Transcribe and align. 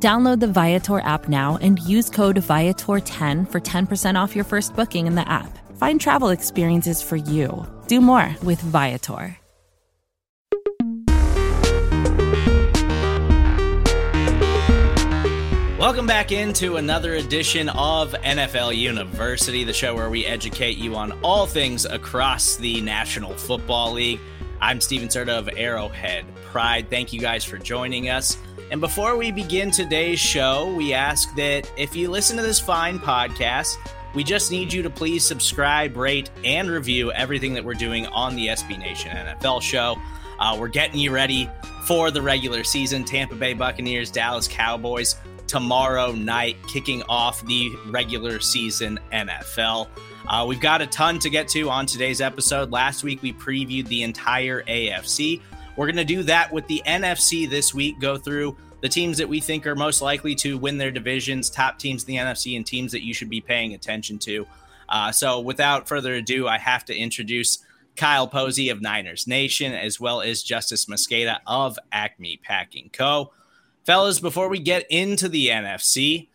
Download 0.00 0.38
the 0.38 0.46
Viator 0.46 1.00
app 1.00 1.28
now 1.28 1.58
and 1.60 1.80
use 1.80 2.08
code 2.08 2.36
Viator10 2.36 3.50
for 3.50 3.60
10% 3.60 4.14
off 4.14 4.36
your 4.36 4.44
first 4.44 4.76
booking 4.76 5.08
in 5.08 5.16
the 5.16 5.28
app. 5.28 5.58
Find 5.76 6.00
travel 6.00 6.28
experiences 6.28 7.02
for 7.02 7.16
you. 7.16 7.66
Do 7.88 8.00
more 8.00 8.32
with 8.44 8.60
Viator. 8.60 9.36
Welcome 15.80 16.06
back 16.06 16.30
into 16.30 16.76
another 16.76 17.14
edition 17.14 17.68
of 17.68 18.12
NFL 18.12 18.76
University, 18.76 19.64
the 19.64 19.72
show 19.72 19.96
where 19.96 20.10
we 20.10 20.24
educate 20.26 20.76
you 20.76 20.94
on 20.94 21.12
all 21.22 21.46
things 21.46 21.86
across 21.86 22.54
the 22.56 22.80
National 22.82 23.32
Football 23.32 23.94
League. 23.94 24.20
I'm 24.60 24.80
Stephen 24.80 25.08
Serda 25.08 25.38
of 25.38 25.48
Arrowhead 25.56 26.24
Pride. 26.46 26.88
Thank 26.88 27.12
you 27.12 27.20
guys 27.20 27.44
for 27.44 27.58
joining 27.58 28.10
us. 28.10 28.36
And 28.70 28.82
before 28.82 29.16
we 29.16 29.32
begin 29.32 29.70
today's 29.70 30.18
show, 30.18 30.74
we 30.74 30.92
ask 30.92 31.34
that 31.36 31.70
if 31.78 31.96
you 31.96 32.10
listen 32.10 32.36
to 32.36 32.42
this 32.42 32.60
fine 32.60 32.98
podcast, 32.98 33.76
we 34.14 34.22
just 34.22 34.50
need 34.50 34.70
you 34.72 34.82
to 34.82 34.90
please 34.90 35.24
subscribe, 35.24 35.96
rate, 35.96 36.30
and 36.44 36.70
review 36.70 37.10
everything 37.12 37.54
that 37.54 37.64
we're 37.64 37.72
doing 37.72 38.06
on 38.08 38.36
the 38.36 38.48
SB 38.48 38.78
Nation 38.78 39.16
NFL 39.16 39.62
show. 39.62 39.96
Uh, 40.38 40.54
we're 40.60 40.68
getting 40.68 41.00
you 41.00 41.10
ready 41.12 41.48
for 41.86 42.10
the 42.10 42.20
regular 42.20 42.62
season. 42.62 43.04
Tampa 43.04 43.34
Bay 43.34 43.54
Buccaneers, 43.54 44.10
Dallas 44.10 44.46
Cowboys 44.46 45.16
tomorrow 45.46 46.12
night, 46.12 46.56
kicking 46.68 47.02
off 47.08 47.44
the 47.46 47.70
regular 47.86 48.38
season 48.38 49.00
NFL. 49.12 49.88
Uh, 50.28 50.44
we've 50.46 50.60
got 50.60 50.82
a 50.82 50.86
ton 50.86 51.18
to 51.20 51.30
get 51.30 51.48
to 51.48 51.70
on 51.70 51.86
today's 51.86 52.20
episode. 52.20 52.70
Last 52.70 53.02
week, 53.02 53.22
we 53.22 53.32
previewed 53.32 53.88
the 53.88 54.02
entire 54.02 54.62
AFC. 54.64 55.40
We're 55.76 55.86
going 55.86 55.96
to 55.96 56.04
do 56.04 56.22
that 56.24 56.52
with 56.52 56.66
the 56.66 56.82
NFC 56.84 57.48
this 57.48 57.72
week, 57.72 58.00
go 58.00 58.18
through 58.18 58.56
the 58.80 58.88
teams 58.88 59.18
that 59.18 59.28
we 59.28 59.40
think 59.40 59.66
are 59.66 59.74
most 59.74 60.00
likely 60.02 60.34
to 60.36 60.56
win 60.58 60.78
their 60.78 60.90
divisions, 60.90 61.50
top 61.50 61.78
teams 61.78 62.04
in 62.04 62.14
the 62.14 62.20
NFC, 62.20 62.56
and 62.56 62.64
teams 62.64 62.92
that 62.92 63.04
you 63.04 63.12
should 63.12 63.30
be 63.30 63.40
paying 63.40 63.74
attention 63.74 64.18
to. 64.20 64.46
Uh, 64.88 65.12
so, 65.12 65.40
without 65.40 65.88
further 65.88 66.14
ado, 66.14 66.48
I 66.48 66.58
have 66.58 66.84
to 66.86 66.96
introduce 66.96 67.58
Kyle 67.96 68.28
Posey 68.28 68.70
of 68.70 68.80
Niners 68.80 69.26
Nation, 69.26 69.74
as 69.74 70.00
well 70.00 70.20
as 70.20 70.44
Justis 70.44 70.88
Mosqueda 70.88 71.38
of 71.46 71.78
Acme 71.92 72.38
Packing 72.42 72.90
Co. 72.92 73.32
Fellas, 73.84 74.20
before 74.20 74.48
we 74.48 74.60
get 74.60 74.86
into 74.90 75.28
the 75.28 75.48
NFC, 75.48 76.28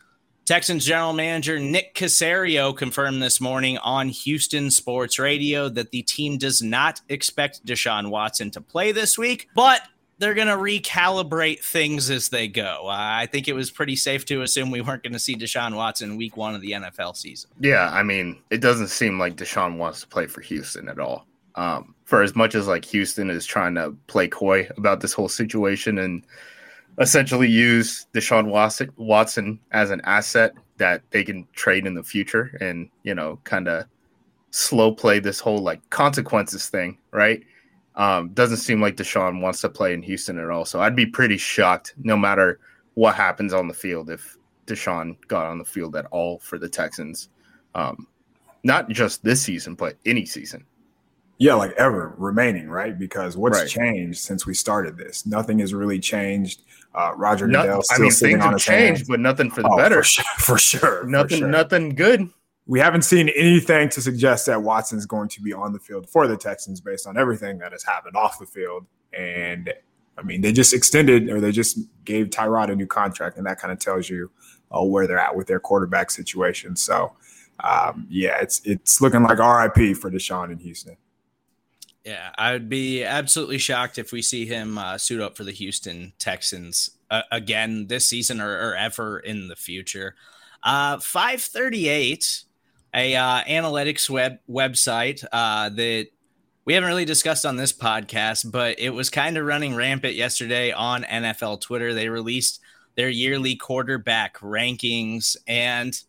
Texans 0.45 0.85
general 0.85 1.13
manager 1.13 1.57
Nick 1.57 1.95
Caserio 1.95 2.75
confirmed 2.75 3.23
this 3.23 3.39
morning 3.39 3.77
on 3.77 4.09
Houston 4.09 4.69
Sports 4.69 5.17
Radio 5.17 5.69
that 5.69 5.91
the 5.91 6.01
team 6.01 6.37
does 6.37 6.61
not 6.61 6.99
expect 7.07 7.65
Deshaun 7.65 8.09
Watson 8.09 8.51
to 8.51 8.59
play 8.59 8.91
this 8.91 9.17
week, 9.17 9.47
but 9.55 9.83
they're 10.23 10.33
going 10.33 10.47
to 10.47 10.53
recalibrate 10.53 11.59
things 11.59 12.09
as 12.09 12.29
they 12.29 12.47
go. 12.47 12.83
Uh, 12.85 12.95
I 12.95 13.25
think 13.25 13.49
it 13.49 13.53
was 13.53 13.69
pretty 13.69 13.97
safe 13.97 14.23
to 14.25 14.41
assume 14.41 14.71
we 14.71 14.79
weren't 14.79 15.03
going 15.03 15.13
to 15.13 15.19
see 15.19 15.35
Deshaun 15.35 15.75
Watson 15.75 16.15
week 16.15 16.37
one 16.37 16.55
of 16.55 16.61
the 16.61 16.71
NFL 16.71 17.17
season. 17.17 17.49
Yeah, 17.59 17.89
I 17.91 18.03
mean, 18.03 18.41
it 18.49 18.61
doesn't 18.61 18.87
seem 18.87 19.19
like 19.19 19.35
Deshaun 19.35 19.77
wants 19.77 19.99
to 20.01 20.07
play 20.07 20.27
for 20.27 20.39
Houston 20.41 20.87
at 20.87 20.97
all. 20.97 21.27
Um, 21.55 21.93
for 22.05 22.23
as 22.23 22.35
much 22.35 22.55
as 22.55 22.67
like 22.67 22.85
Houston 22.85 23.29
is 23.29 23.45
trying 23.45 23.75
to 23.75 23.95
play 24.07 24.27
coy 24.29 24.67
about 24.77 25.01
this 25.01 25.11
whole 25.11 25.29
situation 25.29 25.97
and 25.97 26.23
essentially 26.99 27.49
use 27.49 28.07
Deshaun 28.13 28.47
Watson 28.97 29.59
as 29.71 29.91
an 29.91 30.01
asset 30.05 30.53
that 30.77 31.01
they 31.11 31.23
can 31.23 31.45
trade 31.53 31.85
in 31.85 31.95
the 31.95 32.03
future 32.03 32.57
and, 32.61 32.89
you 33.03 33.13
know, 33.13 33.39
kind 33.43 33.67
of 33.67 33.85
slow 34.51 34.93
play 34.93 35.19
this 35.19 35.39
whole 35.39 35.59
like 35.59 35.87
consequences 35.89 36.69
thing, 36.69 36.97
right? 37.11 37.43
Um, 37.95 38.29
doesn't 38.29 38.57
seem 38.57 38.81
like 38.81 38.95
Deshaun 38.95 39.41
wants 39.41 39.61
to 39.61 39.69
play 39.69 39.93
in 39.93 40.01
Houston 40.01 40.39
at 40.39 40.49
all. 40.49 40.65
So 40.65 40.81
I'd 40.81 40.95
be 40.95 41.05
pretty 41.05 41.37
shocked 41.37 41.93
no 42.01 42.17
matter 42.17 42.59
what 42.95 43.15
happens 43.15 43.53
on 43.53 43.67
the 43.67 43.73
field 43.73 44.09
if 44.09 44.37
Deshaun 44.65 45.15
got 45.27 45.45
on 45.45 45.57
the 45.57 45.65
field 45.65 45.95
at 45.95 46.05
all 46.07 46.39
for 46.39 46.57
the 46.57 46.69
Texans. 46.69 47.29
Um, 47.75 48.07
not 48.63 48.89
just 48.89 49.23
this 49.23 49.41
season, 49.41 49.75
but 49.75 49.95
any 50.05 50.25
season. 50.25 50.65
Yeah, 51.37 51.55
like 51.55 51.73
ever 51.73 52.13
remaining, 52.17 52.69
right? 52.69 52.97
Because 52.97 53.35
what's 53.35 53.59
right. 53.59 53.67
changed 53.67 54.19
since 54.19 54.45
we 54.45 54.53
started 54.53 54.97
this? 54.97 55.25
Nothing 55.25 55.59
has 55.59 55.73
really 55.73 55.99
changed. 55.99 56.61
Uh, 56.95 57.11
Roger 57.15 57.47
Goodell 57.47 57.81
still 57.81 57.97
I 57.97 57.99
mean, 57.99 58.11
things 58.11 58.43
have 58.43 58.57
changed, 58.59 58.99
hands. 58.99 59.07
but 59.07 59.19
nothing 59.19 59.49
for 59.49 59.63
the 59.63 59.69
oh, 59.69 59.77
better. 59.77 59.97
For 59.97 60.03
sure, 60.03 60.23
for 60.37 60.57
sure. 60.57 61.03
Nothing, 61.05 61.29
for 61.29 61.35
sure. 61.37 61.47
nothing 61.47 61.89
good. 61.95 62.29
We 62.65 62.79
haven't 62.79 63.01
seen 63.01 63.29
anything 63.29 63.89
to 63.89 64.01
suggest 64.01 64.45
that 64.45 64.61
Watson's 64.61 65.05
going 65.05 65.29
to 65.29 65.41
be 65.41 65.51
on 65.51 65.73
the 65.73 65.79
field 65.79 66.09
for 66.09 66.27
the 66.27 66.37
Texans 66.37 66.79
based 66.79 67.05
on 67.05 67.17
everything 67.17 67.57
that 67.57 67.73
has 67.73 67.83
happened 67.83 68.15
off 68.15 68.39
the 68.39 68.45
field. 68.45 68.85
And 69.11 69.73
I 70.17 70.21
mean, 70.21 70.41
they 70.41 70.53
just 70.53 70.73
extended 70.73 71.29
or 71.29 71.41
they 71.41 71.51
just 71.51 71.79
gave 72.05 72.27
Tyrod 72.27 72.71
a 72.71 72.75
new 72.75 72.87
contract, 72.87 73.37
and 73.37 73.45
that 73.45 73.59
kind 73.59 73.71
of 73.71 73.79
tells 73.79 74.09
you 74.09 74.31
uh, 74.71 74.83
where 74.83 75.07
they're 75.07 75.19
at 75.19 75.35
with 75.35 75.47
their 75.47 75.59
quarterback 75.59 76.11
situation. 76.11 76.75
So, 76.75 77.13
um, 77.63 78.07
yeah, 78.09 78.39
it's 78.41 78.61
it's 78.65 79.01
looking 79.01 79.23
like 79.23 79.39
RIP 79.39 79.97
for 79.97 80.09
Deshaun 80.09 80.51
in 80.51 80.59
Houston. 80.59 80.97
Yeah, 82.03 82.31
I 82.37 82.51
would 82.51 82.67
be 82.67 83.03
absolutely 83.03 83.59
shocked 83.59 83.97
if 83.97 84.11
we 84.11 84.21
see 84.21 84.45
him 84.45 84.77
uh, 84.77 84.97
suit 84.97 85.21
up 85.21 85.37
for 85.37 85.45
the 85.45 85.51
Houston 85.51 86.11
Texans 86.19 86.89
uh, 87.09 87.21
again 87.31 87.87
this 87.87 88.05
season 88.05 88.41
or, 88.41 88.51
or, 88.51 88.75
ever 88.75 89.19
in 89.19 89.47
the 89.47 89.55
future. 89.55 90.15
Uh, 90.63 90.97
538, 90.99 92.43
a 92.93 93.15
uh, 93.15 93.43
analytics 93.43 94.09
web 94.09 94.37
website 94.49 95.23
uh, 95.31 95.69
that 95.69 96.07
we 96.65 96.73
haven't 96.73 96.87
really 96.87 97.05
discussed 97.05 97.45
on 97.45 97.57
this 97.57 97.73
podcast, 97.73 98.49
but 98.49 98.79
it 98.79 98.91
was 98.91 99.09
kind 99.09 99.37
of 99.37 99.45
running 99.45 99.75
rampant 99.75 100.15
yesterday 100.15 100.71
on 100.71 101.03
NFL 101.03 101.61
Twitter. 101.61 101.93
They 101.93 102.09
released 102.09 102.61
their 102.95 103.09
yearly 103.09 103.55
quarterback 103.55 104.37
rankings 104.39 105.35
and 105.47 105.99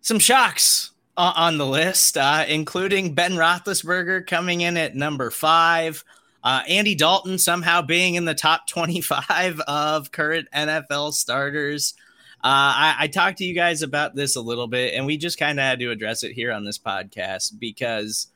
some 0.00 0.18
shocks 0.18 0.92
on 1.16 1.56
the 1.56 1.66
list, 1.66 2.18
uh, 2.18 2.44
including 2.46 3.14
Ben 3.14 3.32
Roethlisberger 3.32 4.26
coming 4.26 4.60
in 4.60 4.76
at 4.76 4.94
number 4.94 5.30
five. 5.30 6.04
Uh, 6.44 6.62
Andy 6.68 6.94
Dalton 6.94 7.38
somehow 7.38 7.82
being 7.82 8.14
in 8.14 8.24
the 8.24 8.34
top 8.34 8.68
25 8.68 9.60
of 9.60 10.12
current 10.12 10.48
NFL 10.54 11.14
starters. 11.14 11.94
Uh, 12.46 12.48
I, 12.76 12.96
I, 13.00 13.06
talked 13.08 13.38
to 13.38 13.44
you 13.44 13.56
guys 13.56 13.82
about 13.82 14.14
this 14.14 14.36
a 14.36 14.40
little 14.40 14.68
bit, 14.68 14.94
and 14.94 15.04
we 15.04 15.16
just 15.16 15.36
kind 15.36 15.58
of 15.58 15.64
had 15.64 15.80
to 15.80 15.90
address 15.90 16.22
it 16.22 16.30
here 16.30 16.52
on 16.52 16.64
this 16.64 16.78
podcast 16.78 17.58
because 17.58 18.28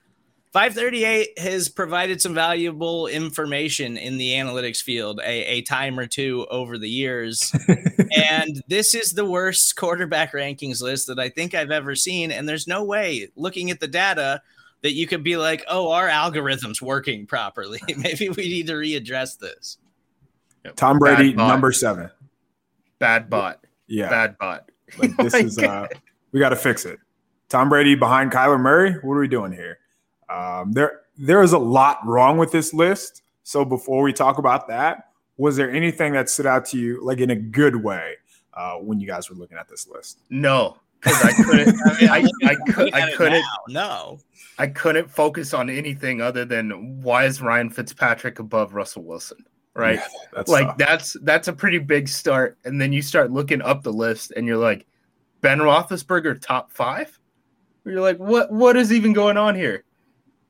538 0.52 1.38
has 1.38 1.68
provided 1.68 2.20
some 2.20 2.34
valuable 2.34 3.06
information 3.06 3.96
in 3.96 4.18
the 4.18 4.32
analytics 4.32 4.82
field 4.82 5.20
a, 5.20 5.44
a 5.44 5.62
time 5.62 5.96
or 5.96 6.08
two 6.08 6.44
over 6.50 6.76
the 6.76 6.90
years. 6.90 7.54
and 8.16 8.60
this 8.66 8.96
is 8.96 9.12
the 9.12 9.24
worst 9.24 9.76
quarterback 9.76 10.32
rankings 10.32 10.82
list 10.82 11.06
that 11.06 11.20
I 11.20 11.28
think 11.28 11.54
I've 11.54 11.70
ever 11.70 11.94
seen. 11.94 12.32
And 12.32 12.48
there's 12.48 12.66
no 12.66 12.82
way, 12.82 13.28
looking 13.36 13.70
at 13.70 13.78
the 13.78 13.86
data, 13.86 14.42
that 14.82 14.94
you 14.94 15.06
could 15.06 15.22
be 15.22 15.36
like, 15.36 15.64
oh, 15.68 15.92
our 15.92 16.08
algorithm's 16.08 16.82
working 16.82 17.26
properly. 17.26 17.80
Maybe 17.96 18.28
we 18.28 18.48
need 18.48 18.66
to 18.66 18.72
readdress 18.72 19.38
this. 19.38 19.78
Tom 20.74 20.98
Brady, 20.98 21.32
number 21.32 21.70
seven. 21.70 22.10
Bad 22.98 23.30
bot. 23.30 23.64
Yeah. 23.90 24.08
Bad 24.08 24.38
bot. 24.38 24.70
Like, 24.98 25.16
this 25.18 25.34
is, 25.36 25.56
uh, 25.56 25.86
we 26.32 26.40
got 26.40 26.48
to 26.48 26.56
fix 26.56 26.84
it. 26.84 26.98
Tom 27.48 27.68
Brady 27.68 27.94
behind 27.94 28.32
Kyler 28.32 28.58
Murray. 28.58 28.94
What 29.02 29.14
are 29.14 29.20
we 29.20 29.28
doing 29.28 29.52
here? 29.52 29.78
Um, 30.28 30.72
there, 30.72 31.02
there 31.16 31.42
is 31.42 31.52
a 31.52 31.58
lot 31.58 32.04
wrong 32.04 32.38
with 32.38 32.50
this 32.50 32.74
list. 32.74 33.22
So 33.44 33.64
before 33.64 34.02
we 34.02 34.12
talk 34.12 34.38
about 34.38 34.66
that, 34.66 35.10
was 35.36 35.56
there 35.56 35.70
anything 35.70 36.12
that 36.14 36.28
stood 36.28 36.46
out 36.46 36.64
to 36.66 36.78
you, 36.78 37.04
like 37.04 37.18
in 37.18 37.30
a 37.30 37.36
good 37.36 37.76
way, 37.76 38.14
uh, 38.54 38.74
when 38.78 38.98
you 38.98 39.06
guys 39.06 39.30
were 39.30 39.36
looking 39.36 39.58
at 39.58 39.68
this 39.68 39.86
list? 39.86 40.18
No, 40.28 40.76
because 41.00 41.24
I 41.24 41.32
couldn't. 41.32 41.76
I, 41.86 42.00
mean, 42.00 42.30
I, 42.42 42.48
I, 42.50 42.54
could, 42.72 42.94
I 42.94 43.12
couldn't. 43.12 43.44
No, 43.68 44.18
I 44.58 44.66
couldn't 44.66 45.08
focus 45.08 45.54
on 45.54 45.70
anything 45.70 46.20
other 46.20 46.44
than 46.44 47.00
why 47.00 47.26
is 47.26 47.40
Ryan 47.40 47.70
Fitzpatrick 47.70 48.38
above 48.38 48.74
Russell 48.74 49.04
Wilson? 49.04 49.44
Right, 49.80 49.96
yeah, 49.96 50.06
that's 50.34 50.50
like 50.50 50.66
tough. 50.66 50.76
that's 50.76 51.16
that's 51.22 51.48
a 51.48 51.54
pretty 51.54 51.78
big 51.78 52.06
start. 52.06 52.58
And 52.64 52.78
then 52.78 52.92
you 52.92 53.00
start 53.00 53.30
looking 53.30 53.62
up 53.62 53.82
the 53.82 53.92
list, 53.92 54.32
and 54.36 54.46
you're 54.46 54.58
like, 54.58 54.86
Ben 55.40 55.58
Roethlisberger 55.58 56.38
top 56.40 56.70
five. 56.70 57.18
You're 57.86 58.02
like, 58.02 58.18
what? 58.18 58.52
What 58.52 58.76
is 58.76 58.92
even 58.92 59.14
going 59.14 59.38
on 59.38 59.54
here? 59.54 59.84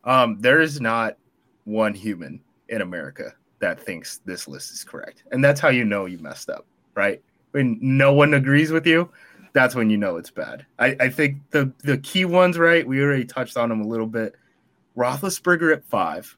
Um, 0.03 0.38
there 0.41 0.61
is 0.61 0.81
not 0.81 1.17
one 1.62 1.94
human 1.94 2.41
in 2.71 2.82
America 2.82 3.32
that 3.61 3.79
thinks 3.79 4.19
this 4.25 4.49
list 4.49 4.73
is 4.73 4.82
correct, 4.82 5.23
and 5.31 5.44
that's 5.44 5.61
how 5.61 5.69
you 5.69 5.85
know 5.85 6.06
you 6.06 6.19
messed 6.19 6.50
up, 6.50 6.67
right? 6.97 7.23
When 7.53 7.79
no 7.81 8.12
one 8.12 8.35
agrees 8.35 8.73
with 8.73 8.85
you, 8.85 9.11
that's 9.53 9.77
when 9.77 9.91
you 9.91 9.97
know 9.97 10.17
it's 10.17 10.31
bad. 10.31 10.67
I, 10.81 10.97
I 10.99 11.09
think 11.09 11.38
the 11.50 11.73
the 11.85 11.99
key 11.99 12.25
ones, 12.25 12.59
right? 12.59 12.85
We 12.85 13.00
already 13.00 13.27
touched 13.27 13.56
on 13.56 13.69
them 13.69 13.81
a 13.81 13.87
little 13.87 14.09
bit. 14.09 14.35
Roethlisberger 14.97 15.73
at 15.73 15.85
five, 15.85 16.37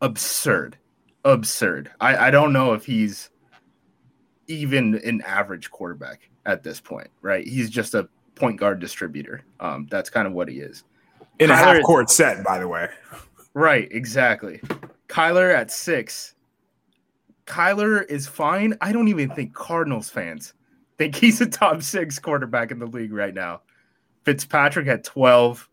absurd, 0.00 0.78
absurd. 1.24 1.90
I, 2.00 2.28
I 2.28 2.30
don't 2.30 2.52
know 2.52 2.72
if 2.72 2.84
he's 2.84 3.30
even 4.46 5.00
an 5.04 5.22
average 5.22 5.70
quarterback 5.70 6.28
at 6.46 6.62
this 6.62 6.80
point, 6.80 7.08
right? 7.22 7.46
He's 7.46 7.70
just 7.70 7.94
a 7.94 8.08
point 8.34 8.58
guard 8.58 8.80
distributor. 8.80 9.42
Um, 9.60 9.86
that's 9.90 10.10
kind 10.10 10.26
of 10.26 10.32
what 10.32 10.48
he 10.48 10.60
is. 10.60 10.84
In 11.38 11.50
Kyler, 11.50 11.52
a 11.52 11.56
half 11.56 11.82
court 11.82 12.10
set, 12.10 12.44
by 12.44 12.58
the 12.58 12.68
way. 12.68 12.88
Right, 13.54 13.88
exactly. 13.90 14.60
Kyler 15.08 15.54
at 15.54 15.70
six. 15.70 16.34
Kyler 17.46 18.08
is 18.08 18.26
fine. 18.26 18.76
I 18.80 18.92
don't 18.92 19.08
even 19.08 19.30
think 19.30 19.54
Cardinals 19.54 20.08
fans 20.08 20.54
think 21.00 21.16
he's 21.16 21.40
a 21.40 21.46
top 21.46 21.82
six 21.82 22.18
quarterback 22.18 22.70
in 22.70 22.78
the 22.78 22.86
league 22.86 23.12
right 23.12 23.32
now. 23.32 23.62
Fitzpatrick 24.24 24.86
at 24.86 25.02
12. 25.02 25.66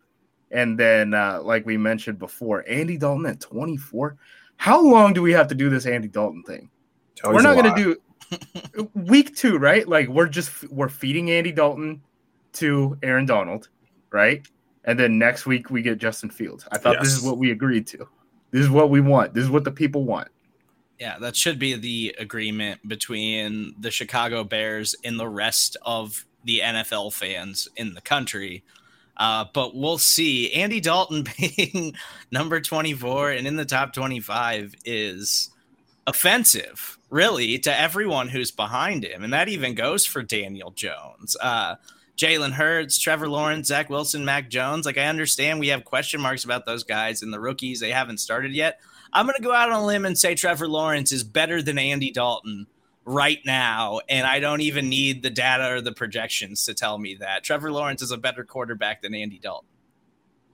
And 0.52 0.80
then, 0.80 1.14
uh, 1.14 1.42
like 1.44 1.66
we 1.66 1.76
mentioned 1.76 2.18
before, 2.18 2.64
Andy 2.66 2.98
Dalton 2.98 3.26
at 3.26 3.42
24. 3.42 4.16
How 4.58 4.82
long 4.82 5.14
do 5.14 5.22
we 5.22 5.32
have 5.32 5.48
to 5.48 5.56
do 5.56 5.70
this 5.70 5.86
Andy 5.86 6.08
Dalton 6.08 6.44
thing? 6.44 6.70
Tell 7.16 7.34
we're 7.34 7.42
not 7.42 7.56
going 7.56 7.74
to 7.74 7.96
do 8.76 8.90
week 8.94 9.36
two, 9.36 9.58
right? 9.58 9.88
Like 9.88 10.08
we're 10.08 10.28
just 10.28 10.70
we're 10.70 10.90
feeding 10.90 11.32
Andy 11.32 11.52
Dalton 11.52 12.02
to 12.54 12.98
Aaron 13.04 13.26
Donald, 13.26 13.70
right? 14.12 14.46
And 14.84 15.00
then 15.00 15.18
next 15.18 15.46
week 15.46 15.70
we 15.70 15.82
get 15.82 15.98
Justin 15.98 16.30
Fields. 16.30 16.68
I 16.72 16.78
thought 16.78 16.96
yes. 16.96 17.04
this 17.04 17.18
is 17.18 17.24
what 17.24 17.38
we 17.38 17.52
agreed 17.52 17.88
to. 17.88 18.08
This 18.52 18.62
is 18.62 18.70
what 18.70 18.90
we 18.90 19.02
want. 19.02 19.34
This 19.34 19.44
is 19.44 19.50
what 19.50 19.64
the 19.64 19.72
people 19.72 20.04
want. 20.04 20.30
Yeah, 21.00 21.20
that 21.20 21.36
should 21.36 21.60
be 21.60 21.76
the 21.76 22.16
agreement 22.18 22.88
between 22.88 23.76
the 23.80 23.92
Chicago 23.92 24.44
Bears 24.44 24.96
and 25.04 25.20
the 25.20 25.28
rest 25.28 25.78
of 25.84 26.26
the 26.44 26.62
NFL 26.64 27.14
fans 27.14 27.68
in 27.76 27.94
the 27.94 28.02
country. 28.02 28.64
Uh, 29.18 29.46
but 29.54 29.76
we'll 29.76 29.98
see. 29.98 30.54
Andy 30.54 30.80
Dalton 30.80 31.26
being 31.38 31.96
number 32.32 32.62
24 32.62 33.32
and 33.32 33.48
in 33.48 33.56
the 33.56 33.66
top 33.66 33.94
25 33.94 34.76
is 34.86 35.50
offensive, 36.06 36.98
really, 37.10 37.60
to 37.60 37.80
everyone 37.80 38.30
who's 38.30 38.52
behind 38.52 39.04
him. 39.04 39.24
And 39.24 39.34
that 39.34 39.50
even 39.50 39.76
goes 39.76 40.06
for 40.06 40.24
Daniel 40.24 40.72
Jones. 40.72 41.36
Uh, 41.42 41.76
Jalen 42.18 42.52
Hurts, 42.52 42.98
Trevor 42.98 43.30
Lawrence, 43.30 43.68
Zach 43.68 43.90
Wilson, 43.90 44.26
Mac 44.26 44.50
Jones. 44.50 44.86
Like, 44.86 44.98
I 44.98 45.06
understand 45.06 45.60
we 45.60 45.68
have 45.68 45.86
question 45.86 46.20
marks 46.20 46.46
about 46.46 46.66
those 46.66 46.84
guys 46.84 47.22
and 47.22 47.32
the 47.32 47.40
rookies. 47.40 47.80
They 47.80 47.92
haven't 47.92 48.20
started 48.20 48.54
yet. 48.54 48.80
I'm 49.14 49.26
going 49.26 49.36
to 49.38 49.44
go 49.44 49.54
out 49.54 49.72
on 49.72 49.82
a 49.82 49.86
limb 49.86 50.06
and 50.06 50.18
say 50.18 50.36
Trevor 50.36 50.68
Lawrence 50.68 51.12
is 51.12 51.24
better 51.24 51.62
than 51.62 51.78
Andy 51.78 52.12
Dalton 52.12 52.66
right 53.08 53.40
now. 53.46 54.02
And 54.10 54.28
I 54.28 54.40
don't 54.40 54.62
even 54.62 54.90
need 54.90 55.24
the 55.24 55.30
data 55.30 55.72
or 55.72 55.82
the 55.82 55.94
projections 55.94 56.66
to 56.66 56.74
tell 56.74 56.98
me 56.98 57.16
that. 57.16 57.44
Trevor 57.44 57.72
Lawrence 57.72 58.02
is 58.02 58.12
a 58.12 58.18
better 58.18 58.44
quarterback 58.44 59.02
than 59.02 59.16
Andy 59.16 59.40
Dalton. 59.40 59.70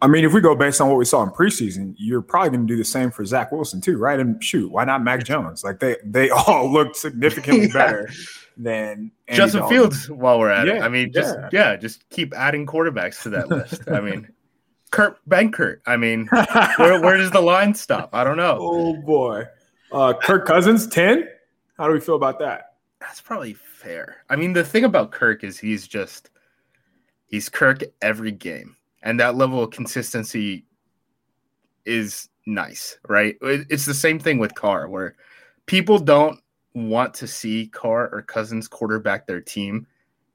I 0.01 0.07
mean, 0.07 0.25
if 0.25 0.33
we 0.33 0.41
go 0.41 0.53
based 0.53 0.81
on 0.81 0.89
what 0.89 0.97
we 0.97 1.05
saw 1.05 1.23
in 1.23 1.29
preseason, 1.29 1.95
you're 1.97 2.21
probably 2.21 2.49
going 2.49 2.67
to 2.67 2.73
do 2.73 2.77
the 2.77 2.83
same 2.83 3.09
for 3.09 3.25
Zach 3.25 3.51
Wilson 3.53 3.79
too, 3.81 3.97
right? 3.97 4.19
And 4.19 4.41
shoot, 4.43 4.69
why 4.69 4.83
not 4.83 5.01
Mac 5.01 5.23
Jones? 5.23 5.63
Like 5.63 5.79
they 5.79 5.95
they 6.03 6.29
all 6.47 6.71
looked 6.71 6.97
significantly 6.97 7.67
yeah. 7.67 7.73
better 7.73 8.09
than 8.57 9.11
Andy 9.27 9.37
Justin 9.37 9.61
Dalton. 9.61 9.77
Fields. 9.77 10.09
While 10.09 10.39
we're 10.39 10.49
at 10.49 10.67
yeah, 10.67 10.75
it, 10.75 10.81
I 10.81 10.89
mean, 10.89 11.11
just 11.11 11.37
yeah. 11.39 11.49
yeah, 11.53 11.75
just 11.77 12.07
keep 12.09 12.33
adding 12.33 12.65
quarterbacks 12.65 13.23
to 13.23 13.29
that 13.29 13.47
list. 13.47 13.89
I 13.89 14.01
mean, 14.01 14.27
Kurt 14.91 15.17
Benkert. 15.27 15.77
I 15.87 15.95
mean, 15.95 16.27
where, 16.27 17.01
where 17.01 17.17
does 17.17 17.31
the 17.31 17.41
line 17.41 17.73
stop? 17.73 18.09
I 18.13 18.25
don't 18.25 18.37
know. 18.37 18.57
Oh 18.59 19.01
boy, 19.01 19.45
uh, 19.93 20.13
Kirk 20.21 20.45
Cousins 20.45 20.85
ten. 20.85 21.29
How 21.77 21.87
do 21.87 21.93
we 21.93 21.99
feel 21.99 22.15
about 22.15 22.39
that? 22.39 22.75
That's 22.99 23.21
probably 23.21 23.53
fair. 23.53 24.17
I 24.29 24.35
mean, 24.35 24.53
the 24.53 24.63
thing 24.63 24.85
about 24.85 25.11
Kirk 25.11 25.43
is 25.43 25.59
he's 25.59 25.87
just 25.87 26.29
he's 27.27 27.49
Kirk 27.49 27.83
every 28.01 28.31
game, 28.31 28.75
and 29.01 29.19
that 29.19 29.35
level 29.35 29.63
of 29.63 29.71
consistency 29.71 30.65
is 31.85 32.29
nice, 32.45 32.97
right? 33.07 33.35
It's 33.41 33.85
the 33.85 33.93
same 33.93 34.19
thing 34.19 34.37
with 34.37 34.55
Carr, 34.55 34.87
where 34.87 35.15
people 35.65 35.99
don't 35.99 36.39
want 36.73 37.13
to 37.15 37.27
see 37.27 37.67
Carr 37.67 38.09
or 38.13 38.21
Cousins 38.21 38.67
quarterback 38.67 39.27
their 39.27 39.41
team 39.41 39.85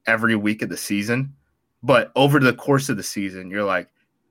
every 0.06 0.36
week 0.36 0.62
of 0.62 0.68
the 0.68 0.76
season, 0.76 1.32
but 1.82 2.12
over 2.16 2.38
the 2.38 2.52
course 2.52 2.88
of 2.88 2.96
the 2.96 3.02
season, 3.02 3.50
you're 3.50 3.64
like, 3.64 3.88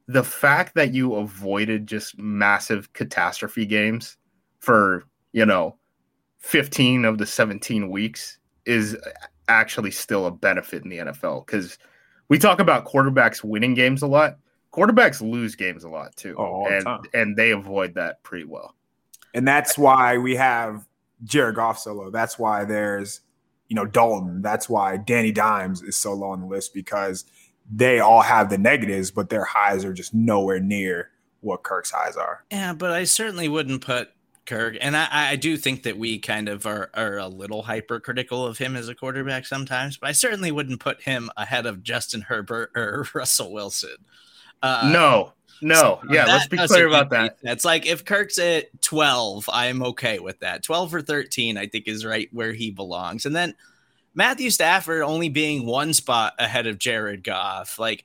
the 0.07 0.23
fact 0.23 0.73
that 0.75 0.93
you 0.93 1.15
avoided 1.15 1.87
just 1.87 2.17
massive 2.17 2.91
catastrophe 2.93 3.65
games 3.65 4.17
for, 4.59 5.03
you 5.33 5.45
know, 5.45 5.77
15 6.39 7.05
of 7.05 7.17
the 7.17 7.25
17 7.25 7.89
weeks 7.89 8.37
is 8.65 8.97
actually 9.47 9.91
still 9.91 10.25
a 10.25 10.31
benefit 10.31 10.83
in 10.83 10.89
the 10.89 10.97
NFL 10.97 11.45
because 11.45 11.77
we 12.29 12.37
talk 12.37 12.59
about 12.59 12.85
quarterbacks 12.85 13.43
winning 13.43 13.73
games 13.73 14.01
a 14.01 14.07
lot. 14.07 14.37
Quarterbacks 14.73 15.21
lose 15.21 15.55
games 15.55 15.83
a 15.83 15.89
lot 15.89 16.15
too. 16.15 16.35
Oh, 16.37 16.65
and, 16.67 16.85
the 16.85 17.09
and 17.13 17.35
they 17.35 17.51
avoid 17.51 17.95
that 17.95 18.21
pretty 18.23 18.45
well. 18.45 18.75
And 19.33 19.47
that's 19.47 19.77
why 19.77 20.17
we 20.17 20.35
have 20.35 20.85
Jared 21.23 21.55
Goff 21.55 21.79
solo. 21.79 22.11
That's 22.11 22.37
why 22.37 22.65
there's, 22.65 23.21
you 23.67 23.75
know, 23.75 23.85
Dalton. 23.85 24.41
That's 24.41 24.69
why 24.69 24.97
Danny 24.97 25.31
Dimes 25.31 25.81
is 25.81 25.95
so 25.95 26.13
low 26.13 26.29
on 26.29 26.41
the 26.41 26.47
list 26.47 26.73
because– 26.73 27.25
they 27.69 27.99
all 27.99 28.21
have 28.21 28.49
the 28.49 28.57
negatives, 28.57 29.11
but 29.11 29.29
their 29.29 29.43
highs 29.43 29.83
are 29.83 29.93
just 29.93 30.13
nowhere 30.13 30.59
near 30.59 31.09
what 31.41 31.63
Kirk's 31.63 31.91
highs 31.91 32.15
are. 32.15 32.43
Yeah, 32.51 32.73
but 32.73 32.91
I 32.91 33.03
certainly 33.03 33.47
wouldn't 33.47 33.81
put 33.81 34.09
Kirk, 34.47 34.77
and 34.81 34.97
I, 34.97 35.07
I 35.11 35.35
do 35.35 35.57
think 35.57 35.83
that 35.83 35.97
we 35.97 36.17
kind 36.17 36.49
of 36.49 36.65
are, 36.65 36.89
are 36.93 37.17
a 37.17 37.27
little 37.27 37.61
hypercritical 37.61 38.45
of 38.45 38.57
him 38.57 38.75
as 38.75 38.89
a 38.89 38.95
quarterback 38.95 39.45
sometimes, 39.45 39.97
but 39.97 40.09
I 40.09 40.13
certainly 40.13 40.51
wouldn't 40.51 40.79
put 40.79 41.01
him 41.01 41.29
ahead 41.37 41.65
of 41.65 41.83
Justin 41.83 42.21
Herbert 42.21 42.71
or 42.75 43.05
Russell 43.13 43.51
Wilson. 43.51 43.97
Uh, 44.63 44.89
no, 44.91 45.33
no, 45.61 45.75
so 45.75 46.01
yeah, 46.09 46.25
let's 46.25 46.47
be 46.47 46.57
clear 46.57 46.87
about 46.87 47.09
that. 47.11 47.37
It's 47.43 47.65
like 47.65 47.85
if 47.85 48.05
Kirk's 48.05 48.39
at 48.39 48.81
12, 48.81 49.49
I'm 49.51 49.83
okay 49.83 50.19
with 50.19 50.39
that. 50.39 50.63
12 50.63 50.95
or 50.95 51.01
13, 51.01 51.57
I 51.57 51.67
think 51.67 51.87
is 51.87 52.05
right 52.05 52.29
where 52.31 52.53
he 52.53 52.71
belongs. 52.71 53.25
And 53.25 53.35
then 53.35 53.53
Matthew 54.15 54.49
Stafford 54.49 55.03
only 55.03 55.29
being 55.29 55.65
one 55.65 55.93
spot 55.93 56.33
ahead 56.39 56.65
of 56.65 56.79
Jared 56.79 57.23
Goff. 57.23 57.77
Like, 57.77 58.03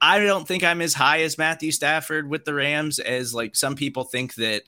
I 0.00 0.18
don't 0.18 0.46
think 0.46 0.62
I'm 0.62 0.82
as 0.82 0.92
high 0.92 1.22
as 1.22 1.38
Matthew 1.38 1.72
Stafford 1.72 2.28
with 2.28 2.44
the 2.44 2.52
Rams 2.52 2.98
as 2.98 3.32
like 3.32 3.56
some 3.56 3.74
people 3.74 4.04
think 4.04 4.34
that 4.34 4.64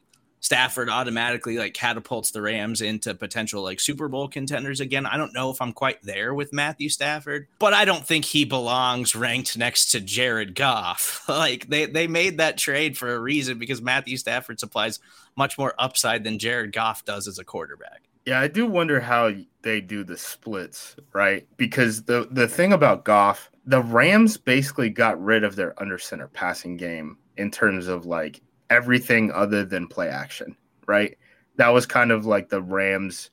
Stafford 0.47 0.89
automatically 0.89 1.59
like 1.59 1.75
catapults 1.75 2.31
the 2.31 2.41
Rams 2.41 2.81
into 2.81 3.17
potential 3.17 3.65
like 3.65 3.81
Super 3.81 4.07
Bowl 4.07 4.29
contenders 4.29 4.79
again. 4.79 5.05
I 5.05 5.17
don't 5.17 5.35
know 5.35 5.51
if 5.51 5.61
I'm 5.61 5.73
quite 5.73 6.01
there 6.03 6.35
with 6.35 6.53
Matthew 6.53 6.89
Stafford, 6.89 7.49
but 7.59 7.75
I 7.75 7.85
don't 7.85 8.07
think 8.07 8.25
he 8.25 8.45
belongs 8.45 9.17
ranked 9.17 9.59
next 9.59 9.91
to 9.91 10.01
Jared 10.01 10.55
Goff. 10.55 11.25
like 11.29 11.69
they 11.69 11.87
they 11.87 12.07
made 12.07 12.39
that 12.39 12.59
trade 12.59 12.97
for 12.97 13.13
a 13.13 13.19
reason 13.19 13.59
because 13.59 13.83
Matthew 13.83 14.17
Stafford 14.17 14.61
supplies 14.61 15.01
much 15.35 15.59
more 15.59 15.75
upside 15.81 16.23
than 16.23 16.39
Jared 16.39 16.73
Goff 16.73 17.05
does 17.05 17.27
as 17.27 17.41
a 17.41 17.45
quarterback. 17.45 18.03
Yeah, 18.25 18.39
I 18.39 18.47
do 18.47 18.69
wonder 18.69 19.01
how 19.01 19.33
they 19.63 19.81
do 19.81 20.05
the 20.05 20.17
splits, 20.17 20.95
right? 21.13 21.45
Because 21.57 22.05
the 22.05 22.29
the 22.31 22.47
thing 22.47 22.73
about 22.73 23.05
Goff, 23.05 23.51
the 23.65 23.83
Rams 23.83 24.37
basically 24.37 24.91
got 24.91 25.21
rid 25.21 25.43
of 25.43 25.57
their 25.57 25.75
under 25.83 25.99
center 25.99 26.29
passing 26.29 26.77
game 26.77 27.19
in 27.37 27.51
terms 27.51 27.89
of 27.89 28.07
like 28.07 28.43
everything 28.71 29.31
other 29.33 29.65
than 29.65 29.87
play 29.87 30.09
action, 30.09 30.57
right? 30.87 31.17
That 31.57 31.69
was 31.69 31.87
kind 31.87 32.11
of 32.11 32.27
like 32.27 32.49
the 32.49 32.63
Rams' 32.63 33.31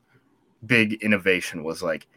big 0.65 0.93
innovation 1.03 1.63
was 1.63 1.83
like 1.83 2.07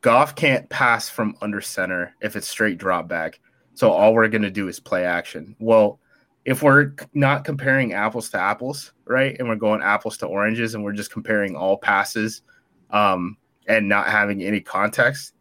Goff 0.00 0.36
can't 0.36 0.68
pass 0.68 1.08
from 1.08 1.36
under 1.40 1.60
center 1.60 2.14
if 2.20 2.36
it's 2.36 2.48
straight 2.48 2.78
drop 2.78 3.08
back. 3.08 3.40
So 3.74 3.90
all 3.90 4.14
we're 4.14 4.28
gonna 4.28 4.50
do 4.50 4.68
is 4.68 4.78
play 4.78 5.04
action. 5.04 5.56
Well, 5.58 5.98
if 6.44 6.62
we're 6.62 6.92
not 7.12 7.44
comparing 7.44 7.92
apples 7.92 8.30
to 8.30 8.38
apples, 8.38 8.92
right, 9.04 9.36
and 9.38 9.48
we're 9.48 9.56
going 9.56 9.82
apples 9.82 10.16
to 10.18 10.26
oranges, 10.26 10.74
and 10.74 10.84
we're 10.84 10.92
just 10.92 11.10
comparing 11.10 11.56
all 11.56 11.76
passes, 11.76 12.42
um, 12.90 13.36
and 13.66 13.88
not 13.88 14.06
having 14.06 14.44
any 14.44 14.60
context, 14.60 15.32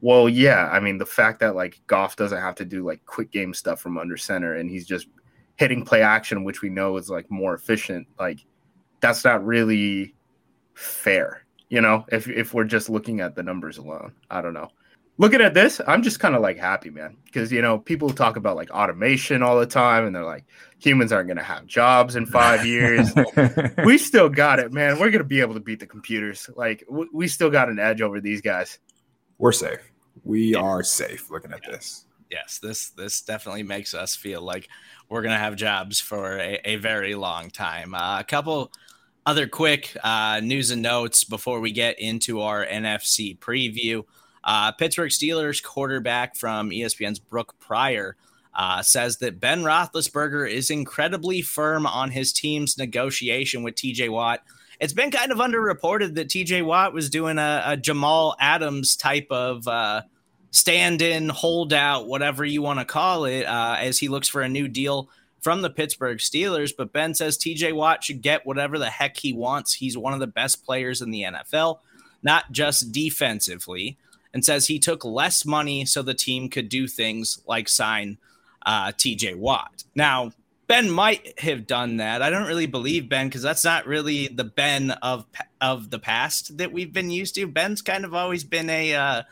well, 0.00 0.28
yeah, 0.28 0.68
I 0.72 0.80
mean 0.80 0.98
the 0.98 1.06
fact 1.06 1.40
that 1.40 1.54
like 1.54 1.80
Goff 1.86 2.16
doesn't 2.16 2.40
have 2.40 2.54
to 2.56 2.64
do 2.64 2.84
like 2.84 3.04
quick 3.06 3.30
game 3.30 3.52
stuff 3.52 3.80
from 3.80 3.98
under 3.98 4.16
center, 4.16 4.54
and 4.54 4.70
he's 4.70 4.86
just 4.86 5.08
hitting 5.56 5.84
play 5.84 6.02
action, 6.02 6.44
which 6.44 6.62
we 6.62 6.68
know 6.68 6.96
is 6.96 7.10
like 7.10 7.30
more 7.30 7.54
efficient. 7.54 8.06
Like 8.18 8.44
that's 9.00 9.24
not 9.24 9.44
really 9.44 10.14
fair, 10.74 11.44
you 11.68 11.80
know. 11.80 12.04
If 12.12 12.28
if 12.28 12.54
we're 12.54 12.64
just 12.64 12.88
looking 12.88 13.20
at 13.20 13.34
the 13.34 13.42
numbers 13.42 13.78
alone, 13.78 14.12
I 14.30 14.40
don't 14.40 14.54
know 14.54 14.70
looking 15.18 15.40
at 15.40 15.54
this, 15.54 15.80
I'm 15.86 16.02
just 16.02 16.20
kind 16.20 16.34
of 16.34 16.42
like 16.42 16.58
happy, 16.58 16.90
man, 16.90 17.16
because 17.24 17.50
you 17.52 17.62
know 17.62 17.78
people 17.78 18.10
talk 18.10 18.36
about 18.36 18.56
like 18.56 18.70
automation 18.70 19.42
all 19.42 19.58
the 19.58 19.66
time, 19.66 20.06
and 20.06 20.14
they're 20.14 20.24
like 20.24 20.44
humans 20.78 21.12
aren't 21.12 21.28
going 21.28 21.38
to 21.38 21.42
have 21.42 21.66
jobs 21.66 22.16
in 22.16 22.26
five 22.26 22.66
years. 22.66 23.12
we 23.84 23.98
still 23.98 24.28
got 24.28 24.58
it, 24.58 24.72
man. 24.72 24.98
We're 24.98 25.10
going 25.10 25.18
to 25.18 25.24
be 25.24 25.40
able 25.40 25.54
to 25.54 25.60
beat 25.60 25.80
the 25.80 25.86
computers. 25.86 26.48
Like 26.54 26.84
w- 26.86 27.10
we 27.12 27.28
still 27.28 27.50
got 27.50 27.68
an 27.68 27.78
edge 27.78 28.02
over 28.02 28.20
these 28.20 28.40
guys. 28.40 28.78
We're 29.38 29.52
safe. 29.52 29.80
We 30.24 30.52
yeah. 30.52 30.60
are 30.60 30.82
safe. 30.82 31.30
Looking 31.30 31.52
at 31.52 31.60
yeah. 31.64 31.72
this. 31.72 32.06
Yes, 32.30 32.58
this 32.58 32.90
this 32.90 33.20
definitely 33.22 33.62
makes 33.62 33.94
us 33.94 34.16
feel 34.16 34.42
like 34.42 34.68
we're 35.08 35.22
to 35.22 35.38
have 35.38 35.56
jobs 35.56 36.00
for 36.00 36.38
a, 36.38 36.60
a 36.64 36.76
very 36.76 37.14
long 37.14 37.50
time. 37.50 37.94
Uh, 37.94 38.18
a 38.18 38.24
couple 38.24 38.72
other 39.24 39.46
quick 39.46 39.96
uh, 40.02 40.40
news 40.42 40.70
and 40.70 40.82
notes 40.82 41.24
before 41.24 41.60
we 41.60 41.72
get 41.72 41.98
into 41.98 42.40
our 42.40 42.64
NFC 42.66 43.38
preview. 43.38 44.04
Uh, 44.42 44.70
Pittsburgh 44.72 45.10
Steelers 45.10 45.62
quarterback 45.62 46.36
from 46.36 46.70
ESPN's 46.70 47.18
Brooke 47.18 47.58
Pryor 47.58 48.16
uh, 48.54 48.82
says 48.82 49.18
that 49.18 49.40
Ben 49.40 49.62
Roethlisberger 49.62 50.50
is 50.50 50.70
incredibly 50.70 51.42
firm 51.42 51.86
on 51.86 52.10
his 52.10 52.32
team's 52.32 52.78
negotiation 52.78 53.62
with 53.62 53.74
TJ 53.74 54.08
Watt. 54.08 54.42
It's 54.80 54.92
been 54.92 55.10
kind 55.10 55.32
of 55.32 55.38
underreported 55.38 56.14
that 56.14 56.28
TJ 56.28 56.64
Watt 56.64 56.92
was 56.92 57.10
doing 57.10 57.38
a, 57.38 57.62
a 57.66 57.76
Jamal 57.76 58.36
Adams 58.38 58.96
type 58.96 59.26
of 59.30 59.66
uh, 59.66 60.02
stand 60.56 61.02
in, 61.02 61.28
hold 61.28 61.72
out, 61.72 62.06
whatever 62.06 62.44
you 62.44 62.62
want 62.62 62.78
to 62.78 62.84
call 62.84 63.24
it, 63.24 63.44
uh, 63.44 63.76
as 63.78 63.98
he 63.98 64.08
looks 64.08 64.28
for 64.28 64.42
a 64.42 64.48
new 64.48 64.68
deal 64.68 65.08
from 65.40 65.62
the 65.62 65.70
Pittsburgh 65.70 66.18
Steelers. 66.18 66.72
But 66.76 66.92
Ben 66.92 67.14
says 67.14 67.38
TJ 67.38 67.74
Watt 67.74 68.04
should 68.04 68.22
get 68.22 68.46
whatever 68.46 68.78
the 68.78 68.90
heck 68.90 69.16
he 69.16 69.32
wants. 69.32 69.74
He's 69.74 69.98
one 69.98 70.12
of 70.12 70.20
the 70.20 70.26
best 70.26 70.64
players 70.64 71.02
in 71.02 71.10
the 71.10 71.22
NFL, 71.22 71.80
not 72.22 72.50
just 72.52 72.92
defensively 72.92 73.96
and 74.36 74.44
says 74.44 74.66
he 74.66 74.78
took 74.78 75.02
less 75.02 75.46
money 75.46 75.86
so 75.86 76.02
the 76.02 76.12
team 76.12 76.50
could 76.50 76.68
do 76.68 76.86
things 76.86 77.40
like 77.46 77.70
sign 77.70 78.18
uh, 78.66 78.88
TJ 78.88 79.34
Watt. 79.34 79.84
Now, 79.94 80.32
Ben 80.66 80.90
might 80.90 81.40
have 81.40 81.66
done 81.66 81.96
that. 81.96 82.20
I 82.20 82.28
don't 82.28 82.46
really 82.46 82.66
believe 82.66 83.08
Ben 83.08 83.28
because 83.28 83.40
that's 83.40 83.64
not 83.64 83.86
really 83.86 84.28
the 84.28 84.44
Ben 84.44 84.90
of 84.90 85.24
of 85.62 85.88
the 85.88 85.98
past 85.98 86.58
that 86.58 86.70
we've 86.70 86.92
been 86.92 87.08
used 87.08 87.34
to. 87.36 87.46
Ben's 87.46 87.80
kind 87.80 88.04
of 88.04 88.12
always 88.12 88.44
been 88.44 88.68
a 88.68 88.94
uh, 88.94 89.22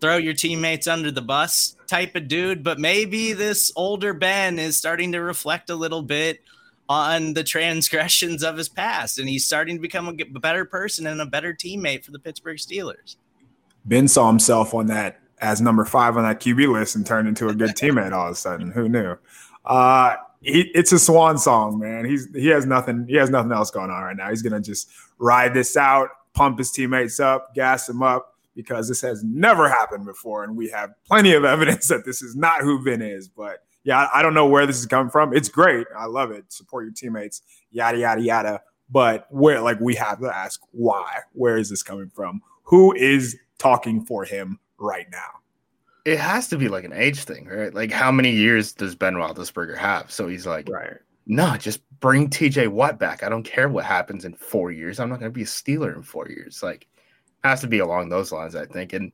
throw 0.00 0.16
your 0.16 0.34
teammates 0.34 0.86
under 0.86 1.10
the 1.10 1.22
bus 1.22 1.76
type 1.86 2.14
of 2.16 2.28
dude, 2.28 2.62
but 2.62 2.78
maybe 2.78 3.32
this 3.32 3.72
older 3.76 4.12
Ben 4.12 4.58
is 4.58 4.76
starting 4.76 5.12
to 5.12 5.20
reflect 5.20 5.70
a 5.70 5.74
little 5.74 6.02
bit 6.02 6.40
on 6.88 7.32
the 7.34 7.44
transgressions 7.44 8.42
of 8.42 8.56
his 8.56 8.68
past, 8.68 9.18
and 9.18 9.28
he's 9.28 9.46
starting 9.46 9.76
to 9.76 9.80
become 9.80 10.08
a 10.08 10.38
better 10.38 10.64
person 10.64 11.06
and 11.06 11.20
a 11.20 11.26
better 11.26 11.54
teammate 11.54 12.04
for 12.04 12.10
the 12.10 12.18
Pittsburgh 12.18 12.58
Steelers. 12.58 13.16
Ben 13.86 14.08
saw 14.08 14.28
himself 14.28 14.74
on 14.74 14.86
that 14.86 15.20
as 15.38 15.60
number 15.60 15.84
five 15.84 16.16
on 16.16 16.22
that 16.24 16.40
QB 16.40 16.72
list 16.72 16.96
and 16.96 17.06
turned 17.06 17.28
into 17.28 17.48
a 17.48 17.54
good 17.54 17.70
teammate 17.76 18.12
all 18.12 18.26
of 18.26 18.32
a 18.32 18.36
sudden. 18.36 18.70
Who 18.70 18.88
knew? 18.88 19.16
Uh, 19.64 20.16
he, 20.42 20.70
it's 20.74 20.92
a 20.92 20.98
swan 20.98 21.38
song, 21.38 21.78
man. 21.78 22.04
He's 22.04 22.28
he 22.34 22.48
has 22.48 22.66
nothing. 22.66 23.06
He 23.08 23.16
has 23.16 23.30
nothing 23.30 23.52
else 23.52 23.70
going 23.70 23.90
on 23.90 24.02
right 24.02 24.16
now. 24.16 24.28
He's 24.28 24.42
gonna 24.42 24.60
just 24.60 24.90
ride 25.18 25.54
this 25.54 25.76
out, 25.76 26.10
pump 26.34 26.58
his 26.58 26.70
teammates 26.70 27.18
up, 27.18 27.54
gas 27.54 27.86
them 27.86 28.02
up 28.02 28.33
because 28.54 28.88
this 28.88 29.00
has 29.02 29.22
never 29.24 29.68
happened 29.68 30.06
before, 30.06 30.44
and 30.44 30.56
we 30.56 30.68
have 30.70 30.90
plenty 31.06 31.32
of 31.32 31.44
evidence 31.44 31.88
that 31.88 32.04
this 32.04 32.22
is 32.22 32.36
not 32.36 32.60
who 32.60 32.84
Ben 32.84 33.02
is. 33.02 33.28
But 33.28 33.58
yeah, 33.84 34.04
I, 34.04 34.20
I 34.20 34.22
don't 34.22 34.34
know 34.34 34.46
where 34.46 34.66
this 34.66 34.78
is 34.78 34.86
coming 34.86 35.10
from. 35.10 35.34
It's 35.34 35.48
great. 35.48 35.86
I 35.96 36.06
love 36.06 36.30
it. 36.30 36.52
Support 36.52 36.84
your 36.84 36.92
teammates. 36.92 37.42
Yada 37.70 37.98
yada 37.98 38.20
yada. 38.20 38.60
But 38.90 39.26
where, 39.30 39.60
like, 39.60 39.80
we 39.80 39.94
have 39.94 40.20
to 40.20 40.26
ask 40.26 40.60
why. 40.72 41.20
Where 41.32 41.56
is 41.56 41.70
this 41.70 41.82
coming 41.82 42.10
from? 42.14 42.42
Who 42.64 42.94
is 42.94 43.36
talking 43.58 44.04
for 44.04 44.24
him 44.24 44.58
right 44.78 45.06
now. 45.10 45.40
It 46.04 46.18
has 46.18 46.48
to 46.48 46.58
be 46.58 46.68
like 46.68 46.84
an 46.84 46.92
age 46.92 47.24
thing, 47.24 47.46
right? 47.46 47.72
Like 47.72 47.90
how 47.90 48.12
many 48.12 48.30
years 48.30 48.72
does 48.72 48.94
Ben 48.94 49.14
Roethlisberger 49.14 49.78
have? 49.78 50.10
So 50.10 50.28
he's 50.28 50.46
like, 50.46 50.68
right. 50.68 50.98
No, 51.26 51.56
just 51.56 51.80
bring 52.00 52.28
TJ 52.28 52.68
Watt 52.68 52.98
back. 52.98 53.22
I 53.22 53.30
don't 53.30 53.44
care 53.44 53.70
what 53.70 53.86
happens 53.86 54.26
in 54.26 54.34
four 54.34 54.70
years. 54.70 55.00
I'm 55.00 55.08
not 55.08 55.18
going 55.18 55.30
to 55.30 55.34
be 55.34 55.42
a 55.42 55.46
Steeler 55.46 55.96
in 55.96 56.02
four 56.02 56.28
years. 56.28 56.62
Like, 56.62 56.86
has 57.44 57.60
to 57.60 57.66
be 57.66 57.78
along 57.78 58.08
those 58.08 58.32
lines, 58.32 58.56
I 58.56 58.66
think. 58.66 58.92
And 58.92 59.12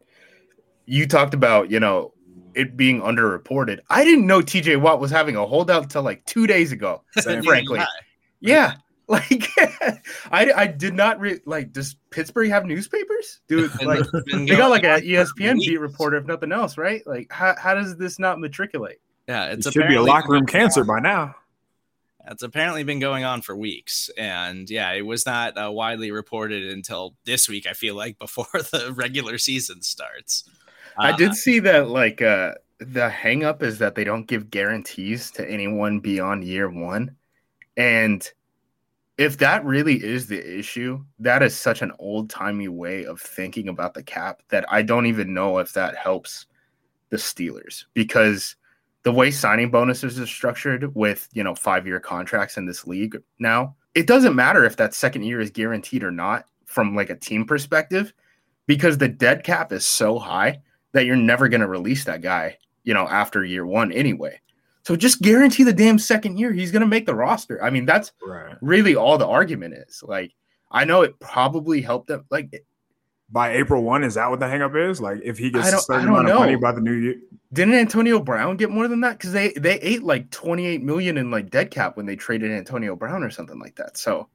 you 0.86 1.06
talked 1.06 1.34
about, 1.34 1.70
you 1.70 1.80
know, 1.80 2.14
it 2.54 2.76
being 2.76 3.00
underreported. 3.00 3.80
I 3.90 4.04
didn't 4.04 4.26
know 4.26 4.40
TJ 4.40 4.80
Watt 4.80 5.00
was 5.00 5.10
having 5.10 5.36
a 5.36 5.44
holdout 5.44 5.82
until 5.82 6.02
like 6.02 6.24
two 6.24 6.46
days 6.46 6.72
ago, 6.72 7.02
frankly. 7.22 7.80
Yeah. 8.40 8.74
Like 9.10 9.48
I, 10.30 10.52
I 10.54 10.66
did 10.68 10.94
not 10.94 11.18
re- 11.18 11.40
like. 11.44 11.72
Does 11.72 11.96
Pittsburgh 12.10 12.48
have 12.50 12.64
newspapers, 12.64 13.40
dude? 13.48 13.68
Like 13.82 14.04
they 14.32 14.46
got 14.46 14.70
like 14.70 14.84
an 14.84 15.00
ESPN 15.00 15.58
beat 15.58 15.80
reporter, 15.80 16.16
if 16.18 16.26
nothing 16.26 16.52
else, 16.52 16.78
right? 16.78 17.04
Like 17.08 17.26
how, 17.32 17.56
how 17.58 17.74
does 17.74 17.96
this 17.96 18.20
not 18.20 18.38
matriculate? 18.38 19.00
Yeah, 19.26 19.46
it's 19.46 19.66
it 19.66 19.72
should 19.72 19.88
be 19.88 19.96
a 19.96 20.02
locker 20.02 20.30
room 20.30 20.46
cancer 20.46 20.84
by 20.84 21.00
now. 21.00 21.34
It's 22.30 22.44
apparently 22.44 22.84
been 22.84 23.00
going 23.00 23.24
on 23.24 23.42
for 23.42 23.56
weeks, 23.56 24.08
and 24.16 24.70
yeah, 24.70 24.92
it 24.92 25.04
was 25.04 25.26
not 25.26 25.58
uh, 25.58 25.70
widely 25.72 26.12
reported 26.12 26.70
until 26.70 27.16
this 27.24 27.48
week. 27.48 27.66
I 27.66 27.72
feel 27.72 27.96
like 27.96 28.18
before 28.20 28.46
the 28.52 28.92
regular 28.94 29.36
season 29.36 29.82
starts. 29.82 30.44
Uh, 30.96 31.02
I 31.02 31.16
did 31.16 31.34
see 31.34 31.58
that 31.60 31.88
like 31.88 32.22
uh, 32.22 32.54
the 32.78 33.10
hangup 33.10 33.62
is 33.62 33.78
that 33.78 33.96
they 33.96 34.04
don't 34.04 34.28
give 34.28 34.50
guarantees 34.50 35.32
to 35.32 35.50
anyone 35.50 35.98
beyond 35.98 36.44
year 36.44 36.70
one, 36.70 37.16
and 37.76 38.30
if 39.18 39.36
that 39.38 39.64
really 39.64 40.02
is 40.02 40.28
the 40.28 40.58
issue, 40.58 41.04
that 41.18 41.42
is 41.42 41.54
such 41.54 41.82
an 41.82 41.92
old 41.98 42.30
timey 42.30 42.68
way 42.68 43.04
of 43.04 43.20
thinking 43.20 43.68
about 43.68 43.92
the 43.92 44.02
cap 44.02 44.40
that 44.48 44.64
I 44.72 44.82
don't 44.82 45.06
even 45.06 45.34
know 45.34 45.58
if 45.58 45.72
that 45.72 45.96
helps 45.96 46.46
the 47.10 47.18
Steelers 47.18 47.84
because 47.92 48.56
the 49.02 49.12
way 49.12 49.30
signing 49.30 49.70
bonuses 49.70 50.20
are 50.20 50.26
structured 50.26 50.94
with 50.94 51.28
you 51.32 51.42
know 51.42 51.54
five 51.54 51.86
year 51.86 52.00
contracts 52.00 52.56
in 52.56 52.66
this 52.66 52.86
league 52.86 53.20
now, 53.38 53.74
it 53.94 54.06
doesn't 54.06 54.36
matter 54.36 54.64
if 54.64 54.76
that 54.76 54.94
second 54.94 55.24
year 55.24 55.40
is 55.40 55.50
guaranteed 55.50 56.04
or 56.04 56.10
not 56.10 56.46
from 56.66 56.94
like 56.94 57.10
a 57.10 57.16
team 57.16 57.44
perspective 57.44 58.12
because 58.66 58.98
the 58.98 59.08
dead 59.08 59.42
cap 59.42 59.72
is 59.72 59.84
so 59.84 60.18
high 60.18 60.60
that 60.92 61.04
you're 61.04 61.16
never 61.16 61.48
going 61.48 61.60
to 61.60 61.68
release 61.68 62.04
that 62.04 62.22
guy 62.22 62.56
you 62.84 62.94
know 62.94 63.06
after 63.08 63.44
year 63.44 63.66
one 63.66 63.92
anyway. 63.92 64.40
So 64.82 64.96
just 64.96 65.20
guarantee 65.20 65.62
the 65.62 65.72
damn 65.72 65.98
second 65.98 66.38
year 66.38 66.52
he's 66.52 66.72
going 66.72 66.80
to 66.80 66.86
make 66.86 67.06
the 67.06 67.14
roster. 67.14 67.62
I 67.62 67.70
mean, 67.70 67.84
that's 67.84 68.12
right. 68.26 68.56
really 68.60 68.96
all 68.96 69.18
the 69.18 69.26
argument 69.26 69.74
is. 69.74 70.02
Like, 70.02 70.32
I 70.70 70.84
know 70.84 71.02
it 71.02 71.20
probably 71.20 71.82
helped 71.82 72.08
them. 72.08 72.24
Like, 72.30 72.64
by 73.30 73.52
April 73.52 73.82
one, 73.82 74.02
is 74.04 74.14
that 74.14 74.30
what 74.30 74.40
the 74.40 74.46
hangup 74.46 74.90
is? 74.90 75.00
Like, 75.00 75.20
if 75.24 75.38
he 75.38 75.50
gets 75.50 75.72
a 75.72 75.78
certain 75.78 76.08
amount 76.08 76.26
know. 76.26 76.34
of 76.34 76.40
money 76.40 76.56
by 76.56 76.72
the 76.72 76.80
new 76.80 76.92
year, 76.92 77.16
didn't 77.52 77.74
Antonio 77.74 78.20
Brown 78.20 78.56
get 78.56 78.70
more 78.70 78.88
than 78.88 79.00
that? 79.00 79.18
Because 79.18 79.32
they 79.32 79.52
they 79.52 79.78
ate 79.80 80.02
like 80.02 80.30
twenty 80.30 80.66
eight 80.66 80.82
million 80.82 81.16
in 81.18 81.30
like 81.30 81.50
dead 81.50 81.70
cap 81.70 81.96
when 81.96 82.06
they 82.06 82.16
traded 82.16 82.50
Antonio 82.50 82.96
Brown 82.96 83.22
or 83.22 83.30
something 83.30 83.58
like 83.58 83.76
that. 83.76 83.96
So 83.96 84.28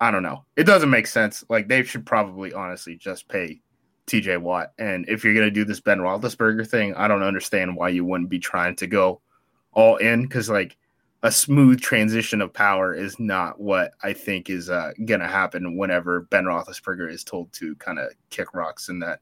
I 0.00 0.10
don't 0.10 0.22
know. 0.22 0.44
It 0.56 0.64
doesn't 0.64 0.90
make 0.90 1.06
sense. 1.06 1.44
Like 1.48 1.68
they 1.68 1.82
should 1.82 2.06
probably 2.06 2.52
honestly 2.52 2.96
just 2.96 3.28
pay 3.28 3.60
TJ 4.06 4.40
Watt. 4.40 4.72
And 4.78 5.08
if 5.08 5.24
you're 5.24 5.34
gonna 5.34 5.50
do 5.50 5.64
this 5.64 5.80
Ben 5.80 5.98
Roethlisberger 5.98 6.68
thing, 6.68 6.94
I 6.94 7.08
don't 7.08 7.22
understand 7.22 7.76
why 7.76 7.90
you 7.90 8.04
wouldn't 8.04 8.30
be 8.30 8.38
trying 8.38 8.76
to 8.76 8.86
go 8.86 9.20
all 9.72 9.96
in 9.96 10.22
because 10.22 10.48
like 10.48 10.76
a 11.24 11.32
smooth 11.32 11.80
transition 11.80 12.42
of 12.42 12.52
power 12.52 12.94
is 12.94 13.18
not 13.18 13.58
what 13.58 13.94
I 14.02 14.12
think 14.12 14.50
is 14.50 14.68
uh, 14.68 14.92
going 15.06 15.20
to 15.20 15.26
happen 15.26 15.78
whenever 15.78 16.20
Ben 16.20 16.44
Roethlisberger 16.44 17.10
is 17.10 17.24
told 17.24 17.50
to 17.54 17.74
kind 17.76 17.98
of 17.98 18.12
kick 18.28 18.52
rocks 18.52 18.90
and 18.90 19.02
that, 19.02 19.20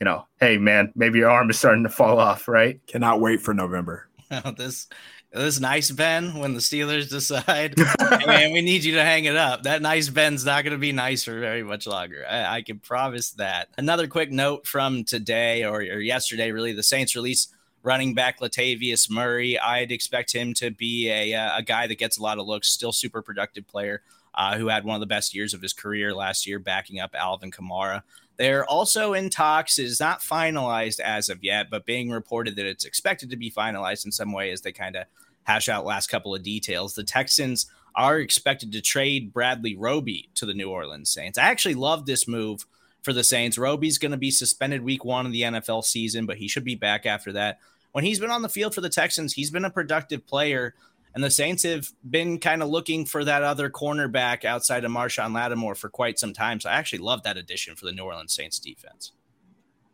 you 0.00 0.06
know, 0.06 0.26
hey 0.40 0.56
man, 0.56 0.90
maybe 0.96 1.18
your 1.18 1.28
arm 1.28 1.50
is 1.50 1.58
starting 1.58 1.82
to 1.82 1.90
fall 1.90 2.18
off, 2.18 2.48
right? 2.48 2.80
Cannot 2.86 3.20
wait 3.20 3.42
for 3.42 3.52
November. 3.52 4.08
this 4.56 4.88
this 5.32 5.60
nice 5.60 5.90
Ben 5.90 6.38
when 6.38 6.54
the 6.54 6.60
Steelers 6.60 7.10
decide, 7.10 7.74
hey, 7.76 8.26
man, 8.26 8.52
we 8.52 8.62
need 8.62 8.84
you 8.84 8.94
to 8.94 9.02
hang 9.02 9.24
it 9.24 9.36
up. 9.36 9.64
That 9.64 9.82
nice 9.82 10.08
Ben's 10.08 10.46
not 10.46 10.64
going 10.64 10.72
to 10.72 10.78
be 10.78 10.92
nice 10.92 11.24
for 11.24 11.38
very 11.38 11.62
much 11.62 11.86
longer. 11.86 12.24
I, 12.26 12.58
I, 12.58 12.62
can 12.62 12.78
promise 12.78 13.32
that. 13.32 13.68
Another 13.76 14.06
quick 14.06 14.30
note 14.30 14.64
from 14.64 15.02
today 15.02 15.64
or, 15.64 15.78
or 15.78 16.00
yesterday, 16.00 16.52
really, 16.52 16.72
the 16.72 16.84
Saints 16.84 17.16
released 17.16 17.53
running 17.84 18.14
back 18.14 18.40
Latavius 18.40 19.08
Murray. 19.08 19.58
I'd 19.58 19.92
expect 19.92 20.34
him 20.34 20.54
to 20.54 20.72
be 20.72 21.08
a, 21.08 21.34
uh, 21.34 21.58
a 21.58 21.62
guy 21.62 21.86
that 21.86 21.98
gets 21.98 22.18
a 22.18 22.22
lot 22.22 22.38
of 22.38 22.46
looks, 22.46 22.68
still 22.68 22.92
super 22.92 23.22
productive 23.22 23.68
player. 23.68 24.02
Uh, 24.36 24.58
who 24.58 24.66
had 24.66 24.84
one 24.84 24.96
of 24.96 25.00
the 25.00 25.06
best 25.06 25.32
years 25.32 25.54
of 25.54 25.62
his 25.62 25.72
career 25.72 26.12
last 26.12 26.44
year, 26.44 26.58
backing 26.58 26.98
up 26.98 27.14
Alvin 27.14 27.52
Kamara. 27.52 28.02
They're 28.36 28.66
also 28.66 29.12
in 29.12 29.30
talks. 29.30 29.78
It 29.78 29.84
is 29.84 30.00
not 30.00 30.22
finalized 30.22 30.98
as 30.98 31.28
of 31.28 31.44
yet, 31.44 31.70
but 31.70 31.86
being 31.86 32.10
reported 32.10 32.56
that 32.56 32.66
it's 32.66 32.84
expected 32.84 33.30
to 33.30 33.36
be 33.36 33.48
finalized 33.48 34.04
in 34.04 34.10
some 34.10 34.32
way 34.32 34.50
as 34.50 34.60
they 34.62 34.72
kind 34.72 34.96
of 34.96 35.04
hash 35.44 35.68
out 35.68 35.86
last 35.86 36.08
couple 36.08 36.34
of 36.34 36.42
details. 36.42 36.94
The 36.94 37.04
Texans 37.04 37.66
are 37.94 38.18
expected 38.18 38.72
to 38.72 38.80
trade 38.80 39.32
Bradley 39.32 39.76
Roby 39.76 40.28
to 40.34 40.46
the 40.46 40.54
New 40.54 40.68
Orleans 40.68 41.10
Saints. 41.10 41.38
I 41.38 41.44
actually 41.44 41.76
love 41.76 42.06
this 42.06 42.26
move 42.26 42.66
for 43.02 43.12
the 43.12 43.22
Saints. 43.22 43.56
Roby's 43.56 43.98
going 43.98 44.12
to 44.12 44.18
be 44.18 44.32
suspended 44.32 44.82
week 44.82 45.04
one 45.04 45.26
of 45.26 45.32
the 45.32 45.42
NFL 45.42 45.84
season, 45.84 46.26
but 46.26 46.38
he 46.38 46.48
should 46.48 46.64
be 46.64 46.74
back 46.74 47.06
after 47.06 47.32
that 47.32 47.60
when 47.94 48.04
he's 48.04 48.18
been 48.18 48.32
on 48.32 48.42
the 48.42 48.48
field 48.48 48.74
for 48.74 48.80
the 48.80 48.88
Texans, 48.88 49.34
he's 49.34 49.52
been 49.52 49.64
a 49.64 49.70
productive 49.70 50.26
player. 50.26 50.74
And 51.14 51.22
the 51.22 51.30
Saints 51.30 51.62
have 51.62 51.92
been 52.08 52.40
kind 52.40 52.60
of 52.60 52.68
looking 52.68 53.06
for 53.06 53.24
that 53.24 53.44
other 53.44 53.70
cornerback 53.70 54.44
outside 54.44 54.84
of 54.84 54.90
Marshon 54.90 55.32
Lattimore 55.32 55.76
for 55.76 55.88
quite 55.88 56.18
some 56.18 56.32
time. 56.32 56.58
So 56.58 56.68
I 56.68 56.72
actually 56.72 56.98
love 56.98 57.22
that 57.22 57.36
addition 57.36 57.76
for 57.76 57.86
the 57.86 57.92
New 57.92 58.02
Orleans 58.02 58.34
Saints 58.34 58.58
defense. 58.58 59.12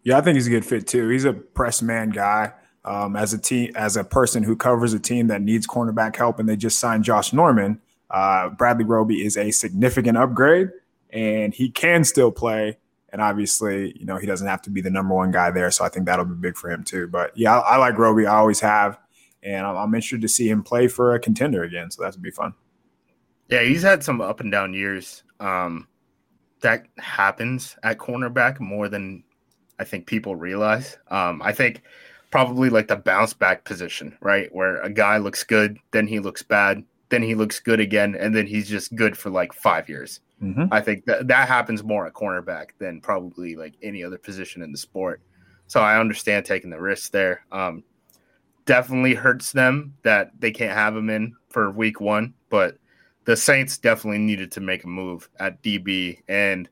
Yeah, 0.02 0.16
I 0.16 0.22
think 0.22 0.36
he's 0.36 0.46
a 0.46 0.50
good 0.50 0.64
fit 0.64 0.86
too. 0.86 1.10
He's 1.10 1.26
a 1.26 1.34
press 1.34 1.82
man 1.82 2.08
guy. 2.08 2.54
Um, 2.86 3.16
as 3.16 3.34
a 3.34 3.38
team, 3.38 3.72
as 3.76 3.98
a 3.98 4.04
person 4.04 4.42
who 4.42 4.56
covers 4.56 4.94
a 4.94 4.98
team 4.98 5.26
that 5.26 5.42
needs 5.42 5.66
cornerback 5.66 6.16
help, 6.16 6.38
and 6.38 6.48
they 6.48 6.56
just 6.56 6.80
signed 6.80 7.04
Josh 7.04 7.34
Norman. 7.34 7.82
Uh, 8.10 8.48
Bradley 8.48 8.86
Roby 8.86 9.22
is 9.22 9.36
a 9.36 9.50
significant 9.50 10.16
upgrade, 10.16 10.70
and 11.10 11.52
he 11.52 11.68
can 11.68 12.04
still 12.04 12.32
play. 12.32 12.78
And 13.12 13.20
obviously, 13.20 13.96
you 13.98 14.06
know, 14.06 14.16
he 14.16 14.26
doesn't 14.26 14.46
have 14.46 14.62
to 14.62 14.70
be 14.70 14.80
the 14.80 14.90
number 14.90 15.14
one 15.14 15.30
guy 15.30 15.50
there. 15.50 15.70
So 15.70 15.84
I 15.84 15.88
think 15.88 16.06
that'll 16.06 16.24
be 16.24 16.34
big 16.34 16.56
for 16.56 16.70
him 16.70 16.84
too. 16.84 17.08
But 17.08 17.36
yeah, 17.36 17.58
I, 17.58 17.74
I 17.74 17.76
like 17.76 17.98
Roby. 17.98 18.26
I 18.26 18.36
always 18.36 18.60
have. 18.60 18.98
And 19.42 19.66
I'm, 19.66 19.76
I'm, 19.76 19.94
interested 19.94 20.20
to 20.20 20.28
see 20.28 20.48
him 20.48 20.62
play 20.62 20.86
for 20.86 21.14
a 21.14 21.20
contender 21.20 21.62
again. 21.62 21.90
So 21.90 22.02
that 22.02 22.12
would 22.12 22.22
be 22.22 22.30
fun. 22.30 22.52
Yeah, 23.48 23.62
he's 23.62 23.82
had 23.82 24.04
some 24.04 24.20
up 24.20 24.40
and 24.40 24.52
down 24.52 24.74
years. 24.74 25.22
Um, 25.40 25.88
that 26.60 26.86
happens 26.98 27.76
at 27.82 27.98
cornerback 27.98 28.60
more 28.60 28.88
than 28.88 29.24
I 29.78 29.84
think 29.84 30.06
people 30.06 30.36
realize. 30.36 30.98
Um, 31.08 31.40
I 31.42 31.52
think 31.52 31.82
probably 32.30 32.70
like 32.70 32.88
the 32.88 32.96
bounce 32.96 33.32
back 33.32 33.64
position, 33.64 34.16
right? 34.20 34.54
Where 34.54 34.80
a 34.82 34.90
guy 34.90 35.16
looks 35.16 35.42
good, 35.42 35.78
then 35.90 36.06
he 36.06 36.20
looks 36.20 36.42
bad, 36.42 36.84
then 37.08 37.22
he 37.22 37.34
looks 37.34 37.58
good 37.60 37.80
again, 37.80 38.14
and 38.14 38.34
then 38.34 38.46
he's 38.46 38.68
just 38.68 38.94
good 38.94 39.16
for 39.16 39.30
like 39.30 39.52
five 39.52 39.88
years. 39.88 40.20
Mm-hmm. 40.42 40.72
I 40.72 40.80
think 40.80 41.04
that 41.04 41.28
that 41.28 41.48
happens 41.48 41.84
more 41.84 42.06
at 42.06 42.14
cornerback 42.14 42.70
than 42.78 43.00
probably 43.00 43.56
like 43.56 43.74
any 43.82 44.02
other 44.02 44.18
position 44.18 44.62
in 44.62 44.72
the 44.72 44.78
sport. 44.78 45.20
So 45.66 45.80
I 45.80 46.00
understand 46.00 46.44
taking 46.44 46.70
the 46.70 46.80
risk 46.80 47.12
there. 47.12 47.44
Um, 47.52 47.84
definitely 48.64 49.14
hurts 49.14 49.52
them 49.52 49.94
that 50.02 50.32
they 50.38 50.50
can't 50.50 50.72
have 50.72 50.96
him 50.96 51.10
in 51.10 51.34
for 51.48 51.70
week 51.70 52.00
one, 52.00 52.34
but 52.48 52.78
the 53.24 53.36
Saints 53.36 53.78
definitely 53.78 54.18
needed 54.18 54.50
to 54.52 54.60
make 54.60 54.84
a 54.84 54.88
move 54.88 55.28
at 55.38 55.62
DB. 55.62 56.18
And 56.28 56.68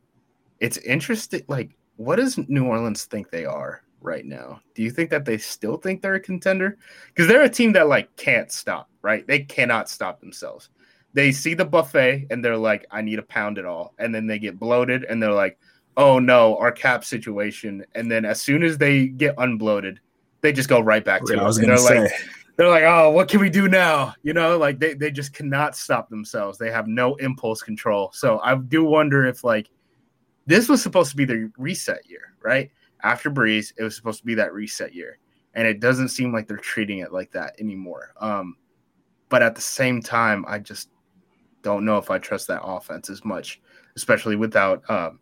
it's 0.60 0.78
interesting, 0.78 1.42
like, 1.48 1.70
what 1.96 2.16
does 2.16 2.38
New 2.48 2.64
Orleans 2.64 3.04
think 3.04 3.30
they 3.30 3.44
are 3.44 3.82
right 4.00 4.24
now? 4.24 4.60
Do 4.74 4.82
you 4.82 4.90
think 4.90 5.10
that 5.10 5.24
they 5.24 5.38
still 5.38 5.76
think 5.76 6.00
they're 6.00 6.14
a 6.14 6.20
contender? 6.20 6.78
Because 7.08 7.28
they're 7.28 7.42
a 7.42 7.48
team 7.48 7.72
that 7.72 7.88
like 7.88 8.14
can't 8.16 8.50
stop, 8.50 8.88
right? 9.02 9.26
They 9.26 9.40
cannot 9.40 9.88
stop 9.88 10.20
themselves. 10.20 10.70
They 11.18 11.32
see 11.32 11.54
the 11.54 11.64
buffet 11.64 12.28
and 12.30 12.44
they're 12.44 12.56
like, 12.56 12.86
I 12.92 13.02
need 13.02 13.16
to 13.16 13.22
pound 13.22 13.58
it 13.58 13.64
all. 13.64 13.92
And 13.98 14.14
then 14.14 14.28
they 14.28 14.38
get 14.38 14.56
bloated 14.56 15.02
and 15.02 15.20
they're 15.20 15.32
like, 15.32 15.58
oh 15.96 16.20
no, 16.20 16.56
our 16.58 16.70
cap 16.70 17.04
situation. 17.04 17.84
And 17.96 18.08
then 18.08 18.24
as 18.24 18.40
soon 18.40 18.62
as 18.62 18.78
they 18.78 19.08
get 19.08 19.34
unbloated, 19.34 19.96
they 20.42 20.52
just 20.52 20.68
go 20.68 20.78
right 20.78 21.04
back 21.04 21.24
to 21.24 21.32
yeah, 21.32 21.40
it. 21.40 21.42
I 21.42 21.46
was 21.48 21.58
gonna 21.58 21.76
say. 21.76 22.02
Like, 22.02 22.12
they're 22.54 22.68
like, 22.68 22.84
oh, 22.84 23.10
what 23.10 23.26
can 23.26 23.40
we 23.40 23.50
do 23.50 23.66
now? 23.66 24.14
You 24.22 24.32
know, 24.32 24.58
like 24.58 24.78
they, 24.78 24.94
they 24.94 25.10
just 25.10 25.32
cannot 25.32 25.74
stop 25.74 26.08
themselves. 26.08 26.56
They 26.56 26.70
have 26.70 26.86
no 26.86 27.16
impulse 27.16 27.62
control. 27.62 28.12
So 28.14 28.38
I 28.44 28.54
do 28.54 28.84
wonder 28.84 29.26
if 29.26 29.42
like 29.42 29.70
this 30.46 30.68
was 30.68 30.80
supposed 30.80 31.10
to 31.10 31.16
be 31.16 31.24
the 31.24 31.50
reset 31.58 32.08
year, 32.08 32.36
right? 32.42 32.70
After 33.02 33.28
Brees, 33.28 33.72
it 33.76 33.82
was 33.82 33.96
supposed 33.96 34.20
to 34.20 34.24
be 34.24 34.36
that 34.36 34.54
reset 34.54 34.94
year. 34.94 35.18
And 35.54 35.66
it 35.66 35.80
doesn't 35.80 36.10
seem 36.10 36.32
like 36.32 36.46
they're 36.46 36.58
treating 36.58 37.00
it 37.00 37.12
like 37.12 37.32
that 37.32 37.56
anymore. 37.58 38.14
Um, 38.20 38.54
but 39.30 39.42
at 39.42 39.56
the 39.56 39.60
same 39.60 40.00
time, 40.00 40.44
I 40.46 40.60
just 40.60 40.90
don't 41.62 41.84
know 41.84 41.98
if 41.98 42.10
I 42.10 42.18
trust 42.18 42.48
that 42.48 42.62
offense 42.62 43.10
as 43.10 43.24
much, 43.24 43.60
especially 43.96 44.36
without 44.36 44.88
um, 44.90 45.20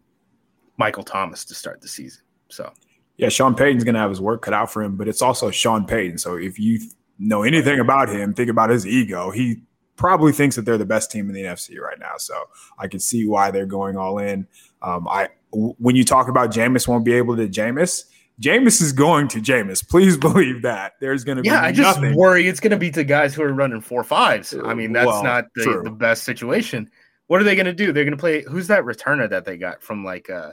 Michael 0.76 1.04
Thomas 1.04 1.44
to 1.46 1.54
start 1.54 1.80
the 1.80 1.88
season. 1.88 2.22
So 2.48 2.72
yeah, 3.16 3.28
Sean 3.28 3.54
Payton's 3.54 3.84
gonna 3.84 3.98
have 3.98 4.10
his 4.10 4.20
work 4.20 4.42
cut 4.42 4.54
out 4.54 4.70
for 4.70 4.82
him, 4.82 4.96
but 4.96 5.08
it's 5.08 5.22
also 5.22 5.50
Sean 5.50 5.86
Payton. 5.86 6.18
So 6.18 6.36
if 6.36 6.58
you 6.58 6.80
know 7.18 7.42
anything 7.42 7.80
about 7.80 8.08
him, 8.08 8.34
think 8.34 8.50
about 8.50 8.70
his 8.70 8.86
ego. 8.86 9.30
He 9.30 9.62
probably 9.96 10.32
thinks 10.32 10.56
that 10.56 10.62
they're 10.62 10.78
the 10.78 10.84
best 10.84 11.10
team 11.10 11.28
in 11.28 11.34
the 11.34 11.42
NFC 11.42 11.78
right 11.78 11.98
now. 11.98 12.16
So 12.18 12.34
I 12.78 12.88
can 12.88 13.00
see 13.00 13.26
why 13.26 13.50
they're 13.50 13.66
going 13.66 13.96
all 13.96 14.18
in. 14.18 14.46
Um, 14.82 15.08
I 15.08 15.28
when 15.52 15.96
you 15.96 16.04
talk 16.04 16.28
about 16.28 16.52
Jameis 16.52 16.86
won't 16.86 17.04
be 17.04 17.14
able 17.14 17.36
to 17.36 17.48
Jameis, 17.48 18.04
Jameis 18.40 18.82
is 18.82 18.92
going 18.92 19.28
to 19.28 19.40
Jameis. 19.40 19.86
Please 19.86 20.16
believe 20.18 20.62
that. 20.62 20.94
There's 21.00 21.24
going 21.24 21.36
to 21.36 21.42
be 21.42 21.48
yeah. 21.48 21.62
I 21.62 21.72
just 21.72 22.00
nothing. 22.00 22.16
worry 22.16 22.46
it's 22.48 22.60
going 22.60 22.70
to 22.70 22.76
be 22.76 22.90
to 22.90 23.04
guys 23.04 23.34
who 23.34 23.42
are 23.42 23.52
running 23.52 23.80
four 23.80 24.04
fives. 24.04 24.54
I 24.64 24.74
mean, 24.74 24.92
that's 24.92 25.06
well, 25.06 25.24
not 25.24 25.46
the, 25.54 25.82
the, 25.84 25.90
best 25.90 26.24
situation. 26.24 26.90
What 27.28 27.40
are 27.40 27.44
they 27.44 27.56
going 27.56 27.66
to 27.66 27.72
do? 27.72 27.92
They're 27.92 28.04
going 28.04 28.16
to 28.16 28.20
play. 28.20 28.42
Who's 28.42 28.66
that 28.68 28.84
returner 28.84 29.28
that 29.30 29.44
they 29.44 29.56
got 29.56 29.82
from 29.82 30.04
like 30.04 30.30
uh 30.30 30.50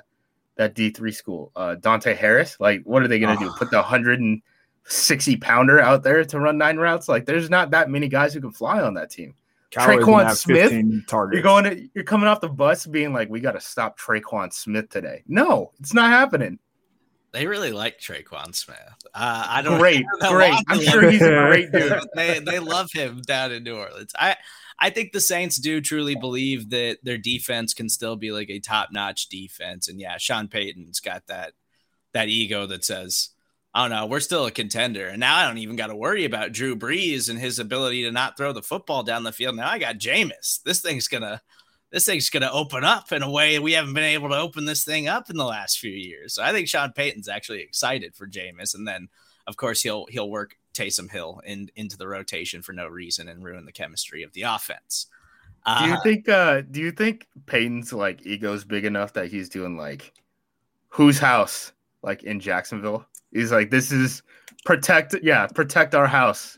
that 0.55 0.75
D 0.75 0.89
three 0.89 1.11
school? 1.11 1.51
Uh, 1.55 1.75
Deonte 1.79 2.15
Harris. 2.15 2.57
Like, 2.59 2.83
what 2.83 3.03
are 3.03 3.07
they 3.07 3.19
going 3.19 3.37
to 3.37 3.45
oh. 3.45 3.49
do? 3.49 3.55
Put 3.57 3.71
the 3.71 3.81
hundred 3.81 4.21
and 4.21 4.41
sixty 4.85 5.35
pounder 5.35 5.79
out 5.79 6.03
there 6.03 6.23
to 6.23 6.39
run 6.39 6.57
nine 6.57 6.77
routes. 6.77 7.09
Like 7.09 7.25
there's 7.25 7.49
not 7.49 7.71
that 7.71 7.89
many 7.89 8.07
guys 8.07 8.33
who 8.33 8.41
can 8.41 8.51
fly 8.51 8.81
on 8.81 8.93
that 8.95 9.11
team. 9.11 9.35
Tre'Quan 9.71 10.35
Smith, 10.35 10.71
you're 10.71 11.41
going 11.41 11.63
to 11.63 11.89
you're 11.95 12.03
coming 12.03 12.27
off 12.27 12.41
the 12.41 12.49
bus 12.49 12.85
being 12.85 13.11
like, 13.11 13.29
we 13.29 13.39
got 13.39 13.53
to 13.53 13.59
stop 13.59 13.99
Tre'Quan 13.99 14.53
Smith 14.53 14.89
today. 14.89 15.23
No, 15.27 15.71
it's 15.79 15.95
not 15.95 16.11
happening. 16.11 16.59
They 17.33 17.47
really 17.47 17.71
like 17.71 17.99
Tre'Quan 17.99 18.55
Smith. 18.55 18.77
Uh, 19.13 19.45
I 19.49 19.61
don't 19.63 19.79
great, 19.79 20.05
great. 20.29 20.53
I'm 20.67 20.79
sure 20.79 21.09
he's 21.09 21.21
a 21.21 21.29
great 21.47 21.71
dude. 21.71 21.99
they 22.15 22.39
they 22.39 22.59
love 22.59 22.91
him 22.93 23.21
down 23.25 23.51
in 23.51 23.63
New 23.63 23.75
Orleans. 23.75 24.13
I 24.17 24.37
I 24.79 24.91
think 24.91 25.11
the 25.11 25.21
Saints 25.21 25.57
do 25.57 25.81
truly 25.81 26.15
believe 26.15 26.69
that 26.69 26.99
their 27.03 27.17
defense 27.17 27.73
can 27.73 27.89
still 27.89 28.15
be 28.15 28.31
like 28.31 28.49
a 28.49 28.59
top 28.59 28.89
notch 28.91 29.29
defense, 29.29 29.87
and 29.87 29.99
yeah, 29.99 30.17
Sean 30.17 30.47
Payton's 30.47 30.99
got 30.99 31.25
that 31.27 31.53
that 32.13 32.29
ego 32.29 32.67
that 32.67 32.85
says 32.85 33.29
I 33.73 33.81
don't 33.81 33.97
know. 33.97 34.05
We're 34.05 34.19
still 34.19 34.45
a 34.45 34.51
contender. 34.51 35.07
And 35.07 35.19
now 35.19 35.35
I 35.35 35.47
don't 35.47 35.57
even 35.57 35.75
got 35.75 35.87
to 35.87 35.95
worry 35.95 36.25
about 36.25 36.51
Drew 36.51 36.75
Brees 36.75 37.27
and 37.27 37.39
his 37.39 37.57
ability 37.57 38.03
to 38.03 38.11
not 38.11 38.37
throw 38.37 38.53
the 38.53 38.61
football 38.61 39.01
down 39.01 39.23
the 39.23 39.31
field. 39.31 39.55
Now 39.55 39.67
I 39.67 39.79
got 39.79 39.97
Jameis. 39.97 40.61
This 40.61 40.81
thing's 40.81 41.07
gonna 41.07 41.41
this 41.93 42.05
thing's 42.05 42.31
gonna 42.31 42.49
open 42.51 42.83
up 42.83 43.11
in 43.11 43.21
a 43.21 43.29
way 43.29 43.59
we 43.59 43.73
haven't 43.73 43.93
been 43.93 44.03
able 44.03 44.27
to 44.29 44.37
open 44.37 44.65
this 44.65 44.83
thing 44.83 45.07
up 45.07 45.29
in 45.29 45.37
the 45.37 45.45
last 45.45 45.77
few 45.77 45.91
years. 45.91 46.33
So 46.33 46.43
I 46.43 46.51
think 46.51 46.67
Sean 46.67 46.91
Payton's 46.91 47.29
actually 47.29 47.61
excited 47.61 48.15
for 48.15 48.27
Jameis. 48.27 48.73
And 48.73 48.87
then 48.87 49.09
of 49.45 49.57
course 49.57 49.83
he'll 49.83 50.07
he'll 50.07 50.29
work 50.29 50.57
Taysom 50.73 51.11
Hill 51.11 51.39
in, 51.45 51.69
into 51.75 51.95
the 51.95 52.07
rotation 52.07 52.63
for 52.63 52.73
no 52.73 52.87
reason 52.87 53.27
and 53.27 53.43
ruin 53.43 53.65
the 53.65 53.71
chemistry 53.71 54.23
of 54.23 54.33
the 54.33 54.41
offense. 54.41 55.05
Uh, 55.67 55.85
do 55.85 55.91
you 55.91 55.97
think 56.01 56.27
uh 56.27 56.61
do 56.61 56.81
you 56.81 56.91
think 56.91 57.27
Payton's 57.45 57.93
like 57.93 58.25
ego's 58.25 58.65
big 58.65 58.85
enough 58.85 59.13
that 59.13 59.27
he's 59.27 59.47
doing 59.47 59.77
like 59.77 60.13
whose 60.89 61.19
house 61.19 61.73
like 62.01 62.23
in 62.23 62.39
Jacksonville? 62.39 63.05
He's 63.31 63.51
like, 63.51 63.69
this 63.69 63.91
is 63.91 64.23
protect, 64.65 65.15
yeah, 65.21 65.47
protect 65.47 65.95
our 65.95 66.07
house. 66.07 66.57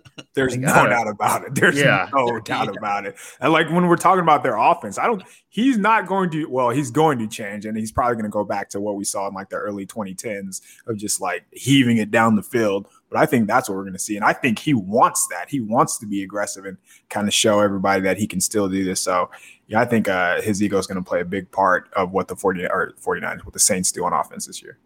There's 0.34 0.56
no 0.56 0.86
doubt 0.86 1.08
about 1.08 1.44
it. 1.44 1.54
There's 1.54 1.78
yeah. 1.78 2.08
no 2.12 2.40
doubt 2.40 2.66
yeah. 2.66 2.78
about 2.78 3.06
it. 3.06 3.16
And 3.40 3.52
like 3.52 3.68
when 3.70 3.86
we're 3.86 3.96
talking 3.96 4.22
about 4.22 4.42
their 4.42 4.56
offense, 4.56 4.98
I 4.98 5.06
don't. 5.06 5.22
He's 5.48 5.76
not 5.76 6.06
going 6.06 6.30
to. 6.30 6.46
Well, 6.46 6.70
he's 6.70 6.90
going 6.90 7.18
to 7.18 7.26
change, 7.26 7.66
and 7.66 7.76
he's 7.76 7.92
probably 7.92 8.14
going 8.14 8.24
to 8.24 8.30
go 8.30 8.44
back 8.44 8.70
to 8.70 8.80
what 8.80 8.96
we 8.96 9.04
saw 9.04 9.28
in 9.28 9.34
like 9.34 9.50
the 9.50 9.56
early 9.56 9.86
2010s 9.86 10.62
of 10.86 10.96
just 10.96 11.20
like 11.20 11.44
heaving 11.52 11.98
it 11.98 12.10
down 12.10 12.36
the 12.36 12.42
field. 12.42 12.88
But 13.10 13.20
I 13.20 13.26
think 13.26 13.46
that's 13.46 13.68
what 13.68 13.76
we're 13.76 13.82
going 13.82 13.92
to 13.92 13.98
see, 13.98 14.16
and 14.16 14.24
I 14.24 14.32
think 14.32 14.58
he 14.58 14.72
wants 14.72 15.26
that. 15.28 15.50
He 15.50 15.60
wants 15.60 15.98
to 15.98 16.06
be 16.06 16.22
aggressive 16.22 16.64
and 16.64 16.78
kind 17.10 17.28
of 17.28 17.34
show 17.34 17.60
everybody 17.60 18.00
that 18.02 18.16
he 18.16 18.26
can 18.26 18.40
still 18.40 18.68
do 18.68 18.84
this. 18.84 19.00
So 19.00 19.30
yeah, 19.66 19.80
I 19.80 19.84
think 19.84 20.08
uh, 20.08 20.40
his 20.40 20.62
ego 20.62 20.78
is 20.78 20.86
going 20.86 21.02
to 21.02 21.08
play 21.08 21.20
a 21.20 21.24
big 21.24 21.50
part 21.50 21.90
of 21.94 22.12
what 22.12 22.28
the 22.28 22.36
40 22.36 22.64
or 22.66 22.94
49 22.98 23.40
what 23.44 23.52
the 23.52 23.58
Saints 23.58 23.92
do 23.92 24.04
on 24.04 24.12
offense 24.12 24.46
this 24.46 24.62
year. 24.62 24.78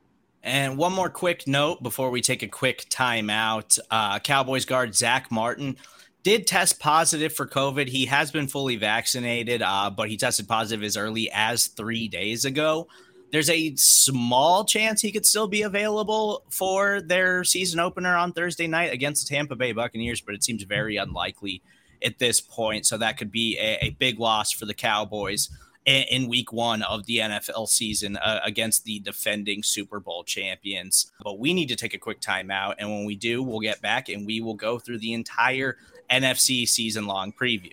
And 0.46 0.78
one 0.78 0.92
more 0.92 1.10
quick 1.10 1.48
note 1.48 1.82
before 1.82 2.10
we 2.10 2.20
take 2.20 2.44
a 2.44 2.46
quick 2.46 2.88
timeout. 2.88 3.80
Uh, 3.90 4.20
Cowboys 4.20 4.64
guard 4.64 4.94
Zack 4.94 5.32
Martin 5.32 5.76
did 6.22 6.46
test 6.46 6.78
positive 6.78 7.32
for 7.32 7.48
COVID. 7.48 7.88
He 7.88 8.06
has 8.06 8.30
been 8.30 8.46
fully 8.46 8.76
vaccinated, 8.76 9.60
uh, 9.60 9.90
but 9.90 10.08
he 10.08 10.16
tested 10.16 10.46
positive 10.46 10.84
as 10.84 10.96
early 10.96 11.28
as 11.32 11.66
three 11.66 12.06
days 12.06 12.44
ago. 12.44 12.86
There's 13.32 13.50
a 13.50 13.74
small 13.74 14.64
chance 14.64 15.02
he 15.02 15.10
could 15.10 15.26
still 15.26 15.48
be 15.48 15.62
available 15.62 16.44
for 16.48 17.00
their 17.00 17.42
season 17.42 17.80
opener 17.80 18.14
on 18.14 18.32
Thursday 18.32 18.68
night 18.68 18.92
against 18.92 19.28
the 19.28 19.34
Tampa 19.34 19.56
Bay 19.56 19.72
Buccaneers, 19.72 20.20
but 20.20 20.36
it 20.36 20.44
seems 20.44 20.62
very 20.62 20.96
unlikely 20.96 21.60
at 22.04 22.20
this 22.20 22.40
point. 22.40 22.86
So 22.86 22.98
that 22.98 23.18
could 23.18 23.32
be 23.32 23.58
a, 23.58 23.86
a 23.86 23.90
big 23.98 24.20
loss 24.20 24.52
for 24.52 24.64
the 24.64 24.74
Cowboys 24.74 25.48
in 25.86 26.28
week 26.28 26.52
one 26.52 26.82
of 26.82 27.06
the 27.06 27.18
NFL 27.18 27.68
season 27.68 28.16
uh, 28.16 28.40
against 28.44 28.84
the 28.84 28.98
defending 28.98 29.62
Super 29.62 30.00
Bowl 30.00 30.24
champions. 30.24 31.12
But 31.22 31.38
we 31.38 31.54
need 31.54 31.68
to 31.68 31.76
take 31.76 31.94
a 31.94 31.98
quick 31.98 32.20
timeout. 32.20 32.74
And 32.78 32.90
when 32.90 33.04
we 33.04 33.14
do, 33.14 33.42
we'll 33.42 33.60
get 33.60 33.80
back 33.80 34.08
and 34.08 34.26
we 34.26 34.40
will 34.40 34.54
go 34.54 34.78
through 34.78 34.98
the 34.98 35.12
entire 35.14 35.76
NFC 36.10 36.68
season 36.68 37.06
long 37.06 37.32
preview. 37.32 37.72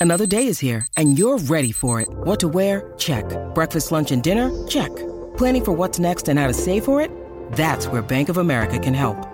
Another 0.00 0.26
day 0.26 0.48
is 0.48 0.58
here 0.58 0.86
and 0.96 1.18
you're 1.18 1.38
ready 1.38 1.72
for 1.72 2.00
it. 2.00 2.08
What 2.10 2.40
to 2.40 2.48
wear? 2.48 2.92
Check. 2.98 3.24
Breakfast, 3.54 3.90
lunch, 3.90 4.12
and 4.12 4.22
dinner? 4.22 4.50
Check. 4.66 4.94
Planning 5.38 5.64
for 5.64 5.72
what's 5.72 5.98
next 5.98 6.28
and 6.28 6.38
how 6.38 6.46
to 6.46 6.52
save 6.52 6.84
for 6.84 7.00
it? 7.00 7.10
That's 7.52 7.86
where 7.86 8.02
Bank 8.02 8.28
of 8.28 8.36
America 8.36 8.78
can 8.78 8.92
help. 8.94 9.33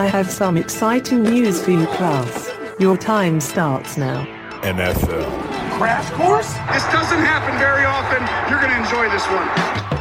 I 0.00 0.06
have 0.06 0.30
some 0.30 0.56
exciting 0.56 1.24
news 1.24 1.60
for 1.60 1.72
you, 1.72 1.84
class. 1.88 2.52
Your 2.78 2.96
time 2.96 3.40
starts 3.40 3.96
now. 3.96 4.24
NFL. 4.62 5.28
Crash 5.76 6.08
course? 6.10 6.52
This 6.72 6.84
doesn't 6.92 7.18
happen 7.18 7.58
very 7.58 7.84
often. 7.84 8.22
You're 8.48 8.60
going 8.60 8.70
to 8.70 8.78
enjoy 8.78 9.10
this 9.10 9.26
one. 9.26 9.97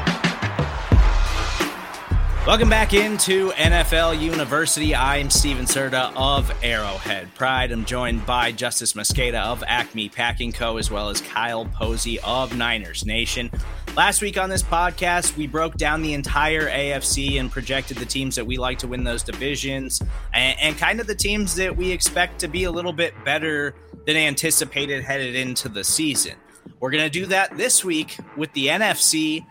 Welcome 2.48 2.70
back 2.70 2.94
into 2.94 3.50
NFL 3.52 4.22
University. 4.22 4.96
I'm 4.96 5.30
Stephen 5.30 5.66
Serda 5.66 6.14
of 6.16 6.50
Arrowhead 6.64 7.36
Pride. 7.36 7.74
I'm 7.74 7.84
joined 7.84 8.26
by 8.26 8.54
Justis 8.54 8.96
Mosqueda 8.96 9.44
of 9.44 9.66
Acme 9.68 10.08
Packing 10.08 10.54
Co., 10.54 10.78
as 10.78 10.90
well 10.90 11.10
as 11.10 11.20
Kyle 11.20 11.66
Posey 11.66 12.22
of 12.22 12.56
Niners 12.56 13.06
Nation. 13.06 13.52
Last 13.98 14.22
week 14.22 14.38
on 14.38 14.50
this 14.50 14.64
podcast, 14.64 15.36
we 15.36 15.46
broke 15.46 15.76
down 15.76 16.02
the 16.02 16.14
entire 16.14 16.70
AFC 16.70 17.38
and 17.38 17.52
projected 17.52 17.98
the 17.98 18.06
teams 18.06 18.38
that 18.38 18.48
we 18.48 18.56
like 18.56 18.80
to 18.80 18.88
win 18.88 19.04
those 19.04 19.24
divisions 19.24 20.02
and, 20.34 20.58
and 20.62 20.78
kind 20.78 21.02
of 21.02 21.08
the 21.08 21.16
teams 21.16 21.54
that 21.56 21.76
we 21.76 21.92
expect 21.92 22.40
to 22.40 22.48
be 22.48 22.64
a 22.64 22.72
little 22.72 22.94
bit 22.94 23.14
better 23.26 23.76
than 24.06 24.16
anticipated 24.16 25.04
headed 25.04 25.36
into 25.36 25.68
the 25.68 25.84
season. 25.84 26.36
We're 26.80 26.92
going 26.92 27.04
to 27.04 27.10
do 27.10 27.26
that 27.26 27.58
this 27.58 27.84
week 27.84 28.18
with 28.38 28.54
the 28.54 28.68
NFC. 28.68 29.46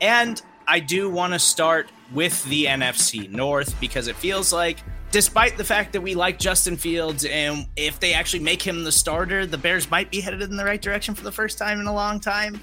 And 0.00 0.42
I 0.70 0.78
do 0.78 1.10
want 1.10 1.32
to 1.32 1.38
start 1.40 1.90
with 2.12 2.44
the 2.44 2.66
NFC 2.66 3.28
North 3.28 3.78
because 3.80 4.06
it 4.06 4.14
feels 4.14 4.52
like, 4.52 4.78
despite 5.10 5.56
the 5.56 5.64
fact 5.64 5.92
that 5.94 6.00
we 6.00 6.14
like 6.14 6.38
Justin 6.38 6.76
Fields, 6.76 7.24
and 7.24 7.66
if 7.74 7.98
they 7.98 8.14
actually 8.14 8.44
make 8.44 8.62
him 8.62 8.84
the 8.84 8.92
starter, 8.92 9.46
the 9.46 9.58
Bears 9.58 9.90
might 9.90 10.12
be 10.12 10.20
headed 10.20 10.42
in 10.42 10.56
the 10.56 10.64
right 10.64 10.80
direction 10.80 11.12
for 11.12 11.24
the 11.24 11.32
first 11.32 11.58
time 11.58 11.80
in 11.80 11.88
a 11.88 11.92
long 11.92 12.20
time. 12.20 12.60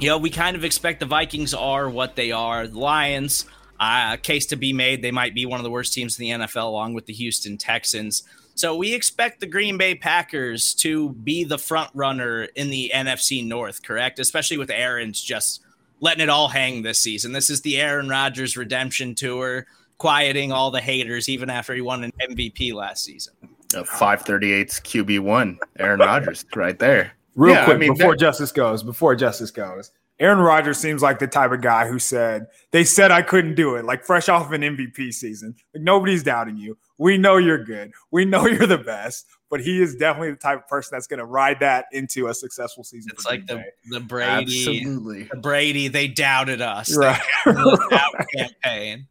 You 0.00 0.08
know, 0.08 0.18
we 0.18 0.28
kind 0.28 0.56
of 0.56 0.64
expect 0.64 0.98
the 0.98 1.06
Vikings 1.06 1.54
are 1.54 1.88
what 1.88 2.16
they 2.16 2.32
are. 2.32 2.66
The 2.66 2.80
Lions, 2.80 3.44
uh, 3.78 4.16
case 4.16 4.46
to 4.46 4.56
be 4.56 4.72
made, 4.72 5.00
they 5.00 5.12
might 5.12 5.32
be 5.32 5.46
one 5.46 5.60
of 5.60 5.64
the 5.64 5.70
worst 5.70 5.92
teams 5.92 6.18
in 6.18 6.24
the 6.24 6.46
NFL, 6.46 6.64
along 6.64 6.94
with 6.94 7.06
the 7.06 7.12
Houston 7.12 7.56
Texans. 7.56 8.24
So 8.56 8.74
we 8.74 8.92
expect 8.92 9.38
the 9.38 9.46
Green 9.46 9.78
Bay 9.78 9.94
Packers 9.94 10.74
to 10.78 11.10
be 11.10 11.44
the 11.44 11.58
front 11.58 11.90
runner 11.94 12.48
in 12.56 12.70
the 12.70 12.90
NFC 12.92 13.46
North, 13.46 13.84
correct? 13.84 14.18
Especially 14.18 14.58
with 14.58 14.68
Aaron's 14.68 15.22
just 15.22 15.62
letting 16.00 16.22
it 16.22 16.28
all 16.28 16.48
hang 16.48 16.82
this 16.82 16.98
season. 16.98 17.32
This 17.32 17.50
is 17.50 17.60
the 17.62 17.80
Aaron 17.80 18.08
Rodgers 18.08 18.56
redemption 18.56 19.14
tour, 19.14 19.66
quieting 19.98 20.52
all 20.52 20.70
the 20.70 20.80
haters 20.80 21.28
even 21.28 21.50
after 21.50 21.74
he 21.74 21.80
won 21.80 22.04
an 22.04 22.12
MVP 22.20 22.72
last 22.74 23.04
season. 23.04 23.34
Uh, 23.74 23.82
538's 23.82 24.80
QB1, 24.80 25.58
Aaron 25.78 26.00
Rodgers, 26.00 26.44
right 26.54 26.78
there. 26.78 27.12
Real 27.34 27.54
yeah, 27.54 27.64
quick, 27.64 27.76
I 27.76 27.78
mean, 27.78 27.94
before 27.94 28.16
that- 28.16 28.24
Justis 28.24 28.54
goes, 28.54 28.82
before 28.82 29.16
Justis 29.16 29.52
goes, 29.52 29.90
Aaron 30.18 30.38
Rodgers 30.38 30.78
seems 30.78 31.02
like 31.02 31.18
the 31.18 31.26
type 31.26 31.52
of 31.52 31.60
guy 31.60 31.86
who 31.86 31.98
said, 31.98 32.46
they 32.70 32.84
said 32.84 33.10
I 33.10 33.20
couldn't 33.20 33.54
do 33.54 33.74
it, 33.76 33.84
like 33.84 34.04
fresh 34.04 34.28
off 34.28 34.50
an 34.52 34.62
MVP 34.62 35.12
season. 35.12 35.54
Like, 35.74 35.82
nobody's 35.82 36.22
doubting 36.22 36.56
you. 36.56 36.78
We 36.96 37.18
know 37.18 37.36
you're 37.36 37.62
good. 37.62 37.92
We 38.10 38.24
know 38.24 38.46
you're 38.46 38.66
the 38.66 38.78
best, 38.78 39.26
but 39.50 39.60
he 39.60 39.82
is 39.82 39.94
definitely 39.94 40.30
the 40.30 40.38
type 40.38 40.58
of 40.58 40.68
person 40.68 40.90
that's 40.92 41.06
going 41.06 41.18
to 41.18 41.26
ride 41.26 41.60
that 41.60 41.86
into 41.92 42.28
a 42.28 42.34
successful 42.34 42.82
season. 42.82 43.10
It's 43.12 43.26
like 43.26 43.46
the, 43.46 43.62
the 43.90 44.00
Brady, 44.00 44.66
Absolutely. 44.66 45.24
the 45.24 45.36
Brady, 45.36 45.88
they 45.88 46.08
doubted 46.08 46.62
us. 46.62 46.96
Right. 46.96 47.20
campaign. 48.34 49.06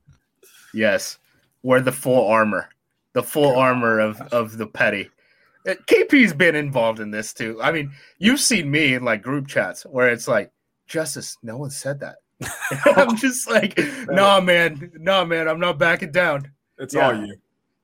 Yes. 0.73 1.19
We're 1.61 1.81
the 1.81 1.91
full 1.91 2.27
armor, 2.27 2.69
the 3.13 3.23
full 3.23 3.55
armor 3.55 3.99
of, 3.99 4.21
of 4.31 4.57
the 4.57 4.67
petty. 4.67 5.09
Uh, 5.67 5.73
KP's 5.87 6.33
been 6.33 6.55
involved 6.55 6.99
in 6.99 7.11
this 7.11 7.33
too. 7.33 7.59
I 7.61 7.71
mean, 7.71 7.91
you've 8.17 8.39
seen 8.39 8.69
me 8.69 8.95
in 8.95 9.03
like 9.03 9.21
group 9.21 9.47
chats 9.47 9.83
where 9.85 10.09
it's 10.09 10.27
like, 10.27 10.51
Justis, 10.89 11.37
no 11.43 11.57
one 11.57 11.69
said 11.69 11.99
that. 11.99 12.17
I'm 12.97 13.15
just 13.15 13.49
like, 13.49 13.79
nah, 14.07 14.39
man, 14.41 14.91
nah, 14.95 15.23
man, 15.25 15.47
I'm 15.47 15.59
not 15.59 15.79
backing 15.79 16.11
down. 16.11 16.51
It's 16.77 16.93
yeah. 16.93 17.07
all 17.07 17.25
you. 17.25 17.35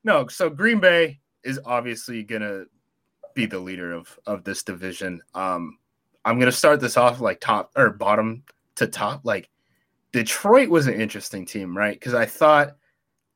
No, 0.04 0.26
so 0.26 0.50
Green 0.50 0.80
Bay 0.80 1.20
is 1.44 1.60
obviously 1.64 2.22
gonna 2.22 2.64
be 3.34 3.46
the 3.46 3.58
leader 3.58 3.92
of 3.92 4.18
of 4.26 4.44
this 4.44 4.62
division. 4.62 5.22
Um, 5.34 5.78
I'm 6.24 6.38
gonna 6.38 6.52
start 6.52 6.80
this 6.80 6.96
off 6.96 7.20
like 7.20 7.40
top 7.40 7.72
or 7.76 7.90
bottom 7.90 8.42
to 8.76 8.86
top. 8.86 9.22
Like 9.24 9.48
Detroit 10.12 10.68
was 10.68 10.86
an 10.86 11.00
interesting 11.00 11.46
team, 11.46 11.76
right? 11.76 11.94
Because 11.94 12.14
I 12.14 12.26
thought, 12.26 12.76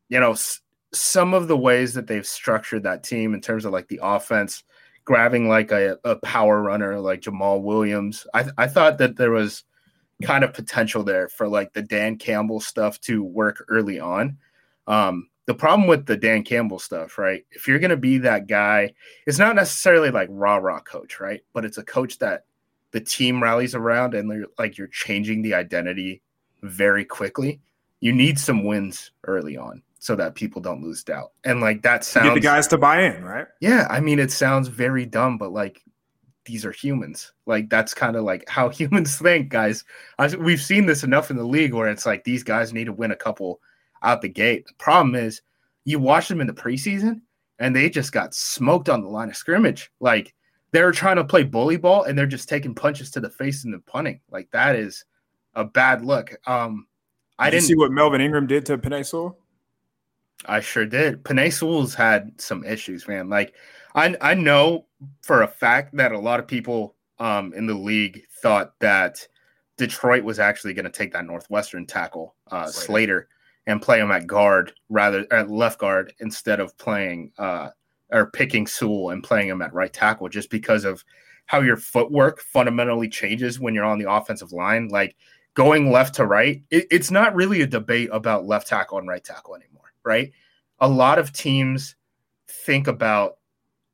you 0.09 0.21
know, 0.21 0.33
s- 0.33 0.61
some 0.93 1.35
of 1.35 1.49
the 1.49 1.57
ways 1.57 1.95
that 1.95 2.07
they've 2.07 2.27
structured 2.27 2.83
that 2.83 3.03
team 3.03 3.35
in 3.35 3.41
terms 3.41 3.65
of 3.65 3.73
like 3.73 3.89
the 3.89 4.01
offense, 4.03 4.65
grabbing 5.07 5.49
like 5.49 5.71
a, 5.71 5.99
a 6.05 6.17
power 6.17 6.61
runner 6.61 7.01
like 7.01 7.23
Jamaal 7.23 7.63
Williams. 7.63 8.27
I 8.35 8.47
I 8.59 8.67
thought 8.67 8.99
that 8.99 9.17
there 9.17 9.31
was 9.31 9.65
kind 10.23 10.45
of 10.45 10.53
potential 10.53 11.03
there 11.03 11.29
for 11.29 11.49
like 11.49 11.73
the 11.73 11.83
Dan 11.83 12.19
Campbell 12.19 12.61
stuff 12.61 13.01
to 13.03 13.23
work 13.23 13.65
early 13.69 13.99
on. 13.99 14.37
Um, 14.87 15.29
the 15.47 15.55
problem 15.55 15.87
with 15.87 16.07
the 16.07 16.17
Dan 16.17 16.43
Campbell 16.43 16.79
stuff, 16.79 17.19
right? 17.19 17.45
If 17.53 17.69
you're 17.69 17.79
going 17.79 17.91
to 17.91 17.97
be 17.97 18.19
that 18.19 18.49
guy, 18.49 18.95
it's 19.27 19.39
not 19.39 19.55
necessarily 19.55 20.11
like 20.11 20.29
rah 20.31 20.57
rah 20.57 20.81
coach, 20.81 21.21
right? 21.21 21.43
But 21.55 21.65
it's 21.65 21.79
a 21.79 21.85
coach 21.85 22.19
that 22.19 22.45
the 22.91 23.01
team 23.01 23.43
rallies 23.43 23.75
around 23.75 24.15
and 24.15 24.47
like 24.59 24.77
you're 24.77 24.89
changing 24.89 25.43
the 25.43 25.55
identity 25.55 26.21
very 26.63 27.05
quickly. 27.05 27.61
You 28.01 28.13
need 28.13 28.39
some 28.39 28.65
wins 28.65 29.13
early 29.25 29.57
on 29.57 29.83
so 29.99 30.15
that 30.17 30.35
people 30.35 30.61
don't 30.61 30.83
lose 30.83 31.03
doubt. 31.03 31.33
And 31.45 31.61
like 31.61 31.83
that 31.83 32.05
sounds 32.05 32.29
get 32.29 32.35
the 32.35 32.41
guys 32.41 32.67
to 32.69 32.79
buy 32.79 33.03
in, 33.03 33.25
right? 33.25 33.47
Yeah, 33.61 33.87
I 33.91 34.01
mean 34.01 34.19
it 34.19 34.31
sounds 34.31 34.69
very 34.69 35.07
dumb, 35.07 35.39
but 35.39 35.53
like 35.53 35.83
these 36.45 36.65
are 36.65 36.73
humans. 36.73 37.33
Like 37.45 37.69
that's 37.69 37.93
kind 37.93 38.17
of 38.17 38.25
like 38.25 38.49
how 38.49 38.69
humans 38.71 39.19
think, 39.19 39.51
guys. 39.51 39.85
I, 40.19 40.35
we've 40.37 40.63
seen 40.63 40.87
this 40.87 41.05
enough 41.05 41.31
in 41.31 41.37
the 41.37 41.45
league 41.45 41.75
where 41.75 41.89
it's 41.89 42.07
like 42.07 42.25
these 42.25 42.43
guys 42.43 42.73
need 42.73 42.85
to 42.85 42.93
win 42.93 43.11
a 43.11 43.17
couple 43.17 43.61
out 44.03 44.23
the 44.23 44.29
gate. 44.29 44.67
The 44.67 44.75
problem 44.75 45.15
is 45.15 45.43
you 45.85 45.99
watch 45.99 46.29
them 46.29 46.41
in 46.41 46.47
the 46.47 46.53
preseason 46.53 47.21
and 47.59 47.75
they 47.75 47.91
just 47.91 48.13
got 48.13 48.35
smoked 48.35 48.89
on 48.89 49.03
the 49.03 49.09
line 49.09 49.29
of 49.29 49.37
scrimmage. 49.37 49.91
Like 50.01 50.35
they're 50.73 50.93
trying 50.93 51.17
to 51.17 51.25
play 51.25 51.43
bully 51.43 51.77
ball 51.77 52.05
and 52.05 52.17
they're 52.17 52.27
just 52.27 52.49
taking 52.49 52.75
punches 52.75 53.11
to 53.13 53.21
the 53.21 53.31
face 53.31 53.65
and 53.65 53.75
the 53.75 53.79
punting. 53.81 54.21
Like 54.31 54.51
that 54.53 54.77
is 54.77 55.05
a 55.55 55.65
bad 55.65 56.05
look. 56.05 56.35
Um 56.47 56.87
I 57.39 57.51
did 57.51 57.57
didn't 57.59 57.69
see 57.69 57.77
what 57.77 57.93
Melvin 57.93 58.21
Ingram 58.21 58.47
did 58.47 58.65
to 58.67 58.79
Penei 58.79 59.05
Sewell. 59.05 59.39
I 60.45 60.61
sure 60.61 60.87
did. 60.87 61.25
Penei 61.25 61.53
Sewell's 61.53 61.95
had 61.95 62.39
some 62.41 62.65
issues, 62.65 63.09
man. 63.09 63.29
Like 63.29 63.55
I 63.95 64.17
I 64.21 64.35
know 64.35 64.87
for 65.23 65.43
a 65.43 65.49
fact 65.49 65.97
that 65.97 66.13
a 66.13 66.19
lot 66.19 66.41
of 66.41 66.47
people 66.47 66.95
um 67.19 67.53
in 67.55 67.67
the 67.67 67.75
league 67.75 68.23
thought 68.43 68.79
that 68.81 69.27
Detroit 69.79 70.25
was 70.25 70.39
actually 70.39 70.75
going 70.75 70.85
to 70.85 70.91
take 70.91 71.13
that 71.13 71.27
Northwestern 71.27 71.87
tackle, 71.87 72.35
uh, 72.51 72.67
Slater. 72.67 72.87
Slater 72.87 73.29
and 73.67 73.83
play 73.83 73.99
him 73.99 74.11
at 74.11 74.27
guard 74.27 74.73
rather 74.89 75.27
at 75.33 75.51
left 75.51 75.79
guard 75.79 76.13
instead 76.21 76.61
of 76.61 76.77
playing 76.79 77.33
uh, 77.39 77.71
or 78.11 78.31
picking 78.31 78.67
Sewell 78.67 79.11
and 79.11 79.23
playing 79.23 79.49
him 79.49 79.63
at 79.63 79.75
right 79.75 79.93
tackle 79.93 80.29
just 80.29 80.51
because 80.51 80.85
of 80.85 81.05
how 81.47 81.61
your 81.61 81.77
footwork 81.77 82.41
fundamentally 82.41 83.09
changes 83.09 83.61
when 83.61 83.75
you're 83.75 83.85
on 83.85 83.99
the 83.99 84.11
offensive 84.11 84.53
line. 84.53 84.89
Like 84.89 85.17
going 85.55 85.91
left 85.91 86.15
to 86.17 86.27
right, 86.27 86.63
it, 86.71 86.87
it's 86.91 87.11
not 87.11 87.35
really 87.35 87.63
a 87.63 87.67
debate 87.67 88.09
about 88.13 88.47
left 88.47 88.69
tackle 88.69 88.99
and 88.99 89.09
right 89.09 89.23
tackle 89.25 89.57
anymore, 89.57 89.86
right? 90.07 90.33
A 90.79 90.89
lot 90.89 91.19
of 91.19 91.33
teams 91.33 91.97
think 92.49 92.87
about 92.87 93.39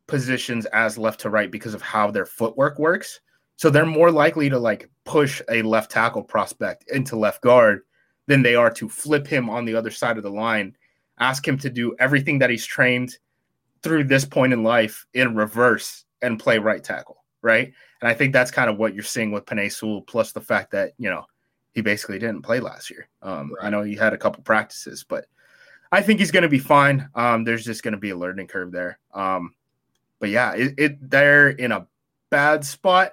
positions 0.07 0.67
as 0.67 0.99
left 0.99 1.21
to 1.21 1.31
right 1.31 1.51
because 1.51 1.75
of 1.75 1.83
how 1.83 2.11
their 2.11 2.27
footwork 2.27 2.79
works. 2.79 3.21
So 3.57 3.71
they're 3.71 3.87
more 3.87 4.11
likely 4.11 4.51
to 4.51 4.59
like 4.59 4.91
push 5.05 5.41
a 5.49 5.63
left 5.63 5.91
tackle 5.91 6.23
prospect 6.23 6.85
into 6.91 7.17
left 7.17 7.43
guard 7.43 7.81
than 8.27 8.43
they 8.43 8.55
are 8.55 8.71
to 8.71 8.89
flip 8.89 9.27
him 9.27 9.49
on 9.49 9.65
the 9.65 9.75
other 9.75 9.91
side 9.91 10.17
of 10.17 10.23
the 10.23 10.31
line, 10.31 10.77
ask 11.19 11.47
him 11.47 11.59
to 11.59 11.71
do 11.71 11.95
everything 11.99 12.39
that 12.39 12.51
he's 12.51 12.67
trained 12.67 13.17
through 13.83 14.05
this 14.05 14.25
point 14.25 14.53
in 14.53 14.63
life 14.63 15.07
in 15.15 15.35
reverse 15.35 16.05
and 16.23 16.39
play 16.39 16.59
right 16.59 16.85
tackle, 16.85 17.25
right? 17.43 17.73
And 18.01 18.09
I 18.09 18.15
think 18.15 18.33
that's 18.33 18.51
kind 18.51 18.71
of 18.71 18.79
what 18.79 18.95
you're 18.95 19.03
seeing 19.03 19.33
with 19.33 19.45
Penei 19.45 19.73
Sewell, 19.73 20.03
plus 20.03 20.33
the 20.33 20.41
fact 20.41 20.71
that, 20.73 20.93
you 20.99 21.11
know, 21.11 21.25
he 21.73 21.81
basically 21.81 22.19
didn't 22.19 22.43
play 22.43 22.61
last 22.61 22.91
year. 22.91 23.09
Um, 23.23 23.53
right. 23.55 23.67
I 23.67 23.71
know 23.71 23.83
he 23.83 23.97
had 23.97 24.13
a 24.13 24.19
couple 24.19 24.43
practices, 24.43 25.05
but 25.09 25.27
I 25.93 26.01
think 26.01 26.21
he's 26.21 26.31
going 26.31 26.43
to 26.43 26.49
be 26.49 26.59
fine. 26.59 27.09
Um, 27.15 27.45
there's 27.45 27.65
just 27.65 27.83
going 27.83 27.93
to 27.93 28.01
be 28.01 28.11
a 28.11 28.17
learning 28.17 28.47
curve 28.47 28.73
there. 28.73 28.99
Um, 29.13 29.55
but 30.19 30.31
yeah, 30.31 30.55
it, 30.55 30.75
it 30.79 31.11
they're 31.11 31.51
in 31.51 31.71
a 31.71 31.87
bad 32.31 32.65
spot, 32.65 33.13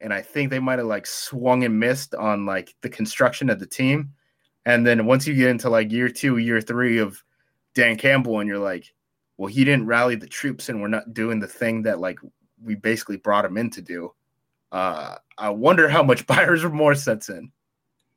and 0.00 0.12
I 0.12 0.22
think 0.22 0.50
they 0.50 0.58
might 0.58 0.80
have 0.80 0.88
like 0.88 1.06
swung 1.06 1.62
and 1.62 1.78
missed 1.78 2.16
on 2.16 2.44
like 2.44 2.74
the 2.80 2.88
construction 2.88 3.48
of 3.48 3.60
the 3.60 3.66
team. 3.66 4.10
And 4.64 4.84
then 4.84 5.06
once 5.06 5.26
you 5.26 5.34
get 5.34 5.50
into 5.50 5.70
like 5.70 5.92
year 5.92 6.08
two, 6.08 6.38
year 6.38 6.60
three 6.60 6.98
of 6.98 7.22
Dan 7.74 7.96
Campbell, 7.96 8.40
and 8.40 8.48
you're 8.48 8.58
like, 8.58 8.92
well, 9.36 9.46
he 9.46 9.64
didn't 9.64 9.86
rally 9.86 10.16
the 10.16 10.26
troops, 10.26 10.68
and 10.68 10.82
we're 10.82 10.88
not 10.88 11.14
doing 11.14 11.38
the 11.38 11.46
thing 11.46 11.82
that 11.82 12.00
like 12.00 12.18
we 12.60 12.74
basically 12.74 13.18
brought 13.18 13.44
him 13.44 13.56
in 13.56 13.70
to 13.70 13.82
do. 13.82 14.12
Uh, 14.72 15.14
I 15.38 15.50
wonder 15.50 15.88
how 15.88 16.02
much 16.02 16.26
buyer's 16.26 16.64
remorse 16.64 17.04
sets 17.04 17.28
in. 17.28 17.52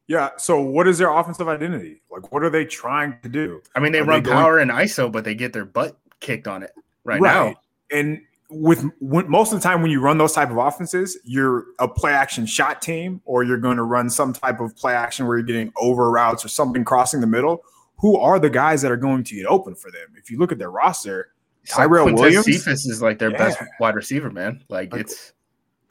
Yeah. 0.09 0.31
So, 0.37 0.59
what 0.59 0.87
is 0.87 0.97
their 0.97 1.11
offensive 1.11 1.47
identity? 1.47 2.01
Like, 2.11 2.31
what 2.31 2.43
are 2.43 2.49
they 2.49 2.65
trying 2.65 3.19
to 3.21 3.29
do? 3.29 3.61
I 3.75 3.79
mean, 3.79 3.91
they 3.91 3.99
are 3.99 4.05
run 4.05 4.23
they 4.23 4.31
power 4.31 4.57
and 4.57 4.71
ISO, 4.71 5.09
but 5.09 5.23
they 5.23 5.35
get 5.35 5.53
their 5.53 5.65
butt 5.65 5.97
kicked 6.19 6.47
on 6.47 6.63
it 6.63 6.71
right, 7.03 7.21
right. 7.21 7.53
now. 7.53 7.55
And 7.91 8.19
with 8.49 8.83
when, 8.99 9.29
most 9.29 9.53
of 9.53 9.61
the 9.61 9.63
time 9.63 9.83
when 9.83 9.91
you 9.91 10.01
run 10.01 10.17
those 10.17 10.33
type 10.33 10.49
of 10.49 10.57
offenses, 10.57 11.19
you're 11.23 11.65
a 11.77 11.87
play 11.87 12.11
action 12.11 12.47
shot 12.47 12.81
team, 12.81 13.21
or 13.23 13.43
you're 13.43 13.59
going 13.59 13.77
to 13.77 13.83
run 13.83 14.09
some 14.09 14.33
type 14.33 14.59
of 14.59 14.75
play 14.75 14.93
action 14.93 15.27
where 15.27 15.37
you're 15.37 15.45
getting 15.45 15.71
over 15.77 16.09
routes 16.09 16.43
or 16.43 16.47
something 16.47 16.83
crossing 16.83 17.21
the 17.21 17.27
middle. 17.27 17.63
who 17.97 18.17
are 18.17 18.39
the 18.39 18.49
guys 18.49 18.81
that 18.81 18.91
are 18.91 18.97
going 18.97 19.23
to 19.25 19.35
get 19.35 19.45
open 19.45 19.75
for 19.75 19.91
them? 19.91 20.07
If 20.17 20.31
you 20.31 20.39
look 20.39 20.51
at 20.51 20.57
their 20.57 20.71
roster, 20.71 21.33
Tyrell 21.67 22.05
like 22.05 22.15
Williams 22.15 22.45
Cephas 22.45 22.87
is 22.87 23.01
like 23.01 23.19
their 23.19 23.29
yeah. 23.29 23.37
best 23.37 23.59
wide 23.79 23.93
receiver, 23.93 24.31
man. 24.31 24.63
Like, 24.69 24.91
like 24.91 25.01
it's 25.01 25.33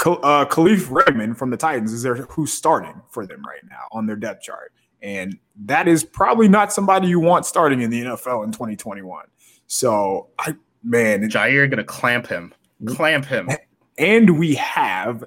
uh, 0.07 0.45
Kalif 0.47 0.91
Raymond 0.91 1.37
from 1.39 1.51
the 1.51 1.57
Titans 1.57 1.93
is 1.93 2.03
there 2.03 2.15
who's 2.15 2.53
starting 2.53 3.01
for 3.11 3.27
them 3.27 3.43
right 3.47 3.63
now 3.69 3.89
on 3.93 4.07
their 4.07 4.17
depth 4.17 4.43
chart. 4.43 4.73
And 5.03 5.39
that 5.65 5.87
is 5.87 6.05
probably 6.05 6.49
not 6.49 6.73
somebody 6.73 7.09
you 7.09 7.21
want 7.21 7.47
starting 7.47 7.83
in 7.83 7.91
the 7.91 8.03
NFL 8.03 8.45
in 8.45 8.53
2021. 8.53 9.27
So 9.67 10.29
I 10.39 10.55
man, 10.83 11.29
Jaire 11.29 11.69
gonna 11.71 11.85
clamp 11.85 12.27
him. 12.27 12.55
Clamp 12.87 13.25
him. 13.25 13.51
And 13.99 14.39
we 14.39 14.55
have 14.55 15.25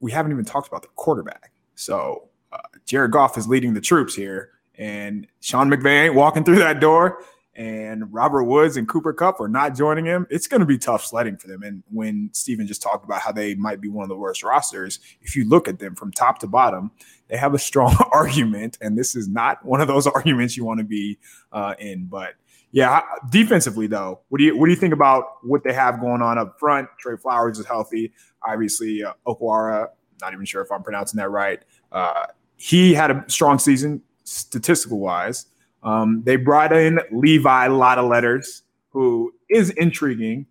we 0.00 0.10
haven't 0.10 0.32
even 0.32 0.44
talked 0.44 0.68
about 0.68 0.82
the 0.82 0.88
quarterback. 0.96 1.52
So 1.74 2.28
uh, 2.52 2.58
Jared 2.84 3.12
Goff 3.12 3.38
is 3.38 3.46
leading 3.46 3.74
the 3.74 3.80
troops 3.80 4.14
here, 4.14 4.50
and 4.76 5.26
Sean 5.40 5.70
McVay 5.70 6.06
ain't 6.06 6.14
walking 6.14 6.42
through 6.42 6.58
that 6.58 6.80
door 6.80 7.22
and 7.60 8.10
Robert 8.10 8.44
Woods 8.44 8.78
and 8.78 8.88
Cooper 8.88 9.12
Kupp 9.12 9.38
are 9.38 9.46
not 9.46 9.74
joining 9.74 10.06
him, 10.06 10.26
it's 10.30 10.46
going 10.46 10.60
to 10.60 10.66
be 10.66 10.78
tough 10.78 11.04
sledding 11.04 11.36
for 11.36 11.46
them. 11.46 11.62
And 11.62 11.82
when 11.90 12.30
Steven 12.32 12.66
just 12.66 12.80
talked 12.80 13.04
about 13.04 13.20
how 13.20 13.32
they 13.32 13.54
might 13.54 13.82
be 13.82 13.88
one 13.88 14.02
of 14.02 14.08
the 14.08 14.16
worst 14.16 14.42
rosters, 14.42 14.98
if 15.20 15.36
you 15.36 15.46
look 15.46 15.68
at 15.68 15.78
them 15.78 15.94
from 15.94 16.10
top 16.10 16.38
to 16.38 16.46
bottom, 16.46 16.90
they 17.28 17.36
have 17.36 17.52
a 17.52 17.58
strong 17.58 17.94
argument. 18.12 18.78
And 18.80 18.96
this 18.96 19.14
is 19.14 19.28
not 19.28 19.62
one 19.62 19.82
of 19.82 19.88
those 19.88 20.06
arguments 20.06 20.56
you 20.56 20.64
want 20.64 20.78
to 20.78 20.84
be 20.84 21.18
uh, 21.52 21.74
in. 21.78 22.06
But 22.06 22.30
yeah, 22.72 23.02
defensively 23.28 23.86
though, 23.86 24.20
what 24.30 24.38
do 24.38 24.44
you 24.44 24.56
what 24.56 24.64
do 24.64 24.72
you 24.72 24.78
think 24.78 24.94
about 24.94 25.24
what 25.42 25.62
they 25.62 25.74
have 25.74 26.00
going 26.00 26.22
on 26.22 26.38
up 26.38 26.58
front? 26.58 26.88
Trey 26.98 27.18
Flowers 27.18 27.58
is 27.58 27.66
healthy. 27.66 28.10
Obviously, 28.42 29.04
uh, 29.04 29.12
Okwara, 29.26 29.88
not 30.22 30.32
even 30.32 30.46
sure 30.46 30.62
if 30.62 30.72
I'm 30.72 30.82
pronouncing 30.82 31.18
that 31.18 31.28
right. 31.28 31.60
Uh, 31.92 32.24
he 32.56 32.94
had 32.94 33.10
a 33.10 33.22
strong 33.28 33.58
season 33.58 34.00
statistical 34.24 34.98
wise. 34.98 35.44
Um, 35.82 36.22
they 36.24 36.36
brought 36.36 36.72
in 36.72 37.00
Levi 37.10 37.66
a 37.66 37.72
lot 37.72 37.98
of 37.98 38.08
letters, 38.08 38.62
who 38.90 39.32
is 39.48 39.70
intriguing, 39.70 40.46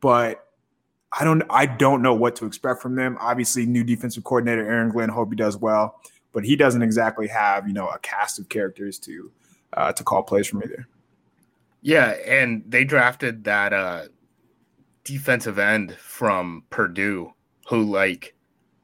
but 0.00 0.46
I 1.18 1.24
don't 1.24 1.42
I 1.50 1.66
don't 1.66 2.02
know 2.02 2.14
what 2.14 2.36
to 2.36 2.46
expect 2.46 2.80
from 2.80 2.96
them. 2.96 3.16
Obviously, 3.20 3.66
new 3.66 3.84
defensive 3.84 4.24
coordinator 4.24 4.66
Aaron 4.66 4.90
Glenn. 4.90 5.08
Hope 5.08 5.30
he 5.30 5.36
does 5.36 5.56
well, 5.56 6.00
but 6.32 6.44
he 6.44 6.56
doesn't 6.56 6.82
exactly 6.82 7.28
have 7.28 7.68
you 7.68 7.74
know 7.74 7.88
a 7.88 7.98
cast 7.98 8.38
of 8.38 8.48
characters 8.48 8.98
to 9.00 9.30
uh, 9.74 9.92
to 9.92 10.02
call 10.02 10.22
plays 10.22 10.46
from 10.46 10.62
either. 10.62 10.88
Yeah, 11.82 12.10
and 12.26 12.62
they 12.66 12.84
drafted 12.84 13.44
that 13.44 13.72
uh, 13.72 14.04
defensive 15.04 15.58
end 15.58 15.94
from 15.96 16.64
Purdue, 16.70 17.32
who 17.68 17.82
like 17.84 18.34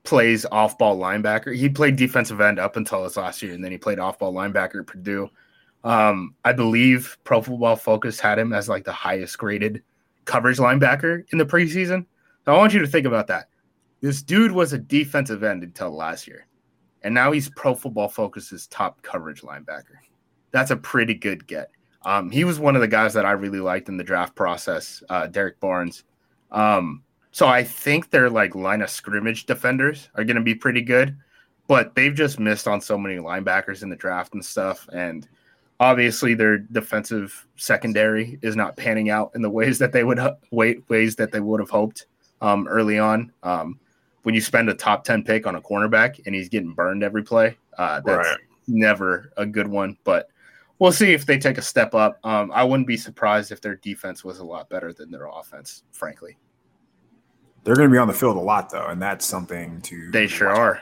plays 0.04 0.44
off 0.46 0.78
ball 0.78 0.98
linebacker. 0.98 1.54
He 1.54 1.68
played 1.68 1.96
defensive 1.96 2.40
end 2.40 2.58
up 2.58 2.76
until 2.76 3.04
his 3.04 3.16
last 3.16 3.42
year, 3.42 3.54
and 3.54 3.64
then 3.64 3.72
he 3.72 3.78
played 3.78 3.98
off 3.98 4.18
ball 4.18 4.34
linebacker 4.34 4.80
at 4.80 4.86
Purdue. 4.86 5.30
Um, 5.84 6.34
I 6.44 6.52
believe 6.52 7.16
Pro 7.24 7.40
Football 7.40 7.76
Focus 7.76 8.18
had 8.18 8.38
him 8.38 8.52
as 8.52 8.68
like 8.68 8.84
the 8.84 8.92
highest 8.92 9.38
graded 9.38 9.82
coverage 10.24 10.58
linebacker 10.58 11.24
in 11.32 11.38
the 11.38 11.46
preseason. 11.46 12.04
So 12.44 12.54
I 12.54 12.56
want 12.56 12.74
you 12.74 12.80
to 12.80 12.86
think 12.86 13.06
about 13.06 13.26
that. 13.28 13.48
This 14.00 14.22
dude 14.22 14.52
was 14.52 14.72
a 14.72 14.78
defensive 14.78 15.42
end 15.42 15.62
until 15.62 15.90
last 15.90 16.26
year, 16.26 16.46
and 17.02 17.14
now 17.14 17.32
he's 17.32 17.50
Pro 17.50 17.74
Football 17.74 18.08
Focus's 18.08 18.66
top 18.68 19.02
coverage 19.02 19.42
linebacker. 19.42 19.96
That's 20.50 20.70
a 20.70 20.76
pretty 20.76 21.14
good 21.14 21.46
get. 21.46 21.70
Um, 22.02 22.30
he 22.30 22.44
was 22.44 22.60
one 22.60 22.74
of 22.76 22.80
the 22.80 22.88
guys 22.88 23.12
that 23.14 23.26
I 23.26 23.32
really 23.32 23.60
liked 23.60 23.88
in 23.88 23.96
the 23.96 24.04
draft 24.04 24.34
process, 24.34 25.02
uh, 25.08 25.26
Derrick 25.26 25.58
Barnes. 25.60 26.04
Um, 26.50 27.02
so 27.32 27.46
I 27.46 27.62
think 27.62 28.10
their 28.10 28.30
like 28.30 28.54
line 28.54 28.82
of 28.82 28.90
scrimmage 28.90 29.46
defenders 29.46 30.08
are 30.14 30.24
going 30.24 30.36
to 30.36 30.42
be 30.42 30.54
pretty 30.54 30.80
good, 30.80 31.16
but 31.66 31.94
they've 31.94 32.14
just 32.14 32.38
missed 32.38 32.66
on 32.68 32.80
so 32.80 32.96
many 32.96 33.16
linebackers 33.16 33.82
in 33.82 33.90
the 33.90 33.96
draft 33.96 34.34
and 34.34 34.44
stuff. 34.44 34.88
And 34.92 35.28
obviously 35.80 36.34
their 36.34 36.58
defensive 36.58 37.46
secondary 37.56 38.38
is 38.42 38.56
not 38.56 38.76
panning 38.76 39.10
out 39.10 39.30
in 39.34 39.42
the 39.42 39.50
ways 39.50 39.78
that 39.78 39.92
they 39.92 40.04
would 40.04 40.20
wait 40.50 40.88
ways 40.88 41.16
that 41.16 41.32
they 41.32 41.40
would 41.40 41.60
have 41.60 41.70
hoped 41.70 42.06
um, 42.40 42.66
early 42.68 42.98
on. 42.98 43.32
Um, 43.42 43.78
when 44.22 44.34
you 44.34 44.40
spend 44.40 44.68
a 44.68 44.74
top 44.74 45.04
10 45.04 45.24
pick 45.24 45.46
on 45.46 45.54
a 45.54 45.60
cornerback 45.60 46.20
and 46.26 46.34
he's 46.34 46.48
getting 46.48 46.72
burned 46.72 47.02
every 47.02 47.22
play, 47.22 47.56
uh, 47.78 48.00
that's 48.04 48.28
right. 48.28 48.38
never 48.66 49.32
a 49.36 49.46
good 49.46 49.68
one. 49.68 49.96
But 50.04 50.28
we'll 50.78 50.92
see 50.92 51.12
if 51.12 51.24
they 51.24 51.38
take 51.38 51.58
a 51.58 51.62
step 51.62 51.94
up. 51.94 52.18
Um, 52.24 52.50
I 52.52 52.64
wouldn't 52.64 52.86
be 52.86 52.96
surprised 52.96 53.52
if 53.52 53.60
their 53.60 53.76
defense 53.76 54.24
was 54.24 54.40
a 54.40 54.44
lot 54.44 54.68
better 54.68 54.92
than 54.92 55.10
their 55.10 55.26
offense, 55.26 55.84
frankly. 55.92 56.36
They're 57.64 57.76
going 57.76 57.88
to 57.88 57.92
be 57.92 57.98
on 57.98 58.08
the 58.08 58.14
field 58.14 58.36
a 58.36 58.40
lot, 58.40 58.70
though, 58.70 58.86
and 58.86 59.00
that's 59.00 59.24
something 59.26 59.80
to. 59.82 60.10
They 60.10 60.26
sure 60.26 60.50
are. 60.50 60.80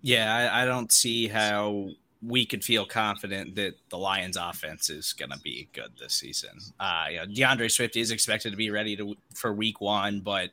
Yeah, 0.00 0.34
I, 0.34 0.62
I 0.62 0.64
don't 0.64 0.92
see 0.92 1.28
how 1.28 1.88
we 2.20 2.44
can 2.44 2.60
feel 2.60 2.84
confident 2.84 3.54
that 3.54 3.74
the 3.90 3.98
Lions 3.98 4.36
offense 4.36 4.90
is 4.90 5.12
going 5.12 5.30
to 5.30 5.38
be 5.38 5.68
good 5.72 5.92
this 6.00 6.14
season. 6.14 6.58
Uh, 6.80 7.04
you 7.10 7.16
know, 7.18 7.26
D'Andre 7.26 7.68
Swift 7.68 7.96
is 7.96 8.10
expected 8.10 8.50
to 8.50 8.56
be 8.56 8.70
ready 8.70 8.96
to 8.96 9.16
for 9.34 9.52
week 9.52 9.80
one, 9.80 10.20
but 10.20 10.50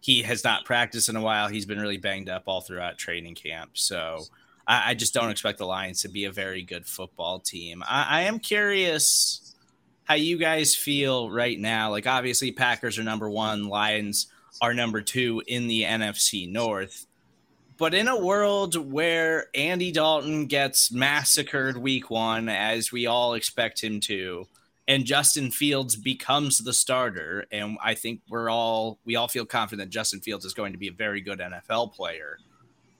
he 0.00 0.22
has 0.22 0.44
not 0.44 0.64
practiced 0.64 1.08
in 1.08 1.16
a 1.16 1.22
while. 1.22 1.48
He's 1.48 1.64
been 1.64 1.80
really 1.80 1.96
banged 1.96 2.28
up 2.28 2.44
all 2.46 2.60
throughout 2.60 2.98
training 2.98 3.34
camp. 3.34 3.70
So 3.74 4.24
I, 4.66 4.90
I 4.90 4.94
just 4.94 5.14
don't 5.14 5.30
expect 5.30 5.58
the 5.58 5.66
Lions 5.66 6.02
to 6.02 6.08
be 6.08 6.26
a 6.26 6.32
very 6.32 6.62
good 6.62 6.86
football 6.86 7.40
team. 7.40 7.82
I, 7.88 8.06
I 8.08 8.20
am 8.22 8.38
curious 8.38 9.54
how 10.04 10.14
you 10.14 10.36
guys 10.36 10.74
feel 10.74 11.30
right 11.30 11.58
now. 11.58 11.90
Like 11.90 12.06
obviously 12.06 12.52
Packers 12.52 12.98
are 12.98 13.04
number 13.04 13.28
one, 13.30 13.68
Lions 13.68 14.26
are 14.60 14.74
number 14.74 15.00
two 15.00 15.42
in 15.46 15.66
the 15.66 15.82
NFC 15.82 16.50
North 16.50 17.06
but 17.78 17.94
in 17.94 18.08
a 18.08 18.18
world 18.18 18.92
where 18.92 19.46
Andy 19.54 19.92
Dalton 19.92 20.46
gets 20.46 20.90
massacred 20.90 21.76
week 21.76 22.10
one, 22.10 22.48
as 22.48 22.90
we 22.90 23.06
all 23.06 23.34
expect 23.34 23.82
him 23.82 24.00
to, 24.00 24.46
and 24.88 25.04
Justin 25.04 25.50
Fields 25.50 25.96
becomes 25.96 26.58
the 26.58 26.72
starter, 26.72 27.44
and 27.50 27.76
I 27.82 27.94
think 27.94 28.20
we're 28.28 28.50
all 28.50 28.98
we 29.04 29.16
all 29.16 29.28
feel 29.28 29.44
confident 29.44 29.86
that 29.86 29.94
Justin 29.94 30.20
Fields 30.20 30.44
is 30.44 30.54
going 30.54 30.72
to 30.72 30.78
be 30.78 30.88
a 30.88 30.92
very 30.92 31.20
good 31.20 31.40
NFL 31.40 31.92
player. 31.92 32.38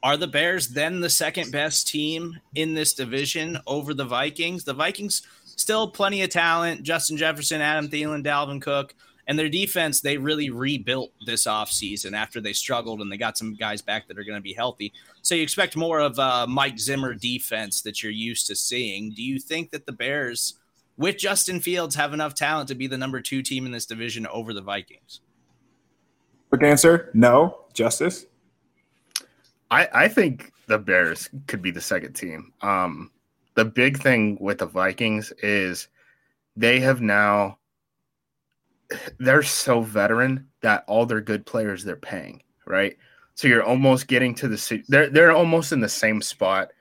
Are 0.03 0.17
the 0.17 0.27
Bears 0.27 0.69
then 0.69 1.01
the 1.01 1.11
second 1.11 1.51
best 1.51 1.89
team 1.89 2.39
in 2.55 2.75
this 2.75 2.93
division 2.95 3.59
over 3.67 3.95
the 3.95 4.05
Vikings? 4.05 4.65
The 4.65 4.75
Vikings 4.75 5.23
still 5.45 5.89
plenty 5.89 6.23
of 6.23 6.31
talent. 6.31 6.83
Justin 6.83 7.17
Jefferson, 7.17 7.61
Adam 7.61 7.89
Thielen, 7.89 8.25
Dalvin 8.25 8.61
Cook. 8.61 8.95
And 9.29 9.39
their 9.39 9.49
defense, 9.49 10.01
they 10.01 10.19
really 10.19 10.51
rebuilt 10.51 11.11
this 11.25 11.47
offseason 11.47 12.17
after 12.17 12.41
they 12.41 12.53
struggled 12.53 13.01
and 13.01 13.11
they 13.11 13.17
got 13.17 13.37
some 13.37 13.55
guys 13.55 13.83
back 13.83 14.07
that 14.07 14.19
are 14.19 14.25
going 14.25 14.39
to 14.39 14.43
be 14.43 14.53
healthy. 14.53 14.93
So 15.23 15.35
you 15.35 15.43
expect 15.43 15.77
more 15.77 15.99
of 15.99 16.19
a 16.19 16.47
Mike 16.47 16.79
Zimmer 16.79 17.13
defense 17.13 17.83
that 17.83 18.03
you're 18.03 18.13
used 18.13 18.47
to 18.47 18.57
seeing. 18.57 19.13
Do 19.13 19.23
you 19.23 19.41
think 19.41 19.71
that 19.71 19.85
the 19.85 19.93
Bears, 19.93 20.55
with 20.97 21.19
Justin 21.19 21.61
Fields, 21.61 21.97
have 21.97 22.15
enough 22.15 22.35
talent 22.35 22.69
to 22.69 22.77
be 22.77 22.87
the 22.87 22.99
number 22.99 23.21
two 23.21 23.43
team 23.43 23.67
in 23.67 23.73
this 23.73 23.87
division 23.87 24.27
over 24.29 24.53
the 24.53 24.63
Vikings? 24.63 25.21
Quick 26.51 26.63
answer 26.63 27.11
no. 27.13 27.59
Justis? 27.75 28.27
I, 29.71 29.89
I 29.93 30.09
think 30.09 30.53
the 30.69 30.79
Bears 30.79 31.29
could 31.49 31.61
be 31.61 31.73
the 31.73 31.81
second 31.81 32.13
team. 32.15 32.53
Um, 32.63 33.11
the 33.55 33.65
big 33.65 33.99
thing 33.99 34.39
with 34.41 34.59
the 34.59 34.67
Vikings 34.67 35.33
is 35.43 35.89
they 36.57 36.79
have 36.81 37.01
now 37.01 37.59
they're 39.19 39.43
so 39.43 39.81
veteran 39.81 40.47
that 40.61 40.85
all 40.87 41.07
their 41.07 41.21
good 41.21 41.47
players 41.47 41.85
they're 41.85 41.97
paying, 41.97 42.43
right? 42.67 42.97
So 43.35 43.49
you're 43.49 43.63
almost 43.63 44.07
getting 44.07 44.35
to 44.37 44.49
the 44.49 44.85
they're 44.89 45.11
they're 45.11 45.33
almost 45.33 45.73
in 45.73 45.81
the 45.81 45.89
same 45.89 46.23
spot 46.23 46.73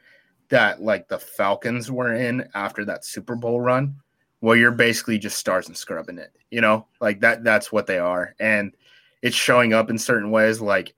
that 0.49 0.81
like 0.81 1.07
the 1.07 1.19
Falcons 1.19 1.91
were 1.91 2.13
in 2.13 2.47
after 2.53 2.85
that 2.85 3.05
Super 3.05 3.35
Bowl 3.35 3.59
run, 3.59 3.95
where 4.39 4.57
you're 4.57 4.71
basically 4.71 5.17
just 5.17 5.37
stars 5.37 5.67
and 5.67 5.75
scrubbing 5.75 6.17
it. 6.17 6.31
You 6.51 6.61
know, 6.61 6.87
like 7.01 7.19
that 7.21 7.43
that's 7.43 7.71
what 7.71 7.87
they 7.87 7.99
are. 7.99 8.35
And 8.39 8.73
it's 9.21 9.35
showing 9.35 9.73
up 9.73 9.89
in 9.89 9.97
certain 9.97 10.31
ways 10.31 10.61
like 10.61 10.93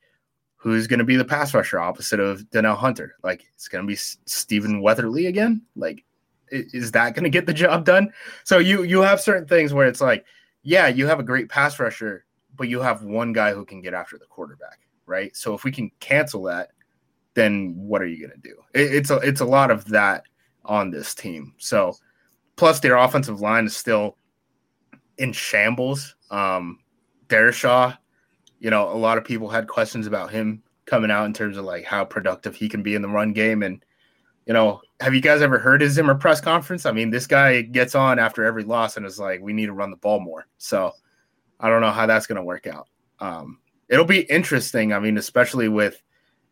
who's 0.58 0.88
going 0.88 1.00
to 1.00 1.06
be 1.06 1.15
the 1.15 1.26
pass 1.26 1.54
rusher 1.54 1.80
opposite 1.80 2.20
of 2.20 2.50
Danielle 2.50 2.76
Hunter? 2.76 3.15
Like 3.24 3.46
it's 3.56 3.67
going 3.67 3.84
to 3.84 3.88
be 3.88 3.96
Stephen 3.96 4.82
Weatherly 4.82 5.28
again? 5.28 5.62
Like 5.76 6.04
is 6.50 6.91
that 6.91 7.13
going 7.13 7.24
to 7.24 7.30
get 7.30 7.46
the 7.46 7.54
job 7.54 7.86
done? 7.86 8.12
So 8.43 8.60
you 8.60 8.84
you 8.84 9.02
have 9.02 9.22
certain 9.22 9.48
things 9.48 9.74
where 9.74 9.88
it's 9.88 10.02
like 10.02 10.26
yeah, 10.67 10.88
you 10.88 11.08
have 11.08 11.21
a 11.21 11.23
great 11.23 11.47
pass 11.47 11.80
rusher, 11.80 12.25
but 12.58 12.67
you 12.67 12.82
have 12.82 13.01
one 13.01 13.32
guy 13.32 13.53
who 13.53 13.63
can 13.63 13.82
get 13.82 13.93
after 13.93 14.17
the 14.17 14.25
quarterback, 14.25 14.82
right? 15.06 15.34
So 15.34 15.53
if 15.53 15.63
we 15.63 15.71
can 15.71 15.89
cancel 16.01 16.43
that, 16.43 16.71
then 17.36 17.73
what 17.77 18.01
are 18.01 18.06
you 18.06 18.19
going 18.19 18.38
to 18.38 18.49
do? 18.49 18.56
It, 18.73 18.93
it's 18.95 19.10
a 19.10 19.15
it's 19.19 19.39
a 19.39 19.45
lot 19.45 19.71
of 19.71 19.86
that 19.86 20.23
on 20.65 20.91
this 20.91 21.15
team. 21.15 21.53
So 21.58 21.95
plus 22.58 22.82
their 22.82 22.97
offensive 22.97 23.39
line 23.39 23.65
is 23.65 23.77
still 23.77 24.17
in 25.17 25.32
shambles. 25.32 26.15
Um, 26.32 26.80
Darrisaw, 27.30 27.97
you 28.60 28.69
know, 28.69 28.91
a 28.91 28.99
lot 28.99 29.17
of 29.17 29.23
people 29.23 29.47
had 29.47 29.69
questions 29.69 30.06
about 30.06 30.32
him 30.32 30.62
coming 30.86 31.12
out 31.12 31.27
in 31.27 31.34
terms 31.34 31.56
of 31.56 31.63
like 31.63 31.86
how 31.86 32.03
productive 32.03 32.58
he 32.58 32.67
can 32.67 32.84
be 32.84 32.93
in 32.93 33.01
the 33.01 33.08
run 33.08 33.32
game 33.32 33.63
and 33.63 33.86
you 34.47 34.53
know, 34.53 34.81
have 34.99 35.13
you 35.13 35.21
guys 35.21 35.41
ever 35.41 35.60
heard 35.60 35.81
his 35.81 35.93
Zimmer 35.93 36.15
press 36.15 36.41
conference? 36.41 36.86
I 36.86 36.91
mean, 36.91 37.10
this 37.10 37.27
guy 37.27 37.62
gets 37.62 37.95
on 37.95 38.17
after 38.17 38.43
every 38.43 38.63
loss 38.63 38.97
and 38.97 39.05
is 39.05 39.19
like, 39.19 39.41
we 39.41 39.53
need 39.53 39.67
to 39.67 39.73
run 39.73 39.91
the 39.91 39.97
ball 39.97 40.19
more. 40.19 40.47
So 40.57 40.93
I 41.60 41.69
don't 41.69 41.81
know 41.81 41.91
how 41.91 42.05
that's 42.05 42.27
going 42.27 42.38
to 42.38 42.43
work 42.43 42.65
out. 42.65 42.88
Um, 43.19 43.60
it'll 43.89 44.05
be 44.05 44.21
interesting. 44.21 44.93
I 44.93 44.99
mean, 44.99 45.17
especially 45.17 45.67
with, 45.67 46.01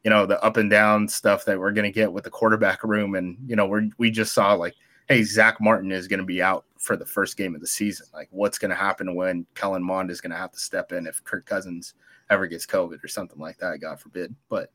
you 0.03 0.09
know, 0.09 0.25
the 0.25 0.43
up 0.43 0.57
and 0.57 0.69
down 0.69 1.07
stuff 1.07 1.45
that 1.45 1.59
we're 1.59 1.71
going 1.71 1.85
to 1.85 1.91
get 1.91 2.11
with 2.11 2.25
the 2.25 2.29
quarterback 2.29 2.83
room. 2.83 3.15
And, 3.15 3.37
you 3.47 3.55
know, 3.55 3.65
we 3.65 3.91
we 3.97 4.11
just 4.11 4.33
saw 4.33 4.53
like 4.53 4.75
hey, 5.07 5.23
Zack 5.23 5.61
Martin 5.61 5.91
is 5.91 6.07
going 6.07 6.19
to 6.19 6.25
be 6.25 6.41
out 6.41 6.65
for 6.77 6.97
the 6.97 7.05
first 7.05 7.37
game 7.37 7.55
of 7.55 7.61
the 7.61 7.67
season. 7.67 8.07
Like, 8.13 8.27
what's 8.31 8.57
going 8.57 8.69
to 8.69 8.75
happen 8.75 9.15
when 9.15 9.45
Kellen 9.53 9.83
Mond 9.83 10.09
is 10.09 10.21
going 10.21 10.31
to 10.31 10.37
have 10.37 10.51
to 10.51 10.59
step 10.59 10.91
in 10.91 11.07
if 11.07 11.23
Kirk 11.23 11.45
Cousins 11.45 11.93
ever 12.29 12.47
gets 12.47 12.65
COVID 12.65 13.03
or 13.03 13.07
something 13.07 13.39
like 13.39 13.57
that? 13.57 13.79
God 13.81 13.99
forbid. 13.99 14.35
But 14.49 14.71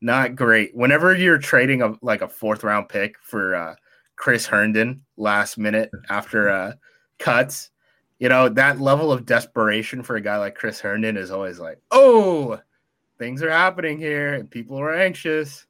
not 0.00 0.36
great. 0.36 0.74
Whenever 0.74 1.14
you're 1.14 1.38
trading 1.38 1.82
a 1.82 1.94
like 2.02 2.22
a 2.22 2.28
fourth 2.28 2.64
round 2.64 2.88
pick 2.88 3.16
for 3.22 3.54
uh, 3.54 3.74
Chris 4.16 4.46
Herndon 4.46 5.02
last 5.16 5.58
minute 5.58 5.90
after 6.10 6.48
uh, 6.48 6.72
cuts, 7.18 7.70
you 8.18 8.28
know 8.28 8.48
that 8.48 8.80
level 8.80 9.12
of 9.12 9.26
desperation 9.26 10.02
for 10.02 10.16
a 10.16 10.20
guy 10.20 10.36
like 10.36 10.54
Chris 10.54 10.80
Herndon 10.80 11.16
is 11.16 11.30
always 11.30 11.58
like, 11.58 11.78
oh, 11.90 12.60
things 13.18 13.42
are 13.42 13.50
happening 13.50 13.98
here 13.98 14.34
and 14.34 14.50
people 14.50 14.78
are 14.78 14.94
anxious. 14.94 15.66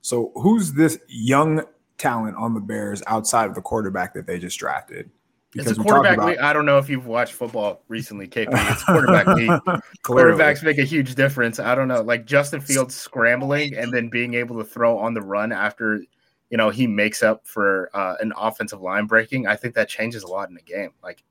So 0.00 0.32
who's 0.34 0.72
this 0.72 0.98
young 1.08 1.62
talent 1.98 2.36
on 2.36 2.54
the 2.54 2.60
Bears 2.60 3.02
outside 3.06 3.48
of 3.48 3.54
the 3.54 3.62
quarterback 3.62 4.14
that 4.14 4.26
they 4.26 4.38
just 4.38 4.58
drafted? 4.58 5.10
Because 5.54 5.70
it's 5.70 5.78
a 5.78 5.82
quarterback 5.82 6.18
league. 6.18 6.38
I 6.38 6.52
don't 6.52 6.66
know 6.66 6.78
if 6.78 6.88
you've 6.88 7.06
watched 7.06 7.34
football 7.34 7.82
recently, 7.86 8.26
KP. 8.26 8.48
It's 8.72 8.84
quarterback 8.84 9.28
league. 9.28 9.50
Quarterbacks 10.04 10.64
make 10.64 10.78
a 10.78 10.84
huge 10.84 11.14
difference. 11.14 11.60
I 11.60 11.76
don't 11.76 11.86
know, 11.86 12.02
like 12.02 12.26
Justin 12.26 12.60
Fields 12.60 12.96
scrambling 12.96 13.76
and 13.76 13.92
then 13.92 14.08
being 14.08 14.34
able 14.34 14.58
to 14.58 14.64
throw 14.64 14.98
on 14.98 15.14
the 15.14 15.22
run 15.22 15.52
after, 15.52 16.02
you 16.50 16.56
know, 16.56 16.70
he 16.70 16.88
makes 16.88 17.22
up 17.22 17.46
for 17.46 17.88
uh, 17.94 18.16
an 18.20 18.32
offensive 18.36 18.80
line 18.80 19.06
breaking. 19.06 19.46
I 19.46 19.54
think 19.54 19.76
that 19.76 19.88
changes 19.88 20.24
a 20.24 20.26
lot 20.26 20.48
in 20.48 20.56
the 20.56 20.62
game. 20.62 20.90
Like 21.04 21.22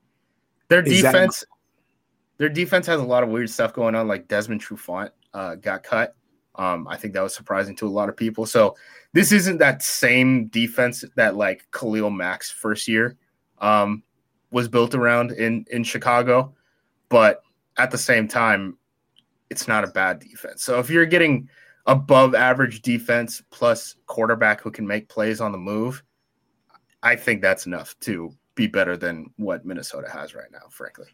their 0.70 0.82
defense, 0.82 1.44
their 2.38 2.50
defense 2.50 2.88
has 2.88 3.02
a 3.02 3.06
lot 3.06 3.24
of 3.24 3.30
weird 3.30 3.50
stuff 3.50 3.74
going 3.74 3.94
on. 3.94 4.08
Like 4.08 4.30
Desmond 4.30 4.64
Trufant 4.64 5.10
uh, 5.34 5.56
got 5.56 5.84
cut. 5.84 6.16
Um, 6.56 6.88
I 6.88 6.96
think 6.96 7.14
that 7.16 7.22
was 7.22 7.36
surprising 7.36 7.76
to 7.78 7.88
a 7.88 7.90
lot 7.90 8.08
of 8.08 8.16
people. 8.16 8.46
So 8.46 8.78
this 9.12 9.34
isn't 9.34 9.58
that 9.58 9.84
same 9.84 10.48
defense 10.48 11.04
that 11.16 11.36
like 11.36 11.68
Khalil 11.72 12.10
Mack's 12.10 12.50
first 12.50 12.88
year 12.88 13.18
um, 13.64 14.04
was 14.54 14.68
built 14.70 14.96
around 14.96 15.32
in 15.32 15.66
in 15.72 15.84
Chicago, 15.84 16.54
but 17.10 17.42
at 17.78 17.92
the 17.92 17.98
same 17.98 18.28
time, 18.28 18.78
it's 19.50 19.68
not 19.68 19.84
a 19.84 19.88
bad 19.88 20.20
defense. 20.20 20.64
So 20.64 20.80
if 20.80 20.90
you're 20.90 21.06
getting 21.06 21.50
above 21.86 22.36
average 22.36 22.82
defense 22.82 23.42
plus 23.50 23.96
quarterback 24.06 24.62
who 24.62 24.72
can 24.72 24.88
make 24.88 25.10
plays 25.10 25.42
on 25.42 25.52
the 25.52 25.58
move, 25.58 26.04
I 27.02 27.16
think 27.16 27.42
that's 27.42 27.66
enough 27.66 28.00
to 28.02 28.34
be 28.56 28.68
better 28.68 28.96
than 28.96 29.32
what 29.38 29.66
Minnesota 29.66 30.10
has 30.10 30.36
right 30.36 30.52
now, 30.52 30.68
frankly. 30.70 31.08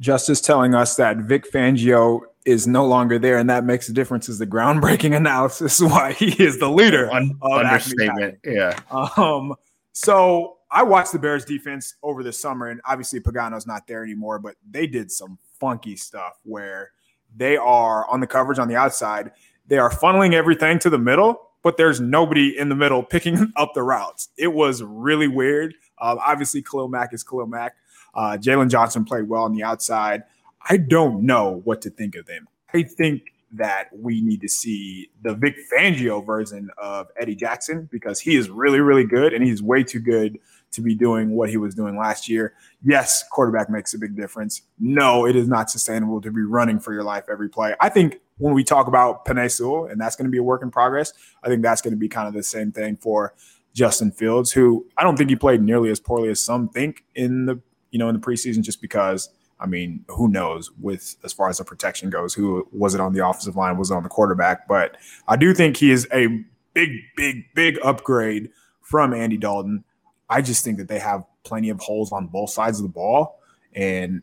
Justis 0.00 0.42
telling 0.42 0.74
us 0.74 0.96
that 0.96 1.18
Vic 1.18 1.44
Fangio 1.52 2.20
is 2.44 2.66
no 2.66 2.86
longer 2.86 3.18
there, 3.18 3.38
and 3.38 3.48
that 3.48 3.64
makes 3.64 3.88
a 3.88 3.92
difference. 3.92 4.28
Is 4.28 4.38
the 4.38 4.46
groundbreaking 4.46 5.16
analysis 5.16 5.80
why 5.80 6.12
he 6.12 6.30
is 6.42 6.58
the 6.58 6.70
leader? 6.70 7.10
Un- 7.10 7.38
understatement, 7.42 8.38
yeah. 8.44 8.78
Um, 8.90 9.54
so 9.92 10.58
I 10.74 10.82
watched 10.82 11.12
the 11.12 11.20
Bears 11.20 11.44
defense 11.44 11.94
over 12.02 12.24
the 12.24 12.32
summer, 12.32 12.66
and 12.66 12.80
obviously 12.84 13.20
Pagano's 13.20 13.64
not 13.64 13.86
there 13.86 14.02
anymore, 14.02 14.40
but 14.40 14.56
they 14.68 14.88
did 14.88 15.12
some 15.12 15.38
funky 15.60 15.94
stuff 15.94 16.40
where 16.42 16.90
they 17.36 17.56
are 17.56 18.08
on 18.10 18.18
the 18.18 18.26
coverage 18.26 18.58
on 18.58 18.66
the 18.66 18.74
outside. 18.74 19.30
They 19.68 19.78
are 19.78 19.88
funneling 19.88 20.34
everything 20.34 20.80
to 20.80 20.90
the 20.90 20.98
middle, 20.98 21.50
but 21.62 21.76
there's 21.76 22.00
nobody 22.00 22.58
in 22.58 22.68
the 22.68 22.74
middle 22.74 23.02
picking 23.14 23.52
up 23.54 23.74
the 23.74 23.84
routes. 23.84 24.30
It 24.36 24.48
was 24.48 24.82
really 24.82 25.28
weird. 25.28 25.74
Um, 26.00 26.18
obviously, 26.20 26.60
Khalil 26.60 26.88
Mack 26.88 27.14
is 27.14 27.22
Khalil 27.22 27.46
Mack. 27.46 27.76
Uh, 28.12 28.36
Jaylon 28.40 28.68
Johnson 28.68 29.04
played 29.04 29.28
well 29.28 29.44
on 29.44 29.52
the 29.52 29.62
outside. 29.62 30.24
I 30.68 30.78
don't 30.78 31.22
know 31.22 31.60
what 31.62 31.82
to 31.82 31.90
think 31.90 32.16
of 32.16 32.26
them. 32.26 32.48
I 32.72 32.82
think 32.82 33.32
that 33.52 33.90
we 33.92 34.20
need 34.20 34.40
to 34.40 34.48
see 34.48 35.08
the 35.22 35.34
Vic 35.34 35.56
Fangio 35.72 36.24
version 36.24 36.68
of 36.76 37.06
Eddie 37.18 37.36
Jackson 37.36 37.88
because 37.92 38.18
he 38.18 38.34
is 38.34 38.50
really, 38.50 38.80
really 38.80 39.04
good 39.04 39.32
and 39.32 39.44
he's 39.44 39.62
way 39.62 39.84
too 39.84 40.00
good 40.00 40.38
to 40.74 40.82
be 40.82 40.94
doing 40.94 41.30
what 41.30 41.50
he 41.50 41.56
was 41.56 41.74
doing 41.74 41.96
last 41.96 42.28
year. 42.28 42.54
Yes, 42.82 43.24
quarterback 43.30 43.70
makes 43.70 43.94
a 43.94 43.98
big 43.98 44.16
difference. 44.16 44.62
No, 44.78 45.26
it 45.26 45.36
is 45.36 45.48
not 45.48 45.70
sustainable 45.70 46.20
to 46.20 46.30
be 46.30 46.42
running 46.42 46.78
for 46.78 46.92
your 46.92 47.04
life 47.04 47.24
every 47.30 47.48
play. 47.48 47.74
I 47.80 47.88
think 47.88 48.20
when 48.38 48.54
we 48.54 48.64
talk 48.64 48.86
about 48.86 49.24
Penei 49.24 49.50
Sewell, 49.50 49.86
and 49.86 50.00
that's 50.00 50.16
going 50.16 50.26
to 50.26 50.30
be 50.30 50.38
a 50.38 50.42
work 50.42 50.62
in 50.62 50.70
progress, 50.70 51.12
I 51.42 51.48
think 51.48 51.62
that's 51.62 51.80
going 51.80 51.92
to 51.92 51.98
be 51.98 52.08
kind 52.08 52.28
of 52.28 52.34
the 52.34 52.42
same 52.42 52.72
thing 52.72 52.96
for 52.96 53.34
Justin 53.72 54.10
Fields, 54.10 54.52
who 54.52 54.86
I 54.96 55.02
don't 55.02 55.16
think 55.16 55.30
he 55.30 55.36
played 55.36 55.62
nearly 55.62 55.90
as 55.90 56.00
poorly 56.00 56.28
as 56.28 56.40
some 56.40 56.68
think 56.68 57.04
in 57.14 57.46
the 57.46 57.60
you 57.90 57.98
know, 57.98 58.08
in 58.08 58.14
the 58.14 58.20
preseason 58.20 58.62
just 58.62 58.82
because 58.82 59.30
I 59.60 59.66
mean, 59.66 60.04
who 60.08 60.28
knows 60.28 60.70
with 60.80 61.16
as 61.22 61.32
far 61.32 61.48
as 61.48 61.58
the 61.58 61.64
protection 61.64 62.10
goes, 62.10 62.34
who 62.34 62.68
was 62.72 62.94
it 62.94 63.00
on 63.00 63.12
the 63.12 63.26
offensive 63.26 63.56
line, 63.56 63.78
was 63.78 63.90
it 63.90 63.94
on 63.94 64.02
the 64.02 64.08
quarterback? 64.08 64.66
But 64.66 64.96
I 65.28 65.36
do 65.36 65.54
think 65.54 65.76
he 65.76 65.92
is 65.92 66.08
a 66.12 66.44
big, 66.74 66.90
big, 67.16 67.44
big 67.54 67.78
upgrade 67.84 68.50
from 68.82 69.14
Andy 69.14 69.36
Dalton. 69.36 69.84
I 70.28 70.42
just 70.42 70.64
think 70.64 70.78
that 70.78 70.88
they 70.88 70.98
have 70.98 71.24
plenty 71.44 71.68
of 71.68 71.80
holes 71.80 72.12
on 72.12 72.26
both 72.26 72.50
sides 72.50 72.78
of 72.78 72.84
the 72.84 72.92
ball. 72.92 73.40
And 73.74 74.22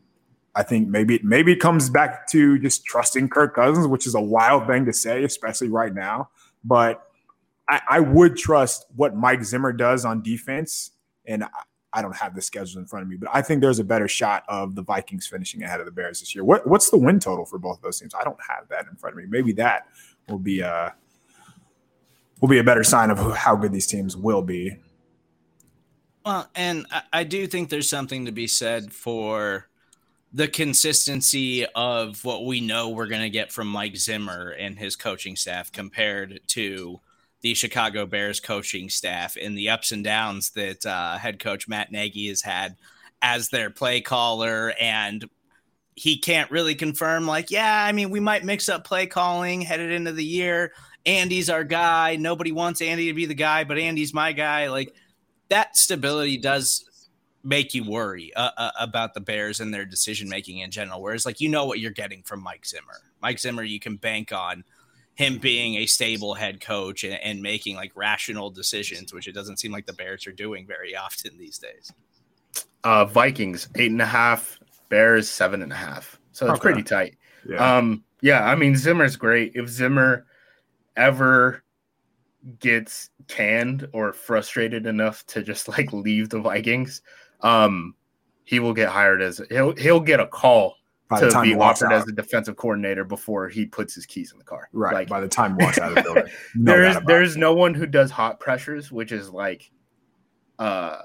I 0.54 0.62
think 0.62 0.88
maybe 0.88 1.20
maybe 1.22 1.52
it 1.52 1.60
comes 1.60 1.88
back 1.88 2.28
to 2.28 2.58
just 2.58 2.84
trusting 2.84 3.28
Kirk 3.28 3.54
Cousins, 3.54 3.86
which 3.86 4.06
is 4.06 4.14
a 4.14 4.20
wild 4.20 4.66
thing 4.66 4.84
to 4.86 4.92
say, 4.92 5.24
especially 5.24 5.68
right 5.68 5.94
now. 5.94 6.30
But 6.64 7.06
I, 7.68 7.80
I 7.88 8.00
would 8.00 8.36
trust 8.36 8.86
what 8.94 9.16
Mike 9.16 9.44
Zimmer 9.44 9.72
does 9.72 10.04
on 10.04 10.22
defense. 10.22 10.90
And 11.26 11.44
I 11.44 11.48
I, 11.94 12.00
don't 12.00 12.16
have 12.16 12.34
the 12.34 12.40
schedule 12.40 12.80
in 12.80 12.86
front 12.86 13.02
of 13.02 13.08
me, 13.10 13.16
but 13.16 13.28
I 13.34 13.42
think 13.42 13.60
there's 13.60 13.78
a 13.78 13.84
better 13.84 14.08
shot 14.08 14.44
of 14.48 14.74
the 14.74 14.82
Vikings 14.82 15.26
finishing 15.26 15.62
ahead 15.62 15.78
of 15.78 15.84
the 15.84 15.92
Bears 15.92 16.20
this 16.20 16.34
year. 16.34 16.42
What, 16.42 16.66
what's 16.66 16.88
the 16.88 16.96
win 16.96 17.20
total 17.20 17.44
for 17.44 17.58
both 17.58 17.76
of 17.76 17.82
those 17.82 18.00
teams? 18.00 18.14
I 18.18 18.24
don't 18.24 18.38
have 18.48 18.66
that 18.70 18.86
in 18.90 18.96
front 18.96 19.14
of 19.14 19.22
me. 19.22 19.28
Maybe 19.28 19.52
that 19.54 19.86
will 20.26 20.38
be 20.38 20.60
a 20.60 20.70
uh, 20.70 20.90
will 22.40 22.48
be 22.48 22.58
a 22.58 22.64
better 22.64 22.82
sign 22.82 23.10
of 23.10 23.36
how 23.36 23.54
good 23.54 23.72
these 23.72 23.86
teams 23.86 24.16
will 24.16 24.42
be. 24.42 24.76
Well, 26.24 26.48
and 26.54 26.86
I, 26.90 27.02
I 27.12 27.24
do 27.24 27.46
think 27.46 27.68
there's 27.68 27.88
something 27.88 28.26
to 28.26 28.32
be 28.32 28.46
said 28.46 28.92
for 28.92 29.68
the 30.32 30.48
consistency 30.48 31.66
of 31.74 32.24
what 32.24 32.46
we 32.46 32.60
know 32.60 32.88
we're 32.88 33.06
going 33.06 33.22
to 33.22 33.30
get 33.30 33.52
from 33.52 33.68
Mike 33.68 33.96
Zimmer 33.96 34.50
and 34.50 34.78
his 34.78 34.96
coaching 34.96 35.36
staff 35.36 35.70
compared 35.70 36.40
to 36.48 37.00
the 37.42 37.54
Chicago 37.54 38.06
Bears 38.06 38.40
coaching 38.40 38.88
staff 38.88 39.36
and 39.36 39.58
the 39.58 39.68
ups 39.68 39.92
and 39.92 40.02
downs 40.02 40.50
that 40.50 40.86
uh, 40.86 41.18
head 41.18 41.38
coach 41.38 41.68
Matt 41.68 41.92
Nagy 41.92 42.28
has 42.28 42.40
had 42.40 42.76
as 43.20 43.48
their 43.48 43.68
play 43.68 44.00
caller. 44.00 44.72
And 44.80 45.28
he 45.94 46.16
can't 46.16 46.50
really 46.50 46.74
confirm, 46.74 47.26
like, 47.26 47.50
yeah, 47.50 47.84
I 47.84 47.92
mean, 47.92 48.08
we 48.08 48.20
might 48.20 48.44
mix 48.44 48.68
up 48.68 48.84
play 48.84 49.06
calling 49.06 49.60
headed 49.60 49.90
into 49.90 50.12
the 50.12 50.24
year. 50.24 50.72
Andy's 51.04 51.50
our 51.50 51.64
guy. 51.64 52.16
Nobody 52.16 52.52
wants 52.52 52.80
Andy 52.80 53.08
to 53.08 53.14
be 53.14 53.26
the 53.26 53.34
guy, 53.34 53.64
but 53.64 53.76
Andy's 53.76 54.14
my 54.14 54.32
guy. 54.32 54.70
Like, 54.70 54.94
that 55.52 55.76
stability 55.76 56.38
does 56.38 56.88
make 57.44 57.74
you 57.74 57.84
worry 57.84 58.32
uh, 58.34 58.50
uh, 58.56 58.70
about 58.80 59.12
the 59.12 59.20
Bears 59.20 59.60
and 59.60 59.72
their 59.72 59.84
decision 59.84 60.28
making 60.28 60.58
in 60.58 60.70
general. 60.70 61.02
Whereas, 61.02 61.26
like, 61.26 61.40
you 61.40 61.48
know 61.50 61.66
what 61.66 61.78
you're 61.78 61.90
getting 61.90 62.22
from 62.22 62.42
Mike 62.42 62.64
Zimmer. 62.64 63.02
Mike 63.20 63.38
Zimmer, 63.38 63.62
you 63.62 63.78
can 63.78 63.96
bank 63.96 64.32
on 64.32 64.64
him 65.14 65.36
being 65.38 65.74
a 65.74 65.86
stable 65.86 66.32
head 66.32 66.60
coach 66.60 67.04
and, 67.04 67.14
and, 67.22 67.42
making 67.42 67.76
like 67.76 67.92
rational 67.94 68.48
decisions, 68.48 69.12
which 69.12 69.28
it 69.28 69.32
doesn't 69.32 69.58
seem 69.58 69.70
like 69.70 69.84
the 69.84 69.92
Bears 69.92 70.26
are 70.26 70.32
doing 70.32 70.66
very 70.66 70.96
often 70.96 71.36
these 71.36 71.58
days. 71.58 71.92
Uh, 72.82 73.04
Vikings 73.04 73.68
eight 73.74 73.90
and 73.90 74.00
a 74.00 74.06
half, 74.06 74.58
Bears 74.88 75.28
seven 75.28 75.60
and 75.60 75.70
a 75.70 75.76
half. 75.76 76.18
So 76.32 76.46
it's 76.46 76.54
okay. 76.54 76.62
pretty 76.62 76.82
tight. 76.82 77.16
Yeah. 77.46 77.76
Um, 77.76 78.04
yeah, 78.22 78.48
I 78.48 78.54
mean 78.54 78.74
Zimmer's 78.74 79.16
great. 79.16 79.52
If 79.54 79.68
Zimmer 79.68 80.24
ever 80.96 81.62
gets 82.58 83.10
canned 83.28 83.88
or 83.92 84.12
frustrated 84.12 84.86
enough 84.86 85.26
to 85.26 85.42
just 85.42 85.68
like 85.68 85.92
leave 85.92 86.28
the 86.28 86.40
Vikings, 86.40 87.02
um, 87.40 87.94
he 88.44 88.60
will 88.60 88.74
get 88.74 88.88
hired 88.88 89.22
as 89.22 89.40
he'll 89.50 89.74
he'll 89.76 90.00
get 90.00 90.20
a 90.20 90.26
call 90.26 90.76
to 91.18 91.40
be 91.42 91.54
offered 91.54 91.92
as 91.92 92.06
a 92.08 92.12
defensive 92.12 92.56
coordinator 92.56 93.04
before 93.04 93.48
he 93.48 93.66
puts 93.66 93.94
his 93.94 94.06
keys 94.06 94.32
in 94.32 94.38
the 94.38 94.44
car. 94.44 94.68
Right. 94.72 94.94
Like, 94.94 95.08
by 95.08 95.20
the 95.20 95.28
time 95.28 95.56
walks 95.56 95.78
out 95.78 95.90
of 95.90 95.96
the 95.96 96.02
building. 96.14 96.32
No 96.54 96.72
there's 96.72 96.96
there's 97.06 97.36
no 97.36 97.52
one 97.54 97.74
who 97.74 97.86
does 97.86 98.10
hot 98.10 98.40
pressures, 98.40 98.90
which 98.90 99.12
is 99.12 99.30
like 99.30 99.70
uh 100.58 101.02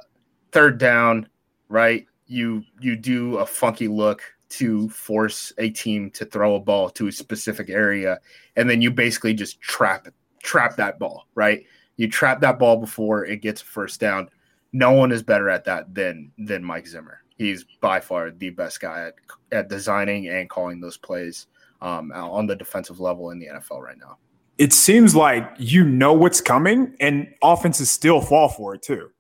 third 0.52 0.78
down, 0.78 1.28
right? 1.70 2.06
You 2.28 2.64
you 2.80 2.96
do 2.96 3.38
a 3.38 3.46
funky 3.46 3.88
look 3.88 4.22
to 4.50 4.88
force 4.90 5.52
a 5.58 5.70
team 5.70 6.10
to 6.12 6.26
throw 6.26 6.56
a 6.56 6.60
ball 6.60 6.90
to 6.92 7.08
a 7.08 7.12
specific 7.12 7.70
area, 7.70 8.20
and 8.56 8.70
then 8.70 8.82
you 8.82 8.92
basically 8.92 9.34
just 9.34 9.60
trap 9.62 10.08
trap 10.42 10.78
that 10.78 11.00
ball, 11.00 11.28
right? 11.36 11.66
You 11.98 12.08
trap 12.10 12.40
that 12.42 12.60
ball 12.60 12.78
before 12.78 13.26
it 13.26 13.42
gets 13.42 13.62
first 13.62 14.00
down. 14.00 14.30
No 14.74 14.92
one 14.92 15.12
is 15.12 15.24
better 15.24 15.50
at 15.50 15.66
that 15.66 15.94
than 15.94 16.32
than 16.38 16.64
Mike 16.64 16.88
Zimmer 16.88 17.22
he's 17.38 17.64
by 17.82 18.00
far 18.00 18.32
the 18.32 18.50
best 18.50 18.82
guy 18.82 19.08
at, 19.08 19.16
at 19.52 19.70
designing 19.70 20.28
and 20.28 20.50
calling 20.50 20.82
those 20.82 20.98
plays 20.98 21.48
um, 21.82 22.12
on 22.12 22.48
the 22.48 22.56
defensive 22.56 23.00
level 23.00 23.30
in 23.32 23.40
the 23.40 23.48
NFL 23.48 23.82
right 23.82 23.98
now. 23.98 24.18
It 24.58 24.74
seems 24.74 25.16
like 25.16 25.48
you 25.58 25.84
know 25.84 26.14
what's 26.14 26.42
coming, 26.42 26.96
and 27.00 27.32
offenses 27.44 27.92
still 27.92 28.22
fall 28.22 28.50
for 28.50 28.74
it 28.74 28.82
too. 28.82 29.12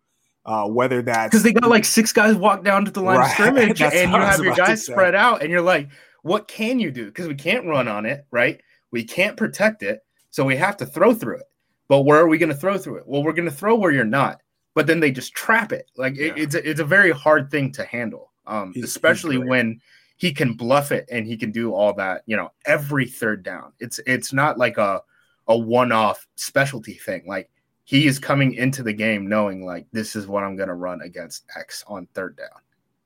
Uh, 0.45 0.65
whether 0.65 1.01
that's 1.01 1.29
because 1.29 1.43
they 1.43 1.53
got 1.53 1.69
like 1.69 1.85
six 1.85 2.11
guys 2.11 2.35
walk 2.35 2.63
down 2.63 2.85
to 2.85 2.91
the 2.91 3.01
line 3.01 3.17
right. 3.17 3.25
of 3.25 3.31
scrimmage, 3.33 3.81
and 3.81 4.11
you 4.11 4.17
have 4.17 4.39
your 4.39 4.55
guys 4.55 4.83
spread 4.83 5.13
out, 5.13 5.43
and 5.43 5.51
you're 5.51 5.61
like, 5.61 5.89
what 6.23 6.47
can 6.47 6.79
you 6.79 6.89
do? 6.89 7.05
Because 7.05 7.27
we 7.27 7.35
can't 7.35 7.67
run 7.67 7.87
on 7.87 8.05
it, 8.05 8.25
right? 8.31 8.59
We 8.89 9.03
can't 9.03 9.37
protect 9.37 9.83
it, 9.83 9.99
so 10.31 10.43
we 10.43 10.55
have 10.55 10.77
to 10.77 10.87
throw 10.87 11.13
through 11.13 11.37
it. 11.37 11.45
But 11.87 12.01
where 12.01 12.19
are 12.19 12.27
we 12.27 12.37
going 12.37 12.49
to 12.49 12.55
throw 12.55 12.77
through 12.77 12.97
it? 12.97 13.07
Well, 13.07 13.23
we're 13.23 13.33
going 13.33 13.49
to 13.49 13.55
throw 13.55 13.75
where 13.75 13.91
you're 13.91 14.03
not 14.03 14.41
but 14.77 14.85
then 14.85 14.99
they 14.99 15.09
just 15.09 15.33
trap 15.33 15.71
it. 15.71 15.89
Like 15.97 16.15
yeah. 16.15 16.27
it, 16.27 16.37
it's 16.37 16.53
a, 16.53 16.69
it's 16.69 16.79
a 16.79 16.85
very 16.85 17.09
hard 17.09 17.49
thing 17.49 17.71
to 17.71 17.83
handle, 17.83 18.31
um, 18.45 18.73
he's, 18.75 18.83
especially 18.83 19.37
he's 19.37 19.47
when 19.47 19.81
he 20.17 20.31
can 20.31 20.53
bluff 20.53 20.91
it 20.91 21.09
and 21.11 21.25
he 21.25 21.35
can 21.35 21.49
do 21.51 21.73
all 21.73 21.93
that. 21.93 22.21
You 22.27 22.37
know, 22.37 22.51
every 22.67 23.07
third 23.07 23.41
down. 23.41 23.73
It's 23.79 23.99
it's 24.05 24.33
not 24.33 24.59
like 24.59 24.77
a 24.77 25.01
a 25.47 25.57
one 25.57 25.91
off 25.91 26.27
specialty 26.35 26.93
thing. 26.93 27.23
Like 27.25 27.49
he 27.85 28.05
is 28.05 28.19
coming 28.19 28.53
into 28.53 28.83
the 28.83 28.93
game 28.93 29.27
knowing 29.27 29.65
like 29.65 29.87
this 29.93 30.15
is 30.15 30.27
what 30.27 30.43
I'm 30.43 30.55
going 30.55 30.69
to 30.69 30.75
run 30.75 31.01
against 31.01 31.45
X 31.55 31.83
on 31.87 32.07
third 32.13 32.37
down. 32.37 32.61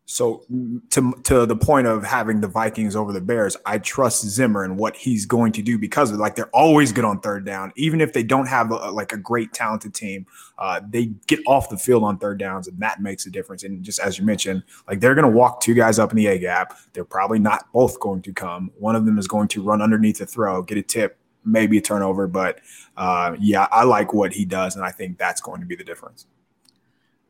So 0.06 0.43
to 0.89 1.14
to 1.24 1.45
the 1.45 1.56
point 1.56 1.88
of 1.88 2.04
having 2.04 2.41
the 2.41 2.47
Vikings 2.47 2.97
over 2.97 3.14
the 3.14 3.22
Bears, 3.22 3.56
I 3.66 3.78
trust 3.78 4.26
Zimmer 4.26 4.64
and 4.64 4.78
what 4.78 4.95
he's 4.97 5.26
going 5.26 5.54
to 5.54 5.62
do 5.62 5.78
because 5.78 6.12
of 6.12 6.18
like 6.18 6.36
they're 6.36 6.49
always 6.49 6.91
good 6.91 7.06
on 7.06 7.22
third 7.22 7.45
down, 7.45 7.72
even 7.78 8.02
if 8.02 8.12
they 8.12 8.24
don't 8.24 8.47
have 8.47 8.72
a, 8.72 8.91
like 8.91 9.14
a 9.14 9.18
great 9.18 9.54
talented 9.54 9.93
team. 9.93 10.26
Uh, 10.58 10.82
they 10.89 11.06
get 11.28 11.39
off 11.47 11.70
the 11.70 11.78
field 11.78 12.04
on 12.04 12.18
third 12.18 12.39
downs, 12.39 12.68
and 12.68 12.78
that 12.80 13.02
makes 13.02 13.26
a 13.26 13.30
difference. 13.30 13.64
And 13.64 13.84
just 13.84 13.99
as 13.99 14.20
you 14.20 14.26
mentioned, 14.26 14.64
like 14.88 14.99
they're 14.99 15.16
going 15.16 15.32
to 15.32 15.32
walk 15.32 15.62
two 15.62 15.74
guys 15.74 15.97
up 15.97 16.12
in 16.12 16.18
the 16.18 16.28
A 16.28 16.38
gap. 16.38 16.78
They're 16.91 17.06
probably 17.06 17.39
not 17.39 17.72
both 17.72 17.97
going 17.99 18.22
to 18.24 18.34
come. 18.34 18.70
One 18.78 18.97
of 18.97 19.06
them 19.06 19.18
is 19.18 19.30
going 19.30 19.47
to 19.49 19.64
run 19.64 19.82
underneath 19.82 20.18
the 20.18 20.26
throw, 20.26 20.62
get 20.62 20.78
a 20.78 20.84
tip, 20.84 21.18
maybe 21.45 21.78
a 21.78 21.82
turnover. 21.82 22.28
But 22.28 22.60
uh, 22.97 23.36
yeah, 23.39 23.68
I 23.72 23.86
like 23.86 24.14
what 24.14 24.34
he 24.34 24.43
does, 24.43 24.76
and 24.76 24.84
I 24.84 24.91
think 24.91 25.18
that's 25.18 25.39
going 25.39 25.62
to 25.62 25.68
be 25.68 25.76
the 25.76 25.86
difference. 25.86 26.26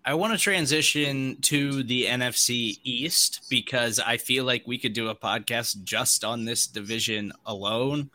I 0.03 0.15
want 0.15 0.33
to 0.33 0.39
transition 0.39 1.37
to 1.41 1.83
the 1.83 2.05
NFC 2.05 2.79
East 2.83 3.45
because 3.49 3.99
I 3.99 4.17
feel 4.17 4.45
like 4.45 4.63
we 4.65 4.79
could 4.79 4.93
do 4.93 5.09
a 5.09 5.15
podcast 5.15 5.83
just 5.83 6.23
on 6.23 6.45
this 6.45 6.65
division 6.65 7.31
alone. 7.45 8.09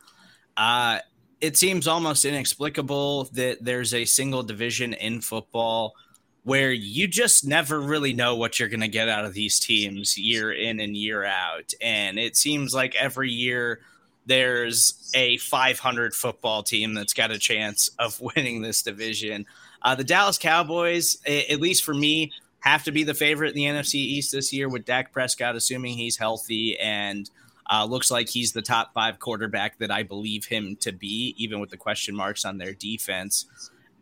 Uh, 0.56 0.98
it 1.40 1.56
seems 1.56 1.86
almost 1.86 2.24
inexplicable 2.24 3.24
that 3.34 3.64
there's 3.64 3.94
a 3.94 4.04
single 4.04 4.42
division 4.42 4.94
in 4.94 5.20
football 5.20 5.94
where 6.42 6.72
you 6.72 7.06
just 7.06 7.46
never 7.46 7.80
really 7.80 8.12
know 8.12 8.36
what 8.36 8.58
you're 8.58 8.68
going 8.68 8.80
to 8.80 8.88
get 8.88 9.08
out 9.08 9.24
of 9.24 9.34
these 9.34 9.60
teams 9.60 10.16
year 10.16 10.52
in 10.52 10.80
and 10.80 10.96
year 10.96 11.24
out. 11.24 11.72
And 11.80 12.18
it 12.18 12.36
seems 12.36 12.74
like 12.74 12.94
every 12.96 13.30
year 13.30 13.80
there's 14.26 15.10
a 15.14 15.38
500 15.38 16.14
football 16.14 16.62
team 16.62 16.94
that's 16.94 17.14
got 17.14 17.30
a 17.30 17.38
chance 17.38 17.90
of 17.98 18.20
winning 18.36 18.62
this 18.62 18.82
division. 18.82 19.46
Uh, 19.82 19.94
the 19.94 20.04
Dallas 20.04 20.38
Cowboys, 20.38 21.16
at 21.26 21.60
least 21.60 21.84
for 21.84 21.94
me, 21.94 22.32
have 22.60 22.84
to 22.84 22.92
be 22.92 23.04
the 23.04 23.14
favorite 23.14 23.50
in 23.50 23.54
the 23.54 23.64
NFC 23.64 23.94
East 23.94 24.32
this 24.32 24.52
year 24.52 24.68
with 24.68 24.84
Dak 24.84 25.12
Prescott, 25.12 25.54
assuming 25.54 25.96
he's 25.96 26.16
healthy 26.16 26.78
and 26.78 27.30
uh, 27.70 27.84
looks 27.84 28.10
like 28.10 28.28
he's 28.28 28.52
the 28.52 28.62
top 28.62 28.92
five 28.94 29.18
quarterback 29.18 29.78
that 29.78 29.90
I 29.90 30.02
believe 30.02 30.44
him 30.44 30.76
to 30.80 30.92
be, 30.92 31.34
even 31.38 31.60
with 31.60 31.70
the 31.70 31.76
question 31.76 32.14
marks 32.14 32.44
on 32.44 32.58
their 32.58 32.72
defense. 32.72 33.46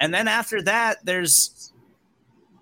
And 0.00 0.12
then 0.12 0.28
after 0.28 0.62
that, 0.62 1.04
there's 1.04 1.72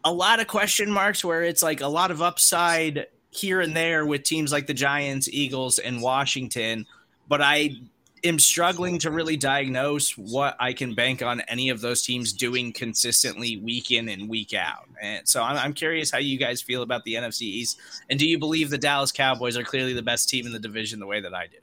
a 0.05 0.13
lot 0.13 0.41
of 0.41 0.47
question 0.49 0.91
marks 0.91 1.25
where 1.25 1.43
it's 1.43 1.63
like 1.63 1.81
a 1.81 1.89
lot 1.89 2.11
of 2.11 2.23
upside 2.23 3.07
here 3.31 3.61
and 3.61 3.75
there 3.75 4.05
with 4.05 4.23
teams 4.25 4.53
like 4.53 4.67
the 4.67 4.75
Giants, 4.75 5.29
Eagles, 5.31 5.79
and 5.79 6.03
Washington. 6.03 6.87
But 7.29 7.41
I 7.41 7.77
am 8.25 8.39
struggling 8.39 8.99
to 9.01 9.11
really 9.11 9.37
diagnose 9.37 10.17
what 10.17 10.57
I 10.61 10.73
can 10.73 10.95
bank 10.95 11.23
on 11.23 11.41
any 11.43 11.71
of 11.71 11.81
those 11.81 12.03
teams 12.03 12.33
doing 12.33 12.73
consistently 12.73 13.57
week 13.57 13.91
in 13.91 14.09
and 14.09 14.29
week 14.29 14.55
out. 14.55 14.89
And 15.01 15.27
so 15.27 15.43
I'm, 15.43 15.57
I'm, 15.57 15.73
curious 15.73 16.11
how 16.11 16.19
you 16.19 16.39
guys 16.39 16.63
feel 16.63 16.83
about 16.83 17.05
the 17.05 17.15
NFC 17.15 17.43
East. 17.43 17.81
And 18.11 18.19
do 18.19 18.29
you 18.29 18.39
believe 18.39 18.71
the 18.71 18.79
Dallas 18.79 19.11
Cowboys 19.11 19.57
are 19.57 19.65
clearly 19.65 19.93
the 19.93 20.03
best 20.03 20.29
team 20.29 20.47
in 20.47 20.53
the 20.53 20.59
division 20.59 21.01
the 21.01 21.07
way 21.07 21.21
that 21.21 21.35
I 21.35 21.47
do? 21.47 21.57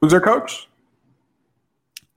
Who's 0.00 0.12
their 0.12 0.20
coach? 0.20 0.68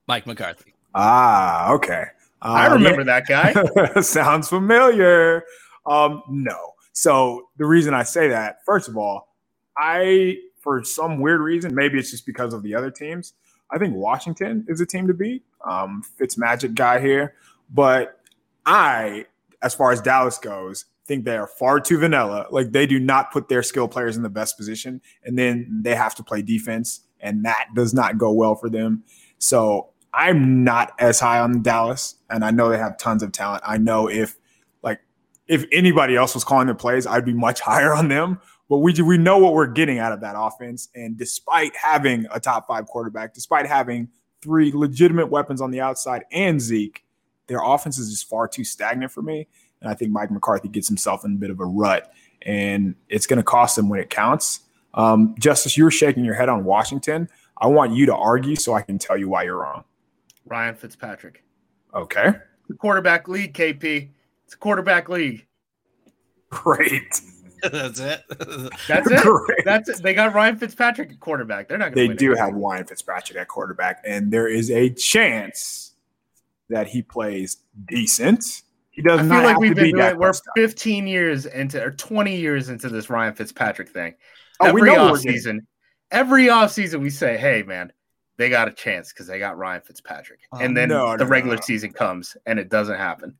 Mike 0.07 0.25
McCarthy. 0.25 0.73
Ah, 0.93 1.71
okay. 1.71 2.05
Um, 2.41 2.51
I 2.51 2.67
remember 2.67 3.01
yeah. 3.01 3.19
that 3.19 3.93
guy. 3.93 4.01
Sounds 4.01 4.49
familiar. 4.49 5.43
Um, 5.85 6.23
no. 6.29 6.73
So 6.93 7.49
the 7.57 7.65
reason 7.65 7.93
I 7.93 8.03
say 8.03 8.27
that, 8.29 8.57
first 8.65 8.87
of 8.87 8.97
all, 8.97 9.35
I, 9.77 10.37
for 10.59 10.83
some 10.83 11.19
weird 11.19 11.41
reason, 11.41 11.73
maybe 11.73 11.97
it's 11.97 12.11
just 12.11 12.25
because 12.25 12.53
of 12.53 12.63
the 12.63 12.75
other 12.75 12.91
teams, 12.91 13.33
I 13.71 13.77
think 13.77 13.95
Washington 13.95 14.65
is 14.67 14.81
a 14.81 14.85
team 14.85 15.07
to 15.07 15.13
beat. 15.13 15.43
Um, 15.67 16.03
Fitz 16.17 16.37
Magic 16.37 16.73
guy 16.73 16.99
here, 16.99 17.35
but 17.69 18.19
I, 18.65 19.25
as 19.61 19.73
far 19.73 19.91
as 19.91 20.01
Dallas 20.01 20.37
goes, 20.37 20.85
think 21.11 21.25
they 21.25 21.35
are 21.35 21.47
far 21.47 21.79
too 21.79 21.97
vanilla. 21.97 22.47
Like 22.51 22.71
they 22.71 22.85
do 22.85 22.99
not 22.99 23.31
put 23.31 23.49
their 23.49 23.63
skill 23.63 23.87
players 23.87 24.15
in 24.15 24.23
the 24.23 24.29
best 24.29 24.57
position, 24.57 25.01
and 25.23 25.37
then 25.37 25.81
they 25.83 25.95
have 25.95 26.15
to 26.15 26.23
play 26.23 26.41
defense, 26.41 27.01
and 27.19 27.45
that 27.45 27.67
does 27.75 27.93
not 27.93 28.17
go 28.17 28.31
well 28.31 28.55
for 28.55 28.69
them. 28.69 29.03
So 29.37 29.89
I'm 30.13 30.63
not 30.63 30.93
as 30.99 31.19
high 31.19 31.39
on 31.39 31.61
Dallas, 31.61 32.15
and 32.29 32.45
I 32.45 32.51
know 32.51 32.69
they 32.69 32.77
have 32.77 32.97
tons 32.97 33.23
of 33.23 33.31
talent. 33.31 33.63
I 33.65 33.77
know 33.77 34.09
if 34.09 34.37
like 34.83 35.01
if 35.47 35.65
anybody 35.71 36.15
else 36.15 36.33
was 36.33 36.43
calling 36.43 36.67
the 36.67 36.75
plays, 36.75 37.05
I'd 37.05 37.25
be 37.25 37.33
much 37.33 37.59
higher 37.71 37.93
on 37.93 38.07
them. 38.07 38.39
But 38.71 38.77
we 38.77 38.93
we 39.01 39.17
know 39.17 39.37
what 39.37 39.53
we're 39.53 39.67
getting 39.67 39.99
out 39.99 40.13
of 40.13 40.21
that 40.21 40.35
offense, 40.37 40.87
and 40.95 41.17
despite 41.17 41.75
having 41.75 42.25
a 42.31 42.39
top 42.39 42.69
five 42.69 42.85
quarterback, 42.85 43.33
despite 43.33 43.67
having 43.67 44.07
three 44.41 44.71
legitimate 44.71 45.27
weapons 45.27 45.59
on 45.59 45.71
the 45.71 45.81
outside 45.81 46.23
and 46.31 46.61
Zeke, 46.61 47.03
their 47.47 47.59
offense 47.61 47.99
is 47.99 48.09
just 48.09 48.29
far 48.29 48.47
too 48.47 48.63
stagnant 48.63 49.11
for 49.11 49.21
me. 49.21 49.45
And 49.81 49.89
I 49.89 49.93
think 49.93 50.13
Mike 50.13 50.31
McCarthy 50.31 50.69
gets 50.69 50.87
himself 50.87 51.25
in 51.25 51.33
a 51.33 51.35
bit 51.35 51.49
of 51.49 51.59
a 51.59 51.65
rut, 51.65 52.13
and 52.43 52.95
it's 53.09 53.27
going 53.27 53.35
to 53.39 53.43
cost 53.43 53.77
him 53.77 53.89
when 53.89 53.99
it 53.99 54.09
counts. 54.09 54.61
Um, 54.93 55.35
Justis, 55.35 55.75
you 55.75 55.83
were 55.83 55.91
shaking 55.91 56.23
your 56.23 56.35
head 56.35 56.47
on 56.47 56.63
Washington. 56.63 57.27
I 57.57 57.67
want 57.67 57.93
you 57.93 58.05
to 58.05 58.15
argue 58.15 58.55
so 58.55 58.73
I 58.73 58.83
can 58.83 58.97
tell 58.97 59.17
you 59.17 59.27
why 59.27 59.43
you're 59.43 59.57
wrong. 59.57 59.83
Ryan 60.45 60.75
Fitzpatrick. 60.75 61.43
Okay. 61.93 62.35
The 62.69 62.75
quarterback 62.75 63.27
league, 63.27 63.53
KP. 63.53 64.11
It's 64.45 64.53
a 64.53 64.57
quarterback 64.57 65.09
league. 65.09 65.45
Great. 66.49 67.19
That's 67.71 67.99
it. 67.99 68.23
That's 68.87 69.11
it. 69.11 69.65
That's 69.65 69.89
it. 69.89 70.03
They 70.03 70.13
got 70.13 70.33
Ryan 70.33 70.57
Fitzpatrick 70.57 71.11
at 71.11 71.19
quarterback. 71.19 71.67
They're 71.67 71.77
not. 71.77 71.93
They 71.93 72.07
do 72.07 72.33
have 72.35 72.53
Ryan 72.53 72.85
Fitzpatrick 72.85 73.37
at 73.37 73.47
quarterback, 73.47 74.01
and 74.05 74.31
there 74.31 74.47
is 74.47 74.71
a 74.71 74.89
chance 74.89 75.93
that 76.69 76.87
he 76.87 77.01
plays 77.01 77.57
decent. 77.87 78.63
He 78.91 79.01
does 79.01 79.19
I 79.19 79.23
not 79.23 79.35
feel 79.35 79.43
like 79.43 79.59
we've 79.59 79.75
been 79.75 79.95
doing, 79.95 80.17
We're 80.17 80.33
15 80.55 81.07
years 81.07 81.45
into 81.45 81.81
or 81.81 81.91
20 81.91 82.35
years 82.35 82.69
into 82.69 82.89
this 82.89 83.09
Ryan 83.09 83.33
Fitzpatrick 83.33 83.89
thing. 83.89 84.15
Oh, 84.59 84.67
every 84.67 84.89
offseason, 84.89 85.59
every 86.11 86.47
offseason 86.47 86.99
we 86.99 87.09
say, 87.09 87.37
"Hey, 87.37 87.63
man, 87.63 87.93
they 88.37 88.49
got 88.49 88.67
a 88.67 88.71
chance 88.71 89.13
because 89.13 89.27
they 89.27 89.39
got 89.39 89.57
Ryan 89.57 89.81
Fitzpatrick," 89.81 90.39
and 90.53 90.69
um, 90.69 90.73
then 90.73 90.89
no, 90.89 91.15
the 91.15 91.23
no, 91.23 91.29
regular 91.29 91.55
no. 91.55 91.61
season 91.61 91.93
comes 91.93 92.35
and 92.45 92.59
it 92.59 92.69
doesn't 92.69 92.97
happen. 92.97 93.37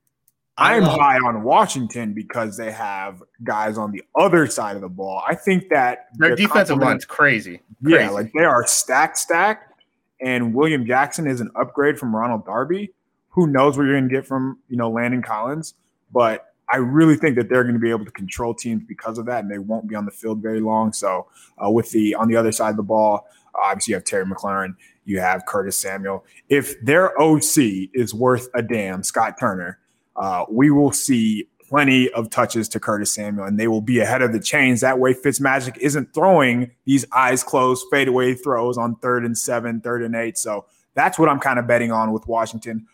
I'm 0.61 0.83
high 0.83 1.17
on 1.17 1.43
Washington 1.43 2.13
because 2.13 2.57
they 2.57 2.71
have 2.71 3.23
guys 3.43 3.77
on 3.77 3.91
the 3.91 4.03
other 4.15 4.47
side 4.47 4.75
of 4.75 4.81
the 4.81 4.89
ball. 4.89 5.23
I 5.27 5.35
think 5.35 5.69
that 5.69 6.07
their 6.15 6.35
defensive 6.35 6.77
line's 6.77 7.05
crazy. 7.05 7.61
crazy. 7.83 8.03
Yeah, 8.03 8.09
like 8.09 8.31
they 8.33 8.43
are 8.43 8.65
stacked, 8.67 9.17
stacked. 9.17 9.73
And 10.21 10.53
William 10.53 10.85
Jackson 10.85 11.25
is 11.27 11.41
an 11.41 11.49
upgrade 11.55 11.97
from 11.97 12.15
Ronald 12.15 12.45
Darby. 12.45 12.93
Who 13.29 13.47
knows 13.47 13.75
what 13.75 13.85
you're 13.85 13.93
going 13.93 14.09
to 14.09 14.15
get 14.15 14.27
from 14.27 14.59
you 14.69 14.77
know 14.77 14.89
Landon 14.89 15.23
Collins? 15.23 15.73
But 16.13 16.53
I 16.71 16.77
really 16.77 17.15
think 17.15 17.35
that 17.35 17.49
they're 17.49 17.63
going 17.63 17.75
to 17.75 17.79
be 17.79 17.89
able 17.89 18.05
to 18.05 18.11
control 18.11 18.53
teams 18.53 18.83
because 18.87 19.17
of 19.17 19.25
that, 19.25 19.43
and 19.43 19.51
they 19.51 19.59
won't 19.59 19.87
be 19.87 19.95
on 19.95 20.05
the 20.05 20.11
field 20.11 20.41
very 20.41 20.61
long. 20.61 20.93
So 20.93 21.27
uh, 21.63 21.69
with 21.69 21.91
the 21.91 22.15
on 22.15 22.27
the 22.27 22.35
other 22.35 22.51
side 22.51 22.69
of 22.69 22.77
the 22.77 22.83
ball, 22.83 23.27
obviously 23.55 23.91
you 23.91 23.95
have 23.95 24.03
Terry 24.03 24.25
McLaurin, 24.25 24.75
you 25.05 25.19
have 25.19 25.45
Curtis 25.45 25.77
Samuel. 25.77 26.23
If 26.49 26.79
their 26.81 27.19
OC 27.19 27.89
is 27.93 28.13
worth 28.13 28.47
a 28.53 28.61
damn, 28.61 29.03
Scott 29.03 29.37
Turner 29.39 29.79
uh, 30.15 30.45
we 30.49 30.71
will 30.71 30.91
see 30.91 31.47
plenty 31.71 32.11
of 32.11 32.29
touches 32.29 32.67
to 32.67 32.79
Curtis 32.79 33.13
Samuel, 33.13 33.45
and 33.45 33.57
they 33.57 33.67
will 33.67 33.81
be 33.81 33.99
ahead 33.99 34.21
of 34.21 34.33
the 34.33 34.39
chains. 34.39 34.81
That 34.81 34.99
way, 34.99 35.13
Fitzmagic 35.13 35.77
isn't 35.77 36.13
throwing 36.13 36.71
these 36.85 37.05
eyes 37.13 37.43
closed 37.43 37.85
fadeaway 37.89 38.33
throws 38.33 38.77
on 38.77 38.97
third 38.97 39.23
and 39.23 39.37
seven, 39.37 39.79
third 39.79 40.03
and 40.03 40.13
eight. 40.13 40.37
So 40.37 40.65
that's 40.95 41.17
what 41.17 41.29
I'm 41.29 41.39
kind 41.39 41.59
of 41.59 41.67
betting 41.67 41.91
on 41.91 42.11
with 42.11 42.27
Washington. 42.27 42.87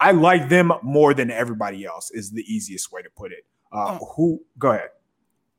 I 0.00 0.10
like 0.10 0.48
them 0.48 0.72
more 0.82 1.14
than 1.14 1.30
everybody 1.30 1.84
else. 1.84 2.10
Is 2.10 2.32
the 2.32 2.42
easiest 2.52 2.90
way 2.92 3.00
to 3.00 3.10
put 3.10 3.30
it. 3.30 3.46
Uh, 3.72 3.98
oh. 4.00 4.12
Who? 4.16 4.42
Go 4.58 4.72
ahead. 4.72 4.90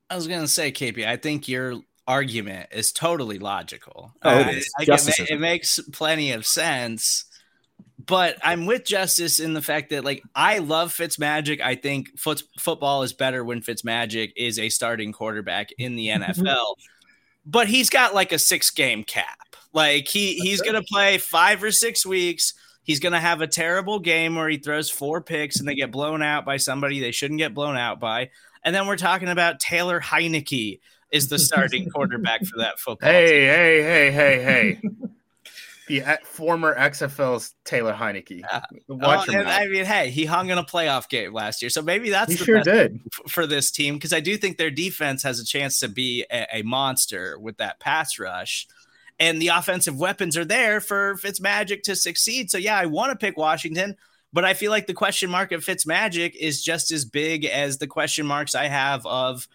I 0.09 0.15
was 0.15 0.27
gonna 0.27 0.47
say, 0.47 0.71
KP. 0.71 1.07
I 1.07 1.15
think 1.15 1.47
your 1.47 1.75
argument 2.05 2.69
is 2.71 2.91
totally 2.91 3.39
logical. 3.39 4.11
Oh, 4.23 4.29
uh, 4.29 4.45
it, 4.49 4.65
it, 4.79 5.31
it 5.31 5.39
makes 5.39 5.79
plenty 5.91 6.31
of 6.31 6.45
sense 6.45 7.25
but 8.05 8.38
I'm 8.41 8.65
with 8.65 8.86
Justis 8.86 9.43
in 9.43 9.53
the 9.53 9.61
fact 9.61 9.89
that 9.89 10.05
like 10.05 10.23
I 10.34 10.59
love 10.59 10.93
Fitzmagic. 10.93 11.61
I 11.61 11.75
think 11.75 12.17
foot, 12.17 12.41
football 12.57 13.03
is 13.03 13.13
better 13.13 13.43
when 13.43 13.61
Fitzmagic 13.61 14.32
is 14.36 14.57
a 14.59 14.69
starting 14.69 15.11
quarterback 15.11 15.71
in 15.78 15.95
the 15.95 16.07
NFL. 16.07 16.75
but 17.45 17.67
he's 17.67 17.89
got 17.89 18.15
like 18.15 18.32
a 18.32 18.39
six 18.39 18.71
game 18.71 19.03
cap. 19.03 19.55
Like 19.73 20.07
he 20.07 20.36
he's 20.39 20.61
gonna 20.61 20.84
play 20.84 21.17
five 21.17 21.61
or 21.61 21.71
six 21.71 22.05
weeks. 22.05 22.53
He's 22.84 23.01
gonna 23.01 23.19
have 23.19 23.41
a 23.41 23.47
terrible 23.47 23.99
game 23.99 24.36
where 24.36 24.47
he 24.47 24.57
throws 24.57 24.89
four 24.89 25.21
picks 25.21 25.59
and 25.59 25.67
they 25.67 25.75
get 25.75 25.91
blown 25.91 26.21
out 26.23 26.45
by 26.45 26.57
somebody 26.57 26.99
they 26.99 27.11
shouldn't 27.11 27.39
get 27.39 27.53
blown 27.53 27.75
out 27.75 27.99
by. 27.99 28.30
And 28.63 28.73
then 28.73 28.88
we're 28.88 28.95
talking 28.97 29.28
about 29.28 29.59
Taylor 29.59 29.99
Heinicke 29.99 30.80
is 31.11 31.28
the 31.28 31.38
starting 31.39 31.89
quarterback 31.93 32.45
for 32.45 32.57
that 32.59 32.80
football. 32.80 33.09
Hey, 33.09 33.28
team. 33.28 33.49
hey, 33.49 33.84
hey, 33.84 34.11
hey, 34.11 34.43
hey. 34.43 35.07
the 35.88 36.19
former 36.23 36.75
XFL's 36.75 37.55
Taylor 37.65 37.93
Heinicke. 37.93 38.43
Uh, 38.49 38.61
Watch 38.88 39.29
oh, 39.29 39.31
him 39.31 39.39
and. 39.41 39.49
I 39.49 39.67
mean, 39.67 39.85
hey, 39.85 40.09
he 40.09 40.25
hung 40.25 40.49
in 40.49 40.57
a 40.57 40.63
playoff 40.63 41.09
game 41.09 41.33
last 41.33 41.61
year, 41.61 41.69
so 41.69 41.81
maybe 41.81 42.09
that's 42.09 42.31
He 42.31 42.38
the 42.38 42.45
sure 42.45 42.61
did. 42.61 43.01
for 43.27 43.47
this 43.47 43.71
team 43.71 43.95
because 43.95 44.13
I 44.13 44.19
do 44.19 44.38
think 44.38 44.57
their 44.57 44.71
defense 44.71 45.23
has 45.23 45.39
a 45.39 45.45
chance 45.45 45.79
to 45.79 45.88
be 45.88 46.25
a, 46.31 46.59
a 46.59 46.61
monster 46.63 47.39
with 47.39 47.57
that 47.57 47.79
pass 47.79 48.19
rush. 48.19 48.67
And 49.19 49.41
the 49.41 49.47
offensive 49.47 49.97
weapons 49.97 50.38
are 50.38 50.45
there 50.45 50.79
for 50.79 51.15
Fitzmagic 51.15 51.81
to 51.83 51.95
succeed. 51.95 52.51
So 52.51 52.57
yeah, 52.57 52.77
I 52.77 52.85
want 52.85 53.11
to 53.11 53.15
pick 53.15 53.35
Washington, 53.35 53.97
but 54.31 54.45
I 54.45 54.53
feel 54.53 54.69
like 54.69 54.85
the 54.85 54.93
question 54.93 55.31
mark 55.31 55.51
of 55.51 55.65
Fitzmagic 55.65 56.35
is 56.35 56.63
just 56.63 56.91
as 56.91 57.03
big 57.03 57.43
as 57.45 57.79
the 57.79 57.88
question 57.88 58.27
marks 58.27 58.53
I 58.53 58.67
have 58.67 59.05
of 59.05 59.47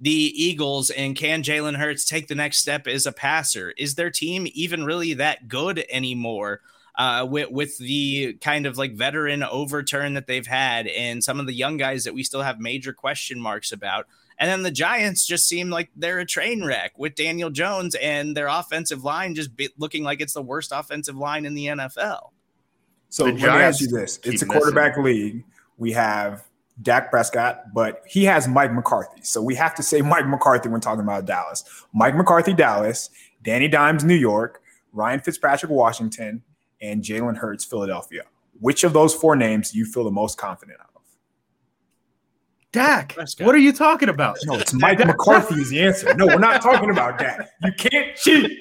the 0.00 0.10
Eagles 0.10 0.90
and 0.90 1.16
can 1.16 1.42
Jalen 1.42 1.76
Hurts 1.76 2.04
take 2.04 2.28
the 2.28 2.34
next 2.34 2.58
step 2.58 2.86
as 2.86 3.06
a 3.06 3.12
passer? 3.12 3.72
Is 3.78 3.94
their 3.94 4.10
team 4.10 4.46
even 4.52 4.84
really 4.84 5.14
that 5.14 5.48
good 5.48 5.84
anymore? 5.90 6.60
Uh, 6.98 7.26
with 7.28 7.50
with 7.50 7.76
the 7.76 8.32
kind 8.40 8.64
of 8.64 8.78
like 8.78 8.94
veteran 8.94 9.42
overturn 9.42 10.14
that 10.14 10.26
they've 10.26 10.46
had, 10.46 10.86
and 10.86 11.22
some 11.22 11.38
of 11.38 11.46
the 11.46 11.52
young 11.52 11.76
guys 11.76 12.04
that 12.04 12.14
we 12.14 12.22
still 12.22 12.40
have 12.40 12.58
major 12.58 12.94
question 12.94 13.38
marks 13.38 13.70
about, 13.70 14.06
and 14.38 14.50
then 14.50 14.62
the 14.62 14.70
Giants 14.70 15.26
just 15.26 15.46
seem 15.46 15.68
like 15.68 15.90
they're 15.94 16.20
a 16.20 16.24
train 16.26 16.64
wreck 16.64 16.98
with 16.98 17.14
Daniel 17.14 17.50
Jones 17.50 17.94
and 17.96 18.34
their 18.34 18.46
offensive 18.46 19.04
line 19.04 19.34
just 19.34 19.54
be- 19.54 19.68
looking 19.76 20.04
like 20.04 20.22
it's 20.22 20.32
the 20.32 20.40
worst 20.40 20.72
offensive 20.74 21.16
line 21.16 21.44
in 21.44 21.52
the 21.52 21.66
NFL. 21.66 22.30
So 23.10 23.24
The 23.26 23.32
let 23.32 23.40
me 23.40 23.46
ask 23.48 23.80
you 23.82 23.88
this: 23.88 24.18
It's 24.24 24.40
a 24.40 24.46
keep 24.46 24.54
quarterback 24.54 24.96
league. 24.96 25.44
We 25.76 25.92
have 25.92 26.44
Dak 26.82 27.10
Prescott, 27.10 27.72
but 27.74 28.02
he 28.06 28.24
has 28.24 28.46
Mike 28.46 28.72
McCarthy. 28.72 29.22
So 29.22 29.42
we 29.42 29.54
have 29.54 29.74
to 29.76 29.82
say 29.82 30.00
Mike 30.02 30.26
McCarthy 30.26 30.68
when 30.68 30.80
talking 30.80 31.02
about 31.02 31.24
Dallas. 31.24 31.64
Mike 31.94 32.16
McCarthy, 32.16 32.52
Dallas. 32.54 33.10
Danny 33.42 33.68
Dimes, 33.68 34.04
New 34.04 34.14
York. 34.14 34.62
Ryan 34.92 35.20
Fitzpatrick, 35.20 35.70
Washington, 35.70 36.42
and 36.80 37.02
Jalen 37.02 37.36
Hurts, 37.36 37.64
Philadelphia. 37.64 38.22
Which 38.60 38.82
of 38.82 38.94
those 38.94 39.14
four 39.14 39.36
names 39.36 39.72
do 39.72 39.78
you 39.78 39.84
feel 39.84 40.04
the 40.04 40.10
most 40.10 40.38
confident 40.38 40.80
of? 40.80 40.86
Dak, 42.72 43.14
Prescott. 43.14 43.46
what 43.46 43.54
are 43.54 43.58
you 43.58 43.72
talking 43.72 44.08
about? 44.08 44.36
No, 44.44 44.54
it's 44.54 44.74
Mike 44.74 44.98
McCarthy 45.06 45.54
is 45.54 45.70
the 45.70 45.80
answer. 45.80 46.12
No, 46.14 46.26
we're 46.26 46.38
not 46.38 46.60
talking 46.60 46.90
about 46.90 47.18
Dak. 47.18 47.48
You 47.62 47.72
can't 47.72 48.16
cheat. 48.16 48.58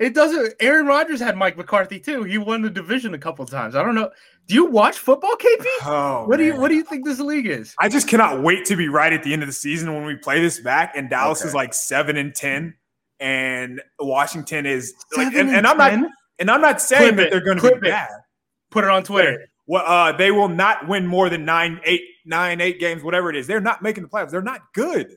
It 0.00 0.14
doesn't. 0.14 0.54
Aaron 0.60 0.86
Rodgers 0.86 1.20
had 1.20 1.36
Mike 1.36 1.56
McCarthy 1.56 1.98
too. 2.00 2.22
He 2.24 2.38
won 2.38 2.62
the 2.62 2.70
division 2.70 3.14
a 3.14 3.18
couple 3.18 3.44
times. 3.46 3.74
I 3.74 3.82
don't 3.82 3.94
know. 3.94 4.10
Do 4.46 4.54
you 4.54 4.66
watch 4.66 4.98
football, 4.98 5.34
KP? 5.36 5.64
Oh, 5.84 6.24
what 6.26 6.36
do 6.36 6.44
you. 6.44 6.56
What 6.56 6.68
do 6.68 6.74
you 6.74 6.82
think 6.84 7.04
this 7.04 7.18
league 7.20 7.46
is? 7.46 7.74
I 7.78 7.88
just 7.88 8.08
cannot 8.08 8.42
wait 8.42 8.64
to 8.66 8.76
be 8.76 8.88
right 8.88 9.12
at 9.12 9.22
the 9.22 9.32
end 9.32 9.42
of 9.42 9.48
the 9.48 9.52
season 9.52 9.92
when 9.94 10.04
we 10.04 10.16
play 10.16 10.40
this 10.40 10.60
back 10.60 10.92
and 10.96 11.10
Dallas 11.10 11.40
Okay. 11.40 11.48
is 11.48 11.54
like 11.54 11.74
seven 11.74 12.16
and 12.16 12.34
ten, 12.34 12.74
and 13.20 13.80
Washington 13.98 14.66
is 14.66 14.94
like, 15.16 15.32
Seven 15.32 15.48
and, 15.48 15.56
and 15.58 15.66
I'm 15.66 15.76
not 15.78 15.92
and 16.38 16.50
I'm 16.50 16.60
not 16.60 16.80
saying 16.80 17.14
Clip 17.14 17.16
that 17.16 17.26
it. 17.26 17.30
they're 17.30 17.40
going 17.44 17.58
to 17.58 17.62
be 17.80 17.88
it. 17.88 17.90
bad. 17.90 18.08
Put 18.70 18.84
it 18.84 18.90
on 18.90 19.02
Twitter. 19.02 19.46
Well, 19.66 19.84
uh, 19.84 20.12
they 20.16 20.30
will 20.30 20.48
not 20.48 20.86
win 20.86 21.06
more 21.06 21.28
than 21.28 21.44
nine, 21.44 21.80
eight, 21.84 22.02
nine, 22.24 22.60
eight 22.60 22.78
games, 22.78 23.02
whatever 23.02 23.30
it 23.30 23.36
is. 23.36 23.46
They're 23.48 23.60
not 23.60 23.82
making 23.82 24.04
the 24.04 24.08
playoffs. 24.08 24.30
They're 24.30 24.42
not 24.42 24.60
good. 24.74 25.16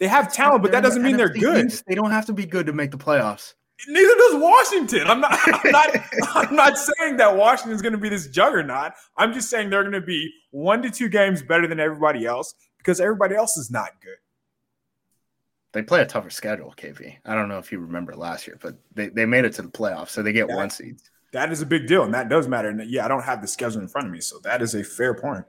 They 0.00 0.06
have 0.08 0.32
talent, 0.32 0.62
but 0.62 0.72
that 0.72 0.82
doesn't 0.82 1.02
mean 1.02 1.16
they're 1.18 1.28
good. 1.28 1.70
They 1.86 1.94
don't 1.94 2.12
have 2.12 2.24
to 2.26 2.32
be 2.32 2.46
good 2.46 2.66
to 2.66 2.72
make 2.72 2.92
the 2.92 2.96
playoffs. 2.98 3.54
Neither 3.86 4.14
does 4.14 4.34
Washington. 4.42 5.06
I'm 5.06 5.20
not. 5.20 5.38
I'm 5.46 5.70
not. 5.70 5.90
I'm 6.34 6.56
not 6.56 6.78
saying 6.78 7.16
that 7.18 7.36
Washington 7.36 7.74
is 7.74 7.82
going 7.82 7.92
to 7.92 7.98
be 7.98 8.08
this 8.08 8.26
juggernaut. 8.28 8.92
I'm 9.16 9.32
just 9.32 9.48
saying 9.50 9.70
they're 9.70 9.82
going 9.84 9.92
to 9.92 10.00
be 10.00 10.32
one 10.50 10.82
to 10.82 10.90
two 10.90 11.08
games 11.08 11.42
better 11.42 11.66
than 11.68 11.78
everybody 11.78 12.26
else 12.26 12.54
because 12.78 13.00
everybody 13.00 13.36
else 13.36 13.56
is 13.56 13.70
not 13.70 13.90
good. 14.02 14.16
They 15.72 15.82
play 15.82 16.00
a 16.00 16.06
tougher 16.06 16.30
schedule, 16.30 16.74
KP. 16.76 17.16
I 17.24 17.34
don't 17.34 17.48
know 17.48 17.58
if 17.58 17.70
you 17.70 17.78
remember 17.78 18.16
last 18.16 18.46
year, 18.46 18.58
but 18.60 18.76
they, 18.94 19.08
they 19.10 19.26
made 19.26 19.44
it 19.44 19.52
to 19.54 19.62
the 19.62 19.68
playoffs, 19.68 20.08
so 20.08 20.22
they 20.22 20.32
get 20.32 20.48
Yeah. 20.48 20.56
one 20.56 20.70
seed. 20.70 20.96
That 21.32 21.52
is 21.52 21.60
a 21.60 21.66
big 21.66 21.86
deal, 21.86 22.04
and 22.04 22.14
that 22.14 22.30
does 22.30 22.48
matter. 22.48 22.68
And 22.70 22.90
yeah, 22.90 23.04
I 23.04 23.08
don't 23.08 23.22
have 23.24 23.42
the 23.42 23.48
schedule 23.48 23.82
in 23.82 23.88
front 23.88 24.06
of 24.06 24.12
me, 24.12 24.20
so 24.20 24.38
that 24.44 24.62
is 24.62 24.74
a 24.74 24.82
fair 24.82 25.12
point. 25.14 25.44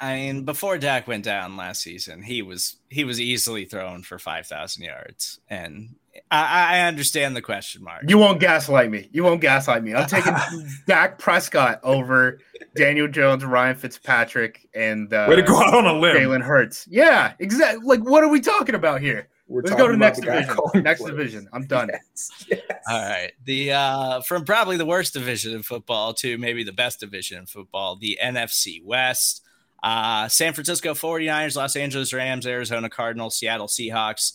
I 0.00 0.14
mean, 0.16 0.44
before 0.44 0.78
Dak 0.78 1.06
went 1.06 1.24
down 1.24 1.56
last 1.56 1.82
season, 1.82 2.22
he 2.22 2.40
was 2.42 2.76
he 2.88 3.04
was 3.04 3.20
easily 3.20 3.66
thrown 3.66 4.02
for 4.02 4.18
five 4.18 4.46
thousand 4.46 4.84
yards, 4.84 5.38
and 5.48 5.96
I, 6.30 6.78
I 6.78 6.80
understand 6.82 7.36
the 7.36 7.42
question 7.42 7.82
mark. 7.82 8.04
You 8.08 8.18
won't 8.18 8.40
gaslight 8.40 8.90
me. 8.90 9.08
You 9.12 9.24
won't 9.24 9.40
gaslight 9.40 9.82
me. 9.82 9.94
I'm 9.94 10.06
taking 10.06 10.34
Dak 10.86 11.18
Prescott 11.18 11.80
over 11.82 12.38
Daniel 12.76 13.08
Jones, 13.08 13.44
Ryan 13.44 13.76
Fitzpatrick, 13.76 14.68
and 14.74 15.12
uh, 15.12 15.26
Way 15.28 15.36
to 15.36 15.42
go 15.42 15.56
out 15.60 15.74
on 15.74 15.86
a 15.86 15.98
limb. 15.98 16.16
Jalen 16.16 16.42
Hurts. 16.42 16.86
Yeah, 16.90 17.34
exactly. 17.38 17.84
Like, 17.84 18.00
what 18.08 18.22
are 18.24 18.28
we 18.28 18.40
talking 18.40 18.74
about 18.74 19.00
here? 19.00 19.28
We're 19.48 19.62
Let's 19.62 19.70
go 19.76 19.86
talking 19.86 20.00
to 20.00 20.06
about 20.06 20.06
next 20.06 20.20
division. 20.20 20.82
Next 20.82 21.00
plays. 21.00 21.10
division. 21.12 21.48
I'm 21.52 21.66
done. 21.66 21.88
Yes, 21.92 22.44
yes. 22.48 22.60
All 22.90 23.00
right, 23.00 23.32
the 23.44 23.72
uh, 23.72 24.20
from 24.22 24.44
probably 24.44 24.76
the 24.76 24.86
worst 24.86 25.12
division 25.12 25.54
in 25.54 25.62
football 25.62 26.14
to 26.14 26.36
maybe 26.36 26.64
the 26.64 26.72
best 26.72 26.98
division 27.00 27.38
in 27.38 27.46
football, 27.46 27.96
the 27.96 28.18
NFC 28.22 28.84
West. 28.84 29.42
Uh, 29.82 30.26
San 30.26 30.52
Francisco 30.52 30.94
49ers, 30.94 31.54
Los 31.54 31.76
Angeles 31.76 32.12
Rams, 32.12 32.44
Arizona 32.44 32.90
Cardinals, 32.90 33.38
Seattle 33.38 33.68
Seahawks. 33.68 34.32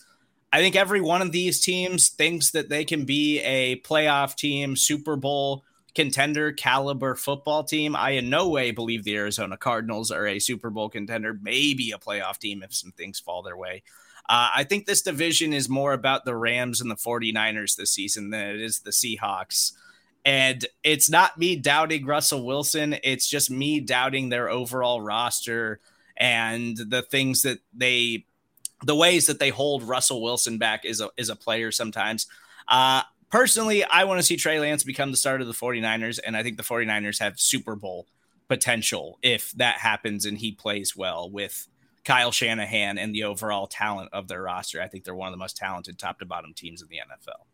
I 0.54 0.60
think 0.60 0.76
every 0.76 1.02
one 1.02 1.22
of 1.22 1.32
these 1.32 1.62
teams 1.62 2.10
thinks 2.10 2.52
that 2.52 2.70
they 2.70 2.84
can 2.84 3.06
be 3.06 3.40
a 3.40 3.78
playoff 3.82 4.36
team, 4.36 4.76
Super 4.76 5.16
Bowl 5.16 5.64
contender 5.96 6.52
caliber 6.52 7.16
football 7.16 7.64
team. 7.64 7.96
I 7.96 8.12
in 8.12 8.30
no 8.30 8.50
way 8.50 8.72
believe 8.72 9.04
the 9.04 9.16
Arizona 9.16 9.58
Cardinals 9.58 10.12
are 10.12 10.28
a 10.28 10.40
Super 10.40 10.70
Bowl 10.70 10.90
contender, 10.90 11.38
maybe 11.42 11.92
a 11.92 11.98
playoff 11.98 12.38
team 12.38 12.64
if 12.64 12.74
some 12.74 12.92
things 12.92 13.20
fall 13.20 13.42
their 13.42 13.58
way. 13.58 13.84
Uh, 14.30 14.50
I 14.56 14.64
think 14.64 14.86
this 14.86 15.02
division 15.02 15.52
is 15.52 15.68
more 15.68 15.94
about 15.94 16.26
the 16.26 16.36
Rams 16.36 16.80
and 16.80 16.90
the 16.90 16.96
49ers 16.96 17.76
this 17.76 17.92
season 17.92 18.30
than 18.30 18.56
it 18.56 18.62
is 18.62 18.80
the 18.80 18.92
Seahawks. 18.92 19.74
And 20.24 20.66
it's 20.84 21.10
not 21.10 21.38
me 21.38 21.56
doubting 21.56 22.06
Russell 22.06 22.46
Wilson. 22.46 22.96
It's 23.04 23.28
just 23.28 23.50
me 23.50 23.80
doubting 23.80 24.30
their 24.30 24.50
overall 24.50 25.02
roster 25.02 25.80
and 26.16 26.78
the 26.78 27.02
things 27.02 27.42
that 27.42 27.60
they, 27.74 28.26
the 28.84 28.96
ways 28.96 29.28
that 29.28 29.40
they 29.40 29.50
hold 29.50 29.84
Russell 29.84 30.22
Wilson 30.22 30.58
back 30.58 30.86
as 30.86 31.02
a, 31.02 31.10
as 31.18 31.30
a 31.30 31.36
player 31.36 31.72
sometimes. 31.72 32.28
Uh, 32.68 33.04
personally, 33.30 33.84
I 33.84 34.04
want 34.06 34.20
to 34.20 34.26
see 34.26 34.38
Trey 34.38 34.60
Lance 34.60 34.84
become 34.84 35.12
the 35.12 35.18
starter 35.18 35.42
of 35.42 35.48
the 35.48 35.54
49ers. 35.54 36.20
And 36.26 36.36
I 36.36 36.44
think 36.44 36.58
the 36.58 36.64
49ers 36.64 37.20
have 37.20 37.40
Super 37.40 37.76
Bowl 37.76 38.08
potential 38.48 39.18
if 39.22 39.52
that 39.54 39.78
happens 39.78 40.26
and 40.26 40.38
he 40.38 40.52
plays 40.52 40.96
well 40.96 41.30
with 41.30 41.68
Kyle 42.04 42.32
Shanahan 42.32 42.98
and 42.98 43.14
the 43.14 43.24
overall 43.24 43.68
talent 43.68 44.10
of 44.12 44.28
their 44.28 44.42
roster. 44.42 44.82
I 44.82 44.88
think 44.88 45.04
they're 45.04 45.16
one 45.16 45.28
of 45.28 45.34
the 45.34 45.38
most 45.38 45.58
talented 45.58 45.98
top 45.98 46.20
to 46.20 46.26
bottom 46.26 46.54
teams 46.54 46.82
in 46.82 46.88
the 46.90 46.98
NFL. 46.98 47.46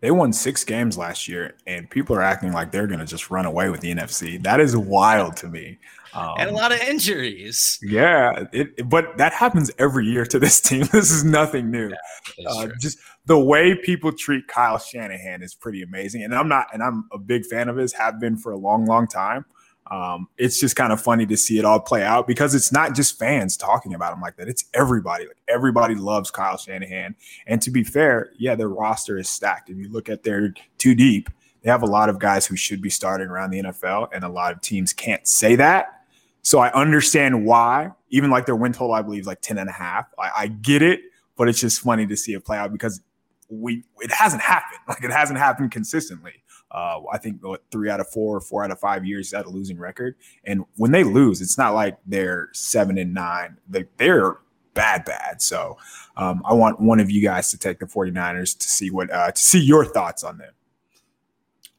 They 0.00 0.10
won 0.10 0.32
six 0.32 0.64
games 0.64 0.96
last 0.96 1.28
year, 1.28 1.56
and 1.66 1.88
people 1.90 2.16
are 2.16 2.22
acting 2.22 2.52
like 2.52 2.72
they're 2.72 2.86
going 2.86 3.00
to 3.00 3.06
just 3.06 3.30
run 3.30 3.44
away 3.44 3.68
with 3.68 3.80
the 3.80 3.92
NFC. 3.94 4.42
That 4.42 4.58
is 4.60 4.76
wild 4.76 5.36
to 5.38 5.48
me. 5.48 5.78
Um, 6.14 6.34
and 6.38 6.50
a 6.50 6.52
lot 6.54 6.72
of 6.72 6.80
injuries. 6.80 7.78
Yeah, 7.82 8.44
it, 8.52 8.88
but 8.88 9.16
that 9.18 9.32
happens 9.32 9.70
every 9.78 10.06
year 10.06 10.24
to 10.26 10.38
this 10.38 10.60
team. 10.68 10.86
This 10.92 11.10
is 11.10 11.22
nothing 11.24 11.70
new. 11.70 11.90
That's 11.90 12.56
Uh, 12.56 12.68
just 12.80 12.98
the 13.26 13.38
way 13.38 13.74
people 13.74 14.10
treat 14.10 14.48
Kyle 14.48 14.78
Shanahan 14.78 15.42
is 15.42 15.54
pretty 15.54 15.82
amazing, 15.82 16.24
and 16.24 16.34
I'm 16.34 16.48
not, 16.48 16.66
and 16.72 16.82
I'm 16.82 17.04
a 17.12 17.18
big 17.18 17.44
fan 17.46 17.68
of 17.68 17.76
his. 17.76 17.92
Have 17.92 18.18
been 18.18 18.36
for 18.38 18.52
a 18.52 18.56
long, 18.58 18.86
long 18.86 19.06
time. 19.06 19.44
Um, 19.90 20.28
it's 20.38 20.60
just 20.60 20.76
kind 20.76 20.92
of 20.92 21.00
funny 21.00 21.26
to 21.26 21.36
see 21.36 21.58
it 21.58 21.64
all 21.64 21.80
play 21.80 22.04
out 22.04 22.26
because 22.26 22.54
it's 22.54 22.70
not 22.70 22.94
just 22.94 23.18
fans 23.18 23.56
talking 23.56 23.92
about 23.92 24.12
him 24.12 24.20
like 24.20 24.36
that. 24.36 24.48
It's 24.48 24.64
everybody. 24.72 25.26
Like 25.26 25.40
everybody 25.48 25.96
loves 25.96 26.30
Kyle 26.30 26.56
Shanahan. 26.56 27.16
And 27.46 27.60
to 27.62 27.70
be 27.70 27.82
fair, 27.82 28.30
yeah, 28.38 28.54
their 28.54 28.68
roster 28.68 29.18
is 29.18 29.28
stacked. 29.28 29.68
If 29.68 29.76
you 29.76 29.88
look 29.88 30.08
at 30.08 30.22
their 30.22 30.54
too 30.78 30.94
deep, 30.94 31.28
they 31.62 31.70
have 31.70 31.82
a 31.82 31.86
lot 31.86 32.08
of 32.08 32.18
guys 32.18 32.46
who 32.46 32.56
should 32.56 32.80
be 32.80 32.90
starting 32.90 33.28
around 33.28 33.50
the 33.50 33.62
NFL, 33.62 34.08
and 34.12 34.24
a 34.24 34.28
lot 34.28 34.52
of 34.52 34.60
teams 34.62 34.92
can't 34.92 35.26
say 35.26 35.56
that. 35.56 36.04
So 36.42 36.58
I 36.58 36.72
understand 36.72 37.44
why, 37.44 37.90
even 38.08 38.30
like 38.30 38.46
their 38.46 38.56
win 38.56 38.72
total, 38.72 38.94
I 38.94 39.02
believe, 39.02 39.22
is 39.22 39.26
like 39.26 39.42
10 39.42 39.58
and 39.58 39.68
a 39.68 39.72
half. 39.72 40.06
I, 40.18 40.30
I 40.36 40.46
get 40.46 40.80
it, 40.80 41.00
but 41.36 41.48
it's 41.48 41.60
just 41.60 41.80
funny 41.80 42.06
to 42.06 42.16
see 42.16 42.32
it 42.32 42.44
play 42.44 42.56
out 42.56 42.72
because 42.72 43.02
we 43.50 43.84
it 43.98 44.10
hasn't 44.10 44.42
happened. 44.42 44.80
Like 44.88 45.04
it 45.04 45.10
hasn't 45.10 45.38
happened 45.38 45.70
consistently. 45.70 46.39
Uh, 46.70 47.00
I 47.12 47.18
think 47.18 47.44
what, 47.44 47.64
three 47.70 47.90
out 47.90 48.00
of 48.00 48.08
four, 48.08 48.40
four 48.40 48.64
out 48.64 48.70
of 48.70 48.78
five 48.78 49.04
years 49.04 49.32
at 49.32 49.46
a 49.46 49.50
losing 49.50 49.78
record. 49.78 50.14
And 50.44 50.64
when 50.76 50.92
they 50.92 51.04
lose, 51.04 51.40
it's 51.40 51.58
not 51.58 51.74
like 51.74 51.98
they're 52.06 52.48
seven 52.52 52.96
and 52.98 53.12
nine. 53.12 53.56
They, 53.68 53.86
they're 53.96 54.38
bad, 54.74 55.04
bad. 55.04 55.42
So 55.42 55.78
um, 56.16 56.42
I 56.44 56.54
want 56.54 56.80
one 56.80 57.00
of 57.00 57.10
you 57.10 57.22
guys 57.22 57.50
to 57.50 57.58
take 57.58 57.78
the 57.80 57.86
49ers 57.86 58.56
to 58.58 58.68
see 58.68 58.90
what 58.90 59.10
uh, 59.10 59.32
to 59.32 59.40
see 59.40 59.60
your 59.60 59.84
thoughts 59.84 60.22
on 60.22 60.38
them. 60.38 60.52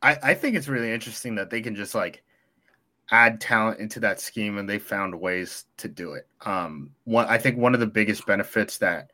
I, 0.01 0.17
I 0.23 0.33
think 0.33 0.55
it's 0.55 0.67
really 0.67 0.91
interesting 0.91 1.35
that 1.35 1.49
they 1.49 1.61
can 1.61 1.75
just 1.75 1.95
like 1.95 2.23
add 3.11 3.41
talent 3.41 3.79
into 3.79 3.99
that 3.99 4.19
scheme 4.19 4.57
and 4.57 4.67
they 4.67 4.79
found 4.79 5.19
ways 5.19 5.65
to 5.77 5.87
do 5.87 6.13
it. 6.13 6.27
Um, 6.45 6.91
one, 7.03 7.27
I 7.27 7.37
think 7.37 7.57
one 7.57 7.73
of 7.73 7.79
the 7.79 7.87
biggest 7.87 8.25
benefits 8.25 8.77
that 8.79 9.11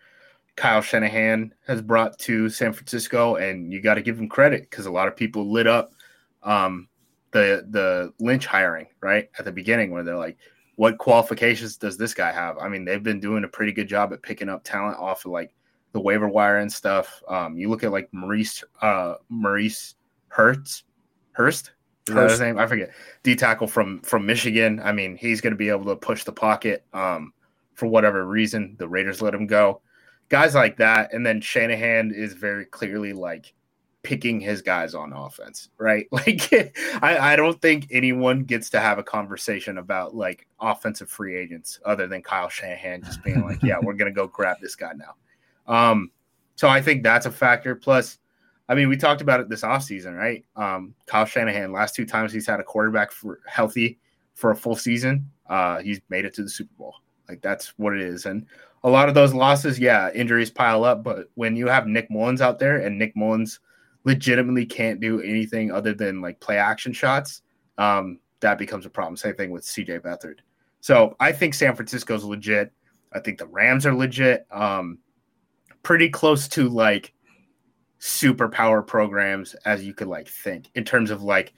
Kyle 0.57 0.81
Shanahan 0.81 1.53
has 1.67 1.81
brought 1.81 2.17
to 2.19 2.49
San 2.49 2.73
Francisco, 2.73 3.35
and 3.35 3.71
you 3.71 3.79
got 3.79 3.93
to 3.93 4.01
give 4.01 4.19
him 4.19 4.27
credit 4.27 4.63
because 4.69 4.87
a 4.87 4.91
lot 4.91 5.07
of 5.07 5.15
people 5.15 5.49
lit 5.49 5.67
up 5.67 5.93
um, 6.43 6.89
the 7.31 7.65
the 7.69 8.11
Lynch 8.19 8.47
hiring 8.47 8.87
right 8.99 9.29
at 9.37 9.45
the 9.45 9.51
beginning 9.51 9.91
where 9.91 10.03
they're 10.03 10.17
like, 10.17 10.37
"What 10.75 10.97
qualifications 10.97 11.77
does 11.77 11.95
this 11.95 12.15
guy 12.15 12.31
have?" 12.31 12.57
I 12.57 12.69
mean, 12.69 12.85
they've 12.85 13.03
been 13.03 13.19
doing 13.19 13.43
a 13.43 13.47
pretty 13.47 13.71
good 13.71 13.87
job 13.87 14.11
at 14.13 14.23
picking 14.23 14.49
up 14.49 14.63
talent 14.63 14.97
off 14.97 15.25
of 15.25 15.31
like 15.31 15.53
the 15.91 16.01
waiver 16.01 16.27
wire 16.27 16.57
and 16.57 16.73
stuff. 16.73 17.21
Um, 17.27 17.55
you 17.55 17.69
look 17.69 17.83
at 17.83 17.91
like 17.91 18.09
Maurice 18.11 18.63
uh, 18.81 19.15
Maurice 19.29 19.93
Hurts 20.29 20.83
Hurst. 21.33 21.71
That 22.07 22.31
his 22.31 22.39
name? 22.39 22.57
I 22.57 22.65
forget. 22.65 22.91
D 23.21 23.35
tackle 23.35 23.67
from 23.67 24.01
from 24.01 24.25
Michigan. 24.25 24.81
I 24.83 24.91
mean, 24.91 25.17
he's 25.17 25.39
going 25.39 25.51
to 25.51 25.57
be 25.57 25.69
able 25.69 25.85
to 25.85 25.95
push 25.95 26.23
the 26.23 26.31
pocket. 26.31 26.83
Um, 26.93 27.33
for 27.75 27.85
whatever 27.85 28.25
reason, 28.25 28.75
the 28.79 28.87
Raiders 28.87 29.21
let 29.21 29.35
him 29.35 29.45
go. 29.45 29.81
Guys 30.29 30.55
like 30.55 30.77
that, 30.77 31.13
and 31.13 31.25
then 31.25 31.41
Shanahan 31.41 32.11
is 32.13 32.33
very 32.33 32.65
clearly 32.65 33.13
like 33.13 33.53
picking 34.03 34.39
his 34.39 34.61
guys 34.61 34.93
on 34.95 35.13
offense, 35.13 35.69
right? 35.77 36.07
Like, 36.11 36.51
I, 37.01 37.33
I 37.33 37.35
don't 37.35 37.61
think 37.61 37.87
anyone 37.91 38.43
gets 38.43 38.69
to 38.71 38.79
have 38.79 38.99
a 38.99 39.03
conversation 39.03 39.77
about 39.77 40.15
like 40.15 40.47
offensive 40.59 41.09
free 41.09 41.37
agents 41.37 41.79
other 41.85 42.07
than 42.07 42.21
Kyle 42.21 42.49
Shanahan 42.49 43.03
just 43.03 43.23
being 43.23 43.43
like, 43.43 43.61
yeah, 43.63 43.77
we're 43.81 43.93
gonna 43.93 44.11
go 44.11 44.27
grab 44.27 44.57
this 44.61 44.75
guy 44.75 44.91
now. 44.95 45.15
Um, 45.73 46.11
so 46.55 46.67
I 46.67 46.81
think 46.81 47.03
that's 47.03 47.25
a 47.25 47.31
factor. 47.31 47.75
Plus, 47.75 48.17
I 48.69 48.75
mean, 48.75 48.89
we 48.89 48.97
talked 48.97 49.21
about 49.21 49.39
it 49.39 49.49
this 49.49 49.61
offseason, 49.61 50.17
right? 50.17 50.45
Um, 50.55 50.95
Kyle 51.05 51.25
Shanahan, 51.25 51.71
last 51.71 51.95
two 51.95 52.05
times 52.05 52.33
he's 52.33 52.47
had 52.47 52.59
a 52.59 52.63
quarterback 52.63 53.11
for 53.11 53.39
healthy 53.45 53.99
for 54.37 54.51
a 54.51 54.55
full 54.55 54.75
season, 54.75 55.29
uh, 55.49 55.79
he's 55.79 55.99
made 56.09 56.23
it 56.23 56.33
to 56.35 56.43
the 56.43 56.49
Super 56.49 56.73
Bowl. 56.77 56.95
Like 57.27 57.41
that's 57.41 57.73
what 57.77 57.93
it 57.93 58.01
is. 58.01 58.25
And 58.25 58.45
a 58.83 58.89
lot 58.89 59.09
of 59.09 59.15
those 59.15 59.33
losses, 59.33 59.79
yeah, 59.79 60.11
injuries 60.13 60.51
pile 60.51 60.83
up. 60.83 61.03
But 61.03 61.29
when 61.35 61.55
you 61.55 61.67
have 61.67 61.87
Nick 61.87 62.09
Mullens 62.09 62.41
out 62.41 62.59
there 62.59 62.77
and 62.77 62.97
Nick 62.97 63.15
Mullens 63.15 63.59
legitimately 64.03 64.65
can't 64.65 64.99
do 64.99 65.21
anything 65.21 65.71
other 65.71 65.93
than 65.93 66.21
like 66.21 66.39
play 66.39 66.57
action 66.57 66.93
shots, 66.93 67.41
um, 67.77 68.19
that 68.39 68.57
becomes 68.57 68.85
a 68.85 68.89
problem. 68.89 69.17
Same 69.17 69.35
thing 69.35 69.51
with 69.51 69.63
CJ 69.63 70.01
Beathard. 70.01 70.39
So 70.79 71.15
I 71.19 71.31
think 71.31 71.53
San 71.53 71.75
Francisco's 71.75 72.23
legit. 72.23 72.71
I 73.13 73.19
think 73.19 73.39
the 73.39 73.47
Rams 73.47 73.85
are 73.85 73.95
legit. 73.95 74.45
Um, 74.51 74.99
pretty 75.83 76.09
close 76.09 76.47
to 76.49 76.69
like 76.69 77.13
superpower 77.99 78.85
programs 78.85 79.55
as 79.65 79.83
you 79.83 79.93
could 79.93 80.07
like 80.07 80.27
think 80.27 80.69
in 80.75 80.83
terms 80.83 81.09
of 81.09 81.23
like 81.23 81.53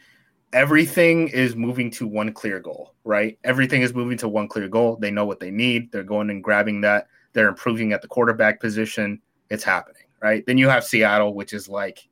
everything 0.53 1.27
is 1.29 1.55
moving 1.55 1.91
to 1.91 2.07
one 2.07 2.33
clear 2.33 2.59
goal, 2.59 2.93
right? 3.03 3.37
Everything 3.43 3.81
is 3.81 3.93
moving 3.93 4.17
to 4.17 4.27
one 4.27 4.47
clear 4.47 4.67
goal. 4.67 4.97
They 4.97 5.11
know 5.11 5.25
what 5.25 5.39
they 5.39 5.51
need. 5.51 5.91
They're 5.91 6.03
going 6.03 6.29
and 6.29 6.43
grabbing 6.43 6.81
that. 6.81 7.07
They're 7.33 7.47
improving 7.47 7.93
at 7.93 8.01
the 8.01 8.07
quarterback 8.07 8.59
position. 8.59 9.21
It's 9.49 9.63
happening, 9.63 10.03
right? 10.21 10.45
Then 10.45 10.57
you 10.57 10.69
have 10.69 10.83
Seattle, 10.83 11.33
which 11.33 11.53
is 11.53 11.69
like 11.69 12.07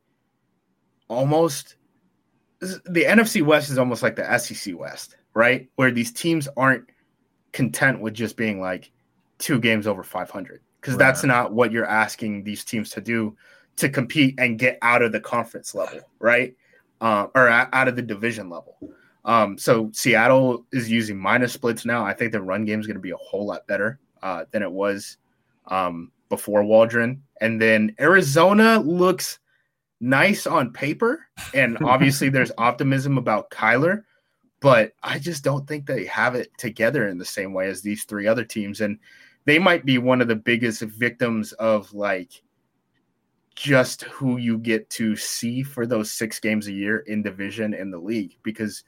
almost 1.08 1.76
the 2.60 3.04
NFC 3.04 3.42
West 3.42 3.70
is 3.70 3.78
almost 3.78 4.02
like 4.02 4.16
the 4.16 4.38
SEC 4.38 4.78
West, 4.78 5.16
right? 5.34 5.68
Where 5.76 5.90
these 5.90 6.12
teams 6.12 6.48
aren't 6.56 6.84
content 7.52 8.00
with 8.00 8.14
just 8.14 8.36
being 8.36 8.60
like 8.60 8.90
two 9.38 9.58
games 9.60 9.86
over 9.86 10.02
500 10.02 10.60
because 10.80 10.94
right. 10.94 10.98
that's 10.98 11.24
not 11.24 11.52
what 11.52 11.72
you're 11.72 11.86
asking 11.86 12.44
these 12.44 12.64
teams 12.64 12.90
to 12.90 13.00
do 13.00 13.36
to 13.76 13.88
compete 13.88 14.34
and 14.38 14.58
get 14.58 14.78
out 14.82 15.02
of 15.02 15.12
the 15.12 15.20
conference 15.20 15.74
level, 15.74 16.00
right? 16.18 16.56
Uh, 17.00 17.28
or 17.34 17.48
out 17.48 17.86
of 17.86 17.94
the 17.94 18.02
division 18.02 18.50
level. 18.50 18.76
Um, 19.24 19.58
so 19.58 19.90
Seattle 19.92 20.66
is 20.72 20.90
using 20.90 21.18
minus 21.18 21.52
splits 21.52 21.84
now. 21.84 22.04
I 22.04 22.14
think 22.14 22.32
the 22.32 22.42
run 22.42 22.64
game 22.64 22.80
is 22.80 22.86
going 22.86 22.96
to 22.96 23.00
be 23.00 23.10
a 23.10 23.16
whole 23.16 23.46
lot 23.46 23.66
better 23.66 24.00
uh, 24.22 24.46
than 24.50 24.62
it 24.62 24.72
was 24.72 25.18
um, 25.66 26.10
before 26.28 26.64
Waldron. 26.64 27.22
And 27.40 27.60
then 27.60 27.94
Arizona 28.00 28.80
looks 28.80 29.38
nice 30.00 30.46
on 30.46 30.72
paper, 30.72 31.26
and 31.54 31.78
obviously 31.84 32.28
there's 32.28 32.52
optimism 32.58 33.18
about 33.18 33.50
Kyler, 33.50 34.04
but 34.60 34.92
I 35.02 35.18
just 35.18 35.44
don't 35.44 35.66
think 35.66 35.86
they 35.86 36.06
have 36.06 36.34
it 36.34 36.50
together 36.58 37.08
in 37.08 37.18
the 37.18 37.24
same 37.24 37.52
way 37.52 37.68
as 37.68 37.82
these 37.82 38.04
three 38.04 38.26
other 38.26 38.44
teams, 38.44 38.80
and 38.80 38.98
they 39.44 39.58
might 39.58 39.84
be 39.84 39.98
one 39.98 40.20
of 40.20 40.28
the 40.28 40.36
biggest 40.36 40.82
victims 40.82 41.52
of 41.54 41.92
like 41.92 42.42
just 43.58 44.02
who 44.04 44.36
you 44.36 44.58
get 44.58 44.88
to 44.90 45.16
see 45.16 45.62
for 45.62 45.86
those 45.86 46.10
six 46.12 46.38
games 46.38 46.66
a 46.68 46.72
year 46.72 46.98
in 47.00 47.22
division 47.22 47.74
in 47.74 47.90
the 47.90 47.98
league 47.98 48.36
because. 48.42 48.84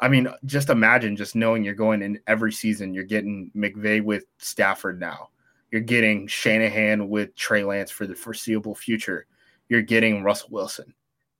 I 0.00 0.06
mean, 0.06 0.28
just 0.44 0.70
imagine 0.70 1.16
just 1.16 1.34
knowing 1.34 1.64
you're 1.64 1.74
going 1.74 2.02
in 2.02 2.20
every 2.28 2.52
season. 2.52 2.94
You're 2.94 3.02
getting 3.02 3.50
McVay 3.56 4.00
with 4.00 4.26
Stafford 4.38 5.00
now. 5.00 5.30
You're 5.72 5.80
getting 5.80 6.28
Shanahan 6.28 7.08
with 7.08 7.34
Trey 7.34 7.64
Lance 7.64 7.90
for 7.90 8.06
the 8.06 8.14
foreseeable 8.14 8.76
future 8.76 9.26
you're 9.68 9.82
getting 9.82 10.22
Russell 10.22 10.48
Wilson. 10.50 10.94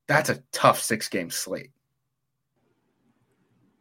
That's 0.06 0.30
a 0.30 0.42
tough 0.52 0.80
six 0.80 1.08
game 1.08 1.30
slate. 1.30 1.70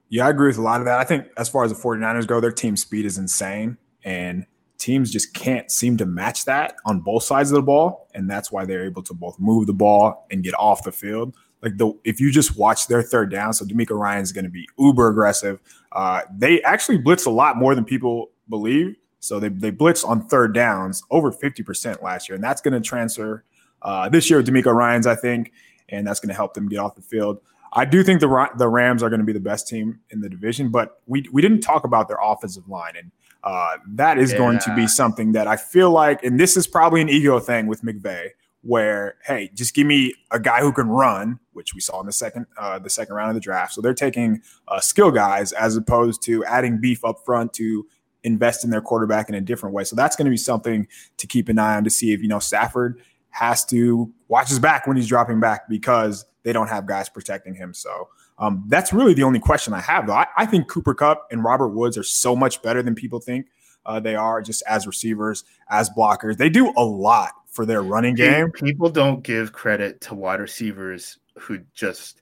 Yeah, 0.09 0.25
I 0.25 0.29
agree 0.29 0.47
with 0.47 0.57
a 0.57 0.61
lot 0.61 0.79
of 0.79 0.85
that. 0.85 0.99
I 0.99 1.03
think 1.03 1.27
as 1.37 1.49
far 1.49 1.65
as 1.65 1.71
the 1.71 1.77
49ers 1.81 2.27
go, 2.27 2.39
their 2.39 2.51
team 2.51 2.77
speed 2.77 3.05
is 3.05 3.17
insane. 3.17 3.77
And 4.03 4.45
teams 4.77 5.11
just 5.11 5.33
can't 5.33 5.71
seem 5.71 5.97
to 5.97 6.05
match 6.05 6.45
that 6.45 6.75
on 6.85 6.99
both 6.99 7.23
sides 7.23 7.51
of 7.51 7.55
the 7.55 7.61
ball. 7.61 8.07
And 8.13 8.29
that's 8.29 8.51
why 8.51 8.65
they're 8.65 8.85
able 8.85 9.03
to 9.03 9.13
both 9.13 9.39
move 9.39 9.67
the 9.67 9.73
ball 9.73 10.27
and 10.31 10.43
get 10.43 10.53
off 10.55 10.83
the 10.83 10.91
field. 10.91 11.35
Like 11.61 11.77
the 11.77 11.91
if 12.03 12.21
you 12.21 12.31
just 12.31 12.57
watch 12.57 12.87
their 12.87 13.01
third 13.01 13.31
down, 13.31 13.53
so 13.53 13.65
DeMeco 13.65 13.99
Ryan 13.99 14.21
is 14.21 14.31
going 14.31 14.45
to 14.45 14.51
be 14.51 14.67
uber 14.77 15.09
aggressive. 15.09 15.59
Uh, 15.91 16.21
they 16.35 16.61
actually 16.61 16.99
blitz 16.99 17.25
a 17.25 17.31
lot 17.31 17.57
more 17.57 17.73
than 17.73 17.83
people 17.83 18.29
believe. 18.49 18.95
So 19.19 19.39
they, 19.39 19.49
they 19.49 19.71
blitz 19.71 20.03
on 20.03 20.27
third 20.27 20.53
downs 20.53 21.01
over 21.09 21.31
50% 21.31 22.03
last 22.03 22.29
year. 22.29 22.35
And 22.35 22.43
that's 22.43 22.61
going 22.61 22.75
to 22.75 22.79
transfer 22.79 23.43
uh, 23.81 24.07
this 24.07 24.29
year 24.29 24.37
with 24.37 24.47
DeMeco 24.47 24.73
Ryans, 24.73 25.07
I 25.07 25.15
think, 25.15 25.51
and 25.89 26.05
that's 26.05 26.19
going 26.19 26.29
to 26.29 26.35
help 26.35 26.53
them 26.53 26.69
get 26.69 26.77
off 26.77 26.95
the 26.95 27.01
field. 27.01 27.39
I 27.73 27.85
do 27.85 28.03
think 28.03 28.21
the 28.21 28.49
the 28.57 28.67
Rams 28.67 29.03
are 29.03 29.09
going 29.09 29.19
to 29.19 29.25
be 29.25 29.33
the 29.33 29.39
best 29.39 29.67
team 29.67 29.99
in 30.09 30.21
the 30.21 30.29
division, 30.29 30.69
but 30.69 31.01
we 31.05 31.25
we 31.31 31.41
didn't 31.41 31.61
talk 31.61 31.83
about 31.83 32.07
their 32.07 32.17
offensive 32.21 32.67
line, 32.69 32.93
and 32.97 33.11
uh, 33.47 33.77
that 33.87 34.17
is 34.17 34.33
yeah. 34.33 34.39
going 34.39 34.59
to 34.59 34.75
be 34.75 34.85
something 34.87 35.31
that 35.31 35.47
I 35.47 35.55
feel 35.55 35.89
like, 35.89 36.21
and 36.21 36.37
this 36.37 36.57
is 36.57 36.67
probably 36.67 36.99
an 36.99 37.07
ego 37.07 37.39
thing 37.39 37.65
with 37.67 37.81
McVay, 37.81 38.31
where 38.61 39.15
hey, 39.25 39.49
just 39.53 39.73
give 39.73 39.87
me 39.87 40.13
a 40.31 40.39
guy 40.39 40.59
who 40.59 40.73
can 40.73 40.89
run, 40.89 41.39
which 41.53 41.73
we 41.73 41.79
saw 41.79 42.01
in 42.01 42.05
the 42.05 42.11
second 42.11 42.45
uh, 42.57 42.77
the 42.77 42.89
second 42.89 43.15
round 43.15 43.29
of 43.29 43.35
the 43.35 43.39
draft. 43.39 43.73
So 43.73 43.79
they're 43.79 43.93
taking 43.93 44.41
uh, 44.67 44.81
skill 44.81 45.11
guys 45.11 45.53
as 45.53 45.77
opposed 45.77 46.21
to 46.23 46.43
adding 46.43 46.81
beef 46.81 47.05
up 47.05 47.23
front 47.23 47.53
to 47.53 47.87
invest 48.25 48.65
in 48.65 48.69
their 48.69 48.81
quarterback 48.81 49.29
in 49.29 49.35
a 49.35 49.39
different 49.39 49.73
way. 49.73 49.85
So 49.85 49.95
that's 49.95 50.17
going 50.17 50.25
to 50.25 50.31
be 50.31 50.35
something 50.35 50.85
to 51.15 51.25
keep 51.25 51.47
an 51.47 51.57
eye 51.57 51.77
on 51.77 51.85
to 51.85 51.89
see 51.89 52.11
if 52.11 52.21
you 52.21 52.27
know 52.27 52.39
Stafford 52.39 53.01
has 53.29 53.63
to 53.65 54.11
watch 54.27 54.49
his 54.49 54.59
back 54.59 54.87
when 54.87 54.97
he's 54.97 55.07
dropping 55.07 55.39
back 55.39 55.69
because 55.69 56.25
they 56.43 56.51
don't 56.51 56.67
have 56.67 56.85
guys 56.85 57.07
protecting 57.07 57.55
him. 57.55 57.73
So 57.73 58.09
um, 58.39 58.63
that's 58.67 58.93
really 58.93 59.13
the 59.13 59.23
only 59.23 59.39
question 59.39 59.73
I 59.73 59.81
have, 59.81 60.07
though. 60.07 60.13
I, 60.13 60.27
I, 60.37 60.45
think 60.45 60.67
Cooper 60.67 60.93
Kupp 60.93 61.27
and 61.31 61.43
Robert 61.43 61.69
Woods 61.69 61.97
are 61.97 62.03
so 62.03 62.35
much 62.35 62.61
better 62.61 62.83
than 62.83 62.93
people 62.93 63.19
think 63.19 63.47
uh, 63.85 63.99
they 63.99 64.15
are, 64.15 64.41
just 64.41 64.63
as 64.67 64.85
receivers, 64.85 65.43
as 65.69 65.89
blockers. 65.89 66.37
They 66.37 66.49
do 66.49 66.71
a 66.77 66.83
lot 66.83 67.31
for 67.47 67.65
their 67.65 67.81
running 67.81 68.13
game. 68.13 68.51
People 68.51 68.89
don't 68.89 69.23
give 69.23 69.53
credit 69.53 70.01
to 70.01 70.13
wide 70.13 70.39
receivers 70.39 71.17
who 71.39 71.59
just 71.73 72.21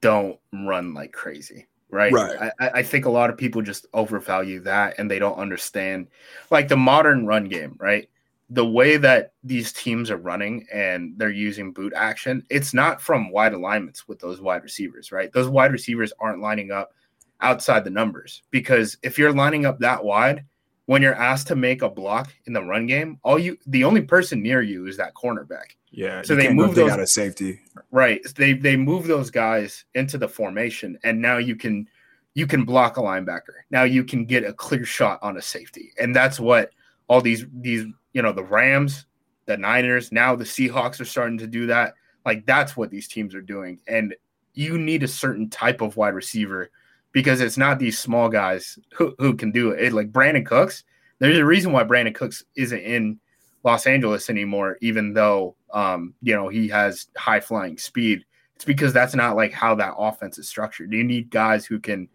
don't 0.00 0.38
run 0.52 0.94
like 0.94 1.12
crazy. 1.12 1.66
Right. 1.90 2.12
right. 2.12 2.50
I, 2.58 2.70
I 2.74 2.82
think 2.82 3.04
a 3.04 3.10
lot 3.10 3.28
of 3.28 3.36
people 3.36 3.60
just 3.60 3.86
overvalue 3.92 4.60
that 4.60 4.94
and 4.98 5.10
they 5.10 5.18
don't 5.18 5.36
understand 5.36 6.08
like 6.50 6.68
the 6.68 6.76
modern 6.76 7.26
run 7.26 7.44
game, 7.44 7.76
right? 7.78 8.08
The 8.50 8.66
way 8.66 8.96
that 8.98 9.32
these 9.42 9.72
teams 9.72 10.10
are 10.10 10.18
running 10.18 10.66
and 10.72 11.14
they're 11.16 11.30
using 11.30 11.72
boot 11.72 11.92
action, 11.96 12.44
it's 12.50 12.74
not 12.74 13.00
from 13.00 13.30
wide 13.30 13.54
alignments 13.54 14.06
with 14.06 14.18
those 14.18 14.40
wide 14.40 14.62
receivers, 14.62 15.10
right? 15.10 15.32
Those 15.32 15.48
wide 15.48 15.72
receivers 15.72 16.12
aren't 16.20 16.42
lining 16.42 16.70
up 16.70 16.92
outside 17.40 17.84
the 17.84 17.90
numbers 17.90 18.42
because 18.50 18.96
if 19.02 19.18
you're 19.18 19.32
lining 19.32 19.66
up 19.66 19.78
that 19.80 20.04
wide, 20.04 20.44
when 20.86 21.00
you're 21.02 21.14
asked 21.14 21.46
to 21.46 21.56
make 21.56 21.82
a 21.82 21.88
block 21.88 22.32
in 22.46 22.52
the 22.52 22.62
run 22.62 22.86
game, 22.86 23.18
all 23.22 23.38
you 23.38 23.56
the 23.66 23.84
only 23.84 24.02
person 24.02 24.42
near 24.42 24.62
you 24.62 24.86
is 24.86 24.96
that 24.96 25.14
cornerback. 25.14 25.76
Yeah. 25.90 26.22
So 26.22 26.34
they 26.34 26.52
move 26.52 26.74
those 26.74 26.90
out 26.90 27.00
of 27.00 27.08
safety. 27.08 27.60
Right. 27.90 28.20
They 28.36 28.54
they 28.54 28.76
move 28.76 29.06
those 29.06 29.30
guys 29.30 29.84
into 29.94 30.18
the 30.18 30.28
formation 30.28 30.98
and 31.04 31.20
now 31.20 31.38
you 31.38 31.56
can 31.56 31.88
you 32.34 32.46
can 32.46 32.64
block 32.64 32.96
a 32.96 33.00
linebacker. 33.00 33.62
Now 33.70 33.84
you 33.84 34.04
can 34.04 34.24
get 34.24 34.44
a 34.44 34.52
clear 34.52 34.84
shot 34.84 35.18
on 35.22 35.36
a 35.36 35.42
safety. 35.42 35.92
And 35.98 36.14
that's 36.16 36.40
what 36.40 36.70
all 37.08 37.20
these 37.20 37.44
these 37.52 37.86
you 38.12 38.22
know, 38.22 38.32
the 38.32 38.44
Rams, 38.44 39.06
the 39.46 39.56
Niners, 39.56 40.12
now 40.12 40.36
the 40.36 40.44
Seahawks 40.44 41.00
are 41.00 41.06
starting 41.06 41.38
to 41.38 41.46
do 41.46 41.66
that. 41.66 41.94
Like 42.24 42.46
that's 42.46 42.76
what 42.76 42.90
these 42.90 43.08
teams 43.08 43.34
are 43.34 43.42
doing. 43.42 43.80
And 43.88 44.14
you 44.54 44.78
need 44.78 45.02
a 45.02 45.08
certain 45.08 45.48
type 45.50 45.80
of 45.80 45.96
wide 45.96 46.14
receiver 46.14 46.70
because 47.12 47.40
it's 47.40 47.56
not 47.56 47.78
these 47.78 47.98
small 47.98 48.28
guys 48.28 48.78
who, 48.92 49.14
who 49.18 49.34
can 49.34 49.50
do 49.50 49.70
it. 49.70 49.82
it. 49.82 49.92
Like 49.92 50.12
Brandin 50.12 50.46
Cooks, 50.46 50.84
there's 51.18 51.38
a 51.38 51.44
reason 51.44 51.72
why 51.72 51.84
Brandin 51.84 52.14
Cooks 52.14 52.44
isn't 52.56 52.80
in 52.80 53.18
Los 53.64 53.86
Angeles 53.86 54.28
anymore, 54.30 54.78
even 54.80 55.12
though 55.12 55.56
um, 55.72 56.14
you 56.22 56.34
know, 56.34 56.48
he 56.48 56.68
has 56.68 57.06
high 57.16 57.40
flying 57.40 57.78
speed. 57.78 58.24
It's 58.54 58.64
because 58.64 58.92
that's 58.92 59.14
not 59.14 59.36
like 59.36 59.52
how 59.52 59.74
that 59.76 59.94
offense 59.96 60.38
is 60.38 60.48
structured. 60.48 60.92
You 60.92 61.02
need 61.02 61.30
guys 61.30 61.66
who 61.66 61.80
can 61.80 62.08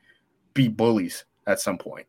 be 0.54 0.68
bullies 0.68 1.26
at 1.48 1.60
some 1.60 1.78
point 1.78 2.08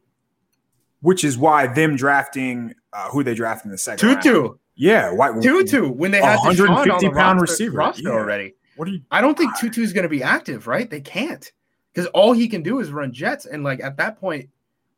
which 1.00 1.24
is 1.24 1.38
why 1.38 1.66
them 1.66 1.96
drafting 1.96 2.74
uh, 2.92 3.08
who 3.10 3.22
they 3.22 3.34
drafted 3.34 3.66
in 3.66 3.72
the 3.72 3.78
second 3.78 4.16
Tutu. 4.22 4.40
Round. 4.40 4.58
Yeah, 4.74 5.12
why 5.12 5.32
Tutu 5.40 5.88
when 5.88 6.10
they 6.10 6.20
had 6.20 6.38
150 6.38 7.10
pound 7.10 7.40
roster, 7.40 7.52
receiver 7.52 7.76
roster 7.76 8.02
yeah. 8.02 8.10
already. 8.10 8.54
What 8.76 8.84
do 8.86 8.92
you? 8.92 9.02
I 9.10 9.20
don't 9.20 9.36
think 9.36 9.56
Tutu 9.58 9.82
is 9.82 9.92
going 9.92 10.04
to 10.04 10.08
be 10.08 10.22
active, 10.22 10.66
right? 10.66 10.88
They 10.88 11.00
can't 11.00 11.50
because 11.92 12.06
all 12.10 12.32
he 12.32 12.48
can 12.48 12.62
do 12.62 12.78
is 12.78 12.92
run 12.92 13.12
jets, 13.12 13.46
and 13.46 13.64
like 13.64 13.82
at 13.82 13.96
that 13.96 14.20
point, 14.20 14.48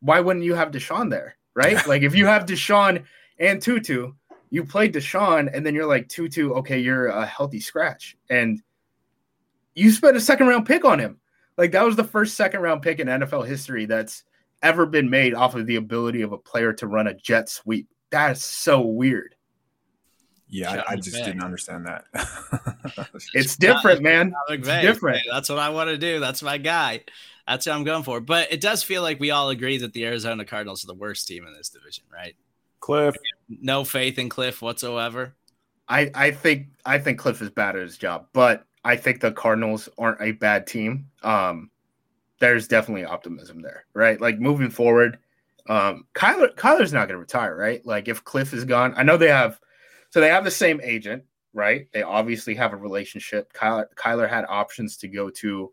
why 0.01 0.19
wouldn't 0.19 0.45
you 0.45 0.53
have 0.53 0.69
DeSean 0.69 1.09
there, 1.09 1.35
right? 1.55 1.85
like 1.87 2.03
if 2.03 2.15
you 2.15 2.27
have 2.27 2.45
DeSean 2.45 3.03
and 3.39 3.59
Tutu, 3.59 4.13
you 4.51 4.63
played 4.63 4.93
DeSean, 4.93 5.49
and 5.51 5.65
then 5.65 5.73
you're 5.73 5.87
like 5.87 6.07
two. 6.09 6.29
Okay, 6.55 6.79
you're 6.79 7.07
a 7.07 7.25
healthy 7.25 7.59
scratch, 7.59 8.15
and 8.29 8.61
you 9.73 9.91
spent 9.91 10.15
a 10.15 10.21
second 10.21 10.47
round 10.47 10.67
pick 10.67 10.85
on 10.85 10.99
him. 10.99 11.19
Like 11.57 11.71
that 11.71 11.83
was 11.83 11.95
the 11.95 12.03
first 12.03 12.35
second 12.35 12.61
round 12.61 12.83
pick 12.83 12.99
in 12.99 13.07
NFL 13.07 13.47
history 13.47 13.85
that's 13.85 14.23
ever 14.61 14.85
been 14.85 15.09
made 15.09 15.33
off 15.33 15.55
of 15.55 15.65
the 15.65 15.75
ability 15.75 16.21
of 16.21 16.31
a 16.31 16.37
player 16.37 16.73
to 16.73 16.87
run 16.87 17.07
a 17.07 17.13
jet 17.13 17.49
sweep. 17.49 17.87
That 18.11 18.31
is 18.31 18.43
so 18.43 18.81
weird. 18.81 19.35
Yeah, 20.49 20.83
I, 20.85 20.93
I, 20.93 20.95
just 20.97 21.15
didn't 21.15 21.43
understand 21.43 21.85
that. 21.85 22.03
it's 23.33 23.55
different, 23.55 24.01
man. 24.01 24.33
It's 24.49 24.67
different. 24.67 25.23
That's 25.31 25.47
what 25.47 25.59
I 25.59 25.69
want 25.69 25.89
to 25.91 25.97
do. 25.97 26.19
That's 26.19 26.43
my 26.43 26.57
guy. 26.57 27.05
That's 27.47 27.65
what 27.65 27.73
I'm 27.73 27.85
going 27.85 28.03
for. 28.03 28.19
But 28.19 28.51
it 28.51 28.59
does 28.59 28.83
feel 28.83 29.01
like 29.01 29.17
we 29.19 29.31
all 29.31 29.49
agree 29.49 29.77
that 29.77 29.93
the 29.93 30.05
Arizona 30.05 30.43
Cardinals 30.43 30.83
are 30.83 30.87
the 30.87 30.93
worst 30.93 31.25
team 31.25 31.47
in 31.47 31.53
this 31.53 31.69
division, 31.69 32.03
right? 32.11 32.35
Cliff. 32.81 33.15
No 33.47 33.85
faith 33.85 34.19
in 34.19 34.27
Cliff 34.27 34.61
whatsoever. 34.61 35.35
I, 35.87 36.11
I 36.13 36.31
think 36.31 36.67
I 36.85 36.97
think 36.97 37.17
Cliff 37.17 37.41
is 37.41 37.49
bad 37.49 37.77
at 37.77 37.81
his 37.81 37.97
job, 37.97 38.27
but 38.33 38.65
I 38.83 38.97
think 38.97 39.21
the 39.21 39.31
Cardinals 39.31 39.87
aren't 39.97 40.21
a 40.21 40.31
bad 40.33 40.67
team. 40.67 41.07
Um, 41.23 41.69
there's 42.41 42.67
definitely 42.67 43.05
optimism 43.05 43.61
there, 43.61 43.85
right? 43.93 44.19
Like 44.19 44.39
moving 44.39 44.71
forward, 44.71 45.19
um, 45.69 46.05
Kyler 46.15 46.53
Kyler's 46.55 46.91
not 46.91 47.07
going 47.07 47.15
to 47.15 47.19
retire, 47.19 47.55
right? 47.55 47.85
Like 47.85 48.07
if 48.07 48.23
Cliff 48.23 48.51
is 48.53 48.65
gone, 48.65 48.93
I 48.97 49.03
know 49.03 49.15
they 49.15 49.29
have, 49.29 49.59
so 50.09 50.19
they 50.19 50.27
have 50.27 50.43
the 50.43 50.51
same 50.51 50.81
agent, 50.83 51.23
right? 51.53 51.87
They 51.93 52.01
obviously 52.01 52.55
have 52.55 52.73
a 52.73 52.77
relationship. 52.77 53.53
Kyler 53.53 53.85
Kyler 53.95 54.27
had 54.27 54.45
options 54.49 54.97
to 54.97 55.07
go 55.07 55.29
to 55.29 55.71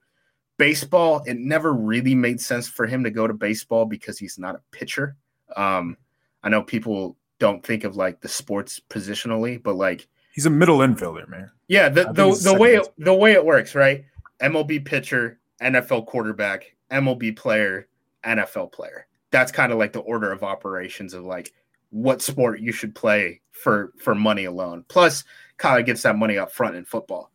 baseball. 0.58 1.22
It 1.26 1.38
never 1.38 1.72
really 1.72 2.14
made 2.14 2.38
sense 2.38 2.68
for 2.68 2.86
him 2.86 3.02
to 3.02 3.10
go 3.10 3.26
to 3.26 3.34
baseball 3.34 3.86
because 3.86 4.18
he's 4.18 4.38
not 4.38 4.54
a 4.54 4.60
pitcher. 4.70 5.16
Um, 5.56 5.96
I 6.42 6.50
know 6.50 6.62
people 6.62 7.16
don't 7.38 7.64
think 7.64 7.84
of 7.84 7.96
like 7.96 8.20
the 8.20 8.28
sports 8.28 8.78
positionally, 8.90 9.60
but 9.60 9.76
like 9.76 10.06
he's 10.34 10.44
a 10.44 10.50
middle 10.50 10.78
infielder, 10.78 11.26
man. 11.30 11.50
Yeah, 11.66 11.88
the 11.88 12.12
the, 12.12 12.38
the 12.44 12.58
way 12.58 12.74
it, 12.74 12.86
the 12.98 13.14
way 13.14 13.32
it 13.32 13.44
works, 13.44 13.74
right? 13.74 14.04
MLB 14.42 14.84
pitcher, 14.84 15.40
NFL 15.62 16.06
quarterback, 16.06 16.74
MLB 16.90 17.36
player, 17.36 17.88
NFL 18.24 18.72
player. 18.72 19.06
That's 19.30 19.52
kind 19.52 19.72
of 19.72 19.78
like 19.78 19.92
the 19.92 20.00
order 20.00 20.32
of 20.32 20.42
operations 20.42 21.14
of 21.14 21.24
like 21.24 21.52
what 21.90 22.22
sport 22.22 22.61
you 22.61 22.72
should 22.72 22.94
play 22.94 23.40
for 23.52 23.92
for 23.98 24.14
money 24.14 24.44
alone. 24.44 24.84
Plus, 24.88 25.24
Kyler 25.59 25.84
gets 25.84 26.02
that 26.02 26.16
money 26.16 26.38
up 26.38 26.52
front 26.52 26.76
in 26.76 26.84
football. 26.84 27.30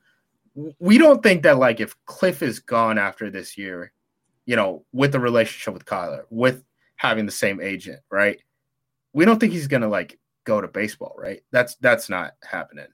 We 0.79 0.97
don't 0.97 1.23
think 1.23 1.43
that 1.43 1.57
like 1.57 1.79
if 1.79 1.95
Cliff 2.05 2.41
is 2.41 2.59
gone 2.59 2.97
after 2.97 3.29
this 3.29 3.57
year, 3.57 3.91
you 4.45 4.55
know, 4.55 4.85
with 4.93 5.11
the 5.11 5.19
relationship 5.19 5.73
with 5.73 5.85
Kyler, 5.85 6.23
with 6.29 6.63
having 6.95 7.25
the 7.25 7.31
same 7.31 7.59
agent, 7.59 7.99
right? 8.11 8.39
We 9.13 9.25
don't 9.25 9.39
think 9.39 9.53
he's 9.53 9.67
gonna 9.67 9.87
like 9.87 10.19
go 10.43 10.61
to 10.61 10.67
baseball, 10.67 11.15
right? 11.17 11.41
That's 11.51 11.75
that's 11.75 12.09
not 12.09 12.33
happening. 12.43 12.87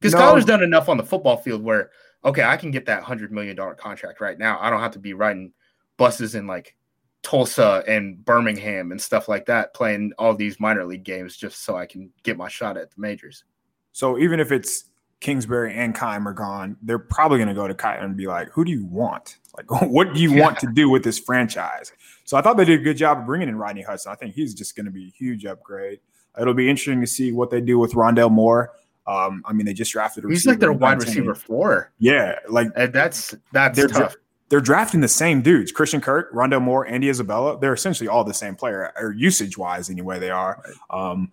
Because 0.00 0.14
no. 0.14 0.20
Kyler's 0.20 0.44
done 0.44 0.62
enough 0.62 0.88
on 0.88 0.96
the 0.96 1.04
football 1.04 1.36
field 1.36 1.62
where 1.62 1.90
okay, 2.24 2.42
I 2.42 2.56
can 2.56 2.70
get 2.70 2.86
that 2.86 3.02
hundred 3.02 3.32
million 3.32 3.56
dollar 3.56 3.74
contract 3.74 4.20
right 4.20 4.38
now. 4.38 4.58
I 4.60 4.70
don't 4.70 4.80
have 4.80 4.92
to 4.92 4.98
be 4.98 5.14
riding 5.14 5.52
buses 5.96 6.34
in 6.34 6.46
like 6.46 6.76
Tulsa 7.22 7.82
and 7.86 8.24
Birmingham 8.24 8.92
and 8.92 9.00
stuff 9.00 9.28
like 9.28 9.46
that, 9.46 9.74
playing 9.74 10.12
all 10.18 10.34
these 10.34 10.60
minor 10.60 10.84
league 10.84 11.04
games 11.04 11.36
just 11.36 11.64
so 11.64 11.76
I 11.76 11.86
can 11.86 12.10
get 12.22 12.36
my 12.36 12.48
shot 12.48 12.76
at 12.76 12.90
the 12.90 13.00
majors. 13.00 13.44
So 13.92 14.18
even 14.18 14.40
if 14.40 14.52
it's 14.52 14.84
Kingsbury 15.20 15.74
and 15.74 15.94
Keim 15.94 16.28
are 16.28 16.32
gone, 16.32 16.76
they're 16.82 16.98
probably 16.98 17.38
going 17.38 17.48
to 17.48 17.54
go 17.54 17.66
to 17.66 17.74
Keim 17.74 18.02
and 18.02 18.16
be 18.16 18.26
like, 18.26 18.48
"Who 18.50 18.64
do 18.64 18.70
you 18.70 18.84
want? 18.86 19.38
Like, 19.56 19.70
what 19.82 20.14
do 20.14 20.20
you 20.20 20.34
yeah. 20.34 20.42
want 20.42 20.58
to 20.60 20.66
do 20.74 20.88
with 20.88 21.02
this 21.02 21.18
franchise?" 21.18 21.92
So 22.24 22.36
I 22.36 22.42
thought 22.42 22.56
they 22.56 22.64
did 22.64 22.80
a 22.80 22.82
good 22.82 22.96
job 22.96 23.18
of 23.18 23.26
bringing 23.26 23.48
in 23.48 23.56
Rodney 23.56 23.82
Hudson. 23.82 24.12
I 24.12 24.14
think 24.14 24.34
he's 24.34 24.54
just 24.54 24.76
going 24.76 24.86
to 24.86 24.92
be 24.92 25.06
a 25.06 25.10
huge 25.10 25.44
upgrade. 25.44 26.00
It'll 26.40 26.54
be 26.54 26.68
interesting 26.68 27.00
to 27.00 27.06
see 27.06 27.32
what 27.32 27.50
they 27.50 27.60
do 27.60 27.78
with 27.78 27.94
Rondale 27.94 28.30
Moore. 28.30 28.72
Um, 29.08 29.42
I 29.46 29.54
mean, 29.54 29.64
they 29.64 29.72
just 29.72 29.90
drafted. 29.90 30.24
He's 30.28 30.46
like 30.46 30.58
their 30.58 30.72
wide 30.72 31.00
receiver 31.00 31.34
four. 31.34 31.90
Yeah, 31.98 32.38
like 32.48 32.68
and 32.76 32.92
that's 32.92 33.34
that's 33.52 33.76
they're, 33.76 33.88
tough. 33.88 34.14
They're 34.50 34.60
drafting 34.60 35.00
the 35.00 35.08
same 35.08 35.40
dudes: 35.40 35.72
Christian 35.72 36.02
Kirk, 36.02 36.28
Rondo 36.32 36.60
Moore, 36.60 36.86
Andy 36.86 37.08
Isabella. 37.08 37.58
They're 37.58 37.72
essentially 37.72 38.06
all 38.06 38.22
the 38.22 38.34
same 38.34 38.54
player, 38.54 38.92
or 38.96 39.12
usage 39.12 39.56
wise, 39.56 39.88
anyway. 39.88 40.18
They 40.18 40.30
are. 40.30 40.62
Um, 40.90 41.32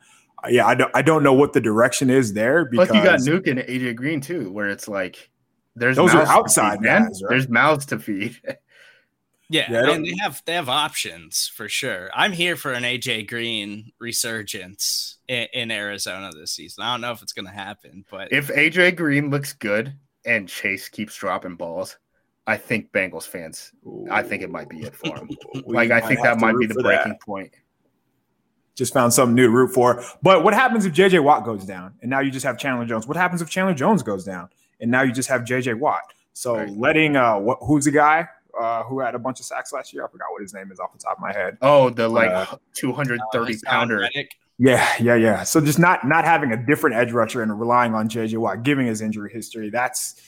yeah, 0.50 0.66
I 0.66 0.76
don't, 0.76 0.92
I 0.96 1.02
don't 1.02 1.22
know 1.22 1.34
what 1.34 1.52
the 1.54 1.60
direction 1.60 2.10
is 2.10 2.34
there 2.34 2.66
because 2.66 2.88
Plus 2.88 2.98
you 2.98 3.04
got 3.04 3.20
Nuke 3.20 3.50
and 3.50 3.60
AJ 3.60 3.96
Green 3.98 4.22
too, 4.22 4.52
where 4.52 4.70
it's 4.70 4.88
like 4.88 5.30
there's 5.76 5.98
those 5.98 6.16
are 6.16 6.26
outside 6.28 6.80
feed, 6.80 6.86
guys, 6.86 7.22
right? 7.24 7.30
There's 7.30 7.50
mouths 7.50 7.86
to 7.88 8.00
feed. 8.00 8.40
Yeah, 9.50 9.72
yeah 9.72 9.92
and 9.92 10.06
they 10.06 10.16
have 10.22 10.42
they 10.46 10.54
have 10.54 10.70
options 10.70 11.48
for 11.48 11.70
sure. 11.70 12.10
I'm 12.14 12.32
here 12.32 12.56
for 12.56 12.74
an 12.74 12.84
AJ 12.84 13.28
Green 13.28 13.92
resurgence 14.00 15.18
in, 15.28 15.48
in 15.54 15.72
Arizona 15.72 16.32
this 16.32 16.52
season. 16.52 16.84
I 16.84 16.94
don't 16.94 17.02
know 17.02 17.12
if 17.12 17.22
it's 17.22 17.34
going 17.34 17.46
to 17.46 17.52
happen, 17.52 18.06
but 18.10 18.32
if 18.32 18.48
AJ 18.48 18.96
Green 18.96 19.30
looks 19.30 19.54
good 19.54 19.94
and 20.26 20.50
Chase 20.50 20.90
keeps 20.90 21.16
dropping 21.16 21.56
balls, 21.56 21.98
I 22.48 22.58
think 22.58 22.92
Bengals 22.92 23.28
fans, 23.28 23.72
Ooh. 23.86 24.08
I 24.10 24.24
think 24.24 24.42
it 24.42 24.50
might 24.50 24.70
be 24.70 24.82
it 24.82 24.96
for 24.96 25.16
him. 25.16 25.30
like 25.66 25.92
I 25.92 26.02
think 26.02 26.22
that 26.22 26.40
might 26.40 26.58
be 26.58 26.66
the 26.66 26.76
breaking 26.76 27.14
that. 27.14 27.22
point. 27.22 27.52
Just 28.76 28.94
found 28.94 29.14
something 29.14 29.36
new 29.36 29.48
to 29.48 29.52
root 29.52 29.74
for. 29.74 30.04
But 30.22 30.44
what 30.44 30.54
happens 30.54 30.86
if 30.86 30.94
JJ 30.94 31.24
Watt 31.24 31.46
goes 31.46 31.66
down 31.66 31.94
and 32.02 32.10
now 32.10 32.20
you 32.20 32.30
just 32.30 32.46
have 32.46 32.58
Chandler 32.58 32.86
Jones? 32.86 33.08
What 33.08 33.16
happens 33.16 33.42
if 33.42 33.50
Chandler 33.50 33.74
Jones 33.74 34.04
goes 34.04 34.26
down 34.26 34.50
and 34.82 34.92
now 34.92 35.04
you 35.04 35.14
just 35.14 35.30
have 35.30 35.42
JJ 35.42 35.80
Watt? 35.80 36.02
So 36.34 36.58
right. 36.58 36.70
letting 36.70 37.16
uh 37.16 37.38
what 37.38 37.60
who's 37.62 37.86
the 37.86 37.92
guy 37.92 38.28
uh, 38.60 38.84
who 38.84 39.00
had 39.00 39.16
a 39.16 39.20
bunch 39.20 39.40
of 39.40 39.46
sacks 39.46 39.74
last 39.74 39.94
year. 39.94 40.06
I 40.06 40.10
forgot 40.10 40.28
what 40.32 40.42
his 40.42 40.54
name 40.54 40.72
is 40.72 40.80
off 40.80 40.94
the 40.94 41.00
top 41.00 41.18
of 41.18 41.22
my 41.22 41.34
head. 41.34 41.58
Oh, 41.62 41.90
the 41.90 42.08
like 42.08 42.30
uh, 42.30 42.58
230 42.76 43.60
pounder. 43.66 44.08
Yeah, 44.58 44.90
yeah, 45.00 45.16
yeah. 45.16 45.44
So 45.44 45.60
just 45.60 45.80
not 45.80 46.08
not 46.08 46.24
having 46.24 46.52
a 46.52 46.66
different 46.66 46.96
edge 46.96 47.12
rusher 47.12 47.42
and 47.42 47.60
relying 47.60 47.94
on 47.94 48.08
JJ 48.08 48.38
Watt, 48.38 48.64
giving 48.64 48.88
his 48.88 49.02
injury 49.02 49.32
history, 49.32 49.70
that's 49.70 50.22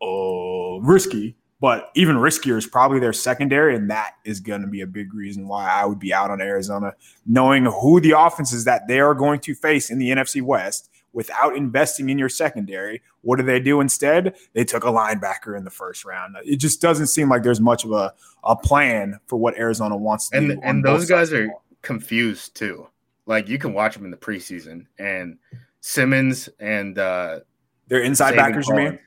uh, 0.00 0.80
risky. 0.80 1.36
But 1.60 1.90
even 1.96 2.16
riskier 2.16 2.56
is 2.56 2.68
probably 2.68 3.00
their 3.00 3.12
secondary, 3.12 3.74
and 3.74 3.90
that 3.90 4.12
is 4.24 4.38
going 4.38 4.60
to 4.60 4.68
be 4.68 4.82
a 4.82 4.86
big 4.86 5.12
reason 5.12 5.48
why 5.48 5.68
I 5.68 5.86
would 5.86 5.98
be 5.98 6.14
out 6.14 6.30
on 6.30 6.40
Arizona, 6.40 6.94
knowing 7.26 7.64
who 7.64 8.00
the 8.00 8.12
offenses 8.16 8.64
that 8.64 8.86
they 8.86 9.00
are 9.00 9.12
going 9.12 9.40
to 9.40 9.56
face 9.56 9.90
in 9.90 9.98
the 9.98 10.10
NFC 10.10 10.40
West 10.40 10.88
without 11.12 11.56
investing 11.56 12.10
in 12.10 12.18
your 12.18 12.28
secondary. 12.28 13.02
What 13.22 13.36
do 13.36 13.42
they 13.42 13.60
do 13.60 13.80
instead? 13.80 14.36
They 14.52 14.64
took 14.64 14.84
a 14.84 14.88
linebacker 14.88 15.56
in 15.56 15.64
the 15.64 15.70
first 15.70 16.04
round. 16.04 16.36
It 16.44 16.56
just 16.56 16.80
doesn't 16.80 17.08
seem 17.08 17.28
like 17.28 17.42
there's 17.42 17.60
much 17.60 17.84
of 17.84 17.92
a, 17.92 18.12
a 18.44 18.56
plan 18.56 19.18
for 19.26 19.36
what 19.36 19.56
Arizona 19.58 19.96
wants 19.96 20.28
to 20.30 20.38
and, 20.38 20.48
do. 20.50 20.60
And 20.62 20.84
those 20.84 21.06
guys 21.06 21.32
are 21.32 21.48
confused 21.82 22.54
too. 22.54 22.88
Like 23.26 23.48
you 23.48 23.58
can 23.58 23.74
watch 23.74 23.94
them 23.94 24.04
in 24.04 24.10
the 24.10 24.16
preseason 24.16 24.86
and 24.98 25.38
Simmons 25.80 26.48
and 26.58 26.98
uh 26.98 27.40
they're 27.88 28.02
inside 28.02 28.36
backers, 28.36 28.66
Collins. 28.66 28.84
you 28.84 28.90
mean? 28.90 28.98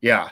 Yeah. 0.00 0.30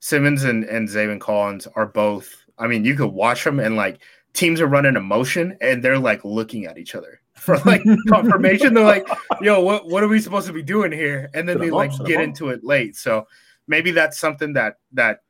Simmons 0.00 0.44
and, 0.44 0.64
and 0.64 0.88
Zaven 0.88 1.20
Collins 1.20 1.66
are 1.74 1.86
both 1.86 2.44
I 2.58 2.66
mean, 2.66 2.84
you 2.84 2.94
could 2.94 3.12
watch 3.12 3.42
them 3.44 3.58
and 3.58 3.76
like 3.76 4.00
teams 4.32 4.60
are 4.60 4.66
running 4.66 4.96
a 4.96 5.00
motion 5.00 5.56
and 5.60 5.82
they're 5.82 5.98
like 5.98 6.24
looking 6.24 6.66
at 6.66 6.78
each 6.78 6.94
other 6.94 7.20
for 7.44 7.58
like 7.58 7.82
confirmation. 8.08 8.74
They're 8.74 8.84
like, 8.84 9.06
"Yo, 9.40 9.60
what 9.60 9.86
what 9.86 10.02
are 10.02 10.08
we 10.08 10.20
supposed 10.20 10.46
to 10.46 10.52
be 10.52 10.62
doing 10.62 10.90
here?" 10.90 11.30
And 11.34 11.48
then 11.48 11.58
they 11.58 11.70
like 11.70 11.92
get 12.04 12.20
into 12.20 12.48
it 12.48 12.64
late. 12.64 12.96
So 12.96 13.26
maybe 13.68 13.90
that's 13.90 14.18
something 14.18 14.54
that 14.54 14.78
that 14.92 15.22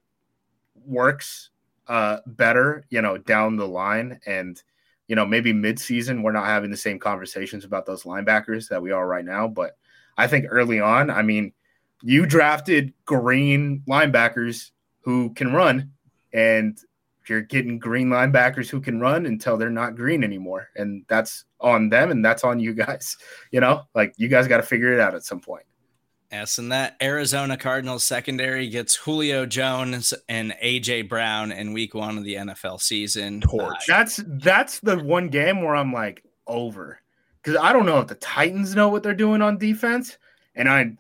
works 0.87 1.51
uh 1.89 2.19
better, 2.27 2.85
you 2.91 3.03
know, 3.03 3.19
down 3.19 3.57
the 3.57 3.69
line. 3.69 4.21
And 4.27 4.63
you 5.09 5.17
know, 5.17 5.27
maybe 5.27 5.53
mid-season 5.53 6.23
we're 6.23 6.33
not 6.33 6.47
having 6.47 6.71
the 6.71 6.77
same 6.77 6.99
conversations 6.99 7.65
about 7.65 7.85
those 7.85 8.05
linebackers 8.05 8.69
that 8.69 8.81
we 8.81 8.93
are 8.93 9.07
right 9.07 9.25
now. 9.25 9.49
But 9.49 9.77
I 10.17 10.27
think 10.27 10.47
early 10.49 10.81
on, 10.81 11.11
I 11.11 11.23
mean, 11.23 11.53
you 12.03 12.27
drafted 12.27 12.95
green 13.05 13.83
linebackers 13.89 14.71
who 15.01 15.35
can 15.35 15.53
run, 15.53 15.91
and 16.33 16.79
you're 17.29 17.41
getting 17.41 17.79
green 17.79 18.09
linebackers 18.09 18.69
who 18.69 18.81
can 18.81 19.01
run 19.01 19.27
until 19.27 19.57
they're 19.57 19.71
not 19.71 19.97
green 19.97 20.23
anymore. 20.25 20.69
And 20.77 21.05
that's 21.09 21.45
on 21.61 21.89
them 21.89 22.11
and 22.11 22.25
that's 22.25 22.45
on 22.45 22.61
you 22.61 22.75
guys. 22.75 23.17
You 23.51 23.61
know, 23.61 23.85
like 23.95 24.15
you 24.17 24.27
guys 24.27 24.49
got 24.49 24.57
to 24.57 24.65
figure 24.65 24.93
it 24.93 24.99
out 24.99 25.15
at 25.15 25.23
some 25.23 25.41
point. 25.41 25.65
Yes, 26.33 26.59
and 26.59 26.73
that 26.73 26.97
Arizona 27.01 27.57
Cardinals 27.57 28.03
secondary 28.03 28.69
gets 28.69 28.97
Julio 28.97 29.47
Jones 29.47 30.13
and 30.29 30.53
AJ 30.61 31.09
Brown 31.09 31.53
in 31.53 31.73
week 31.73 31.95
one 31.95 32.19
of 32.19 32.25
the 32.25 32.35
NFL 32.35 32.81
season. 32.81 33.41
Torch. 33.41 33.89
Uh, 33.89 33.97
that's 33.99 34.21
that's 34.27 34.81
the 34.81 34.99
one 34.99 35.29
game 35.29 35.63
where 35.63 35.77
I'm 35.77 35.93
like 35.93 36.25
over. 36.49 36.99
Because 37.41 37.61
I 37.61 37.73
don't 37.73 37.87
know 37.87 38.01
if 38.01 38.09
the 38.09 38.17
Titans 38.17 38.75
know 38.75 38.89
what 38.89 39.05
they're 39.05 39.15
doing 39.15 39.43
on 39.43 39.59
defense. 39.59 40.19
And 40.57 40.69
I 40.69 40.97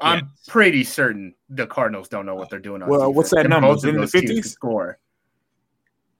I'm 0.00 0.18
yes. 0.20 0.44
pretty 0.46 0.84
certain 0.84 1.34
the 1.50 1.66
Cardinals 1.66 2.08
don't 2.08 2.24
know 2.24 2.34
what 2.34 2.48
they're 2.48 2.58
doing 2.58 2.82
on 2.82 2.88
defense. 2.88 2.98
well, 2.98 3.08
defense. 3.10 3.16
what's 3.16 3.30
that 3.30 3.40
and 3.40 3.50
number? 3.50 3.88
in 3.88 3.96
the 3.96 4.06
50s? 4.06 4.46
Score. 4.46 4.98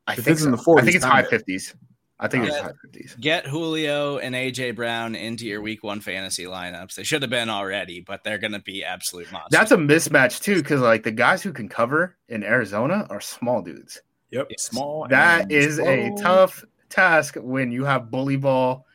I 0.08 0.14
if 0.14 0.24
think 0.24 0.38
so. 0.38 0.46
in 0.46 0.50
the 0.52 0.56
40s, 0.56 0.78
I 0.78 0.82
think 0.82 0.96
it's 0.96 1.04
high 1.04 1.22
50s. 1.22 1.74
I 2.20 2.26
think 2.26 2.46
get, 2.46 2.52
it's 2.52 2.62
high 2.62 2.72
50s. 2.86 3.20
Get 3.20 3.46
Julio 3.46 4.18
and 4.18 4.34
AJ 4.34 4.74
Brown 4.74 5.14
into 5.14 5.46
your 5.46 5.60
week 5.60 5.84
one 5.84 6.00
fantasy 6.00 6.44
lineups. 6.44 6.94
They 6.94 7.04
should 7.04 7.22
have 7.22 7.30
been 7.30 7.50
already, 7.50 8.00
but 8.00 8.24
they're 8.24 8.38
going 8.38 8.52
to 8.52 8.60
be 8.60 8.84
absolute 8.84 9.30
monsters. 9.30 9.50
That's 9.50 9.72
a 9.72 9.76
mismatch, 9.76 10.40
too, 10.40 10.56
because 10.56 10.80
like 10.80 11.04
the 11.04 11.12
guys 11.12 11.42
who 11.42 11.52
can 11.52 11.68
cover 11.68 12.16
in 12.28 12.42
Arizona 12.42 13.06
are 13.10 13.20
small 13.20 13.62
dudes. 13.62 14.00
Yep. 14.30 14.48
Small. 14.58 15.06
That 15.08 15.52
is 15.52 15.76
slow. 15.76 15.86
a 15.86 16.14
tough 16.18 16.64
task 16.88 17.36
when 17.36 17.70
you 17.70 17.84
have 17.84 18.10
bully 18.10 18.36
ball, 18.36 18.86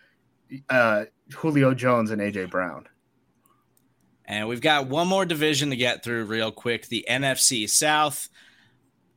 uh, 0.69 1.05
Julio 1.31 1.73
Jones 1.73 2.11
and 2.11 2.21
AJ 2.21 2.49
Brown. 2.49 2.87
And 4.25 4.47
we've 4.47 4.61
got 4.61 4.87
one 4.87 5.07
more 5.07 5.25
division 5.25 5.69
to 5.69 5.75
get 5.75 6.03
through 6.03 6.25
real 6.25 6.51
quick 6.51 6.87
the 6.87 7.05
NFC 7.09 7.69
South. 7.69 8.29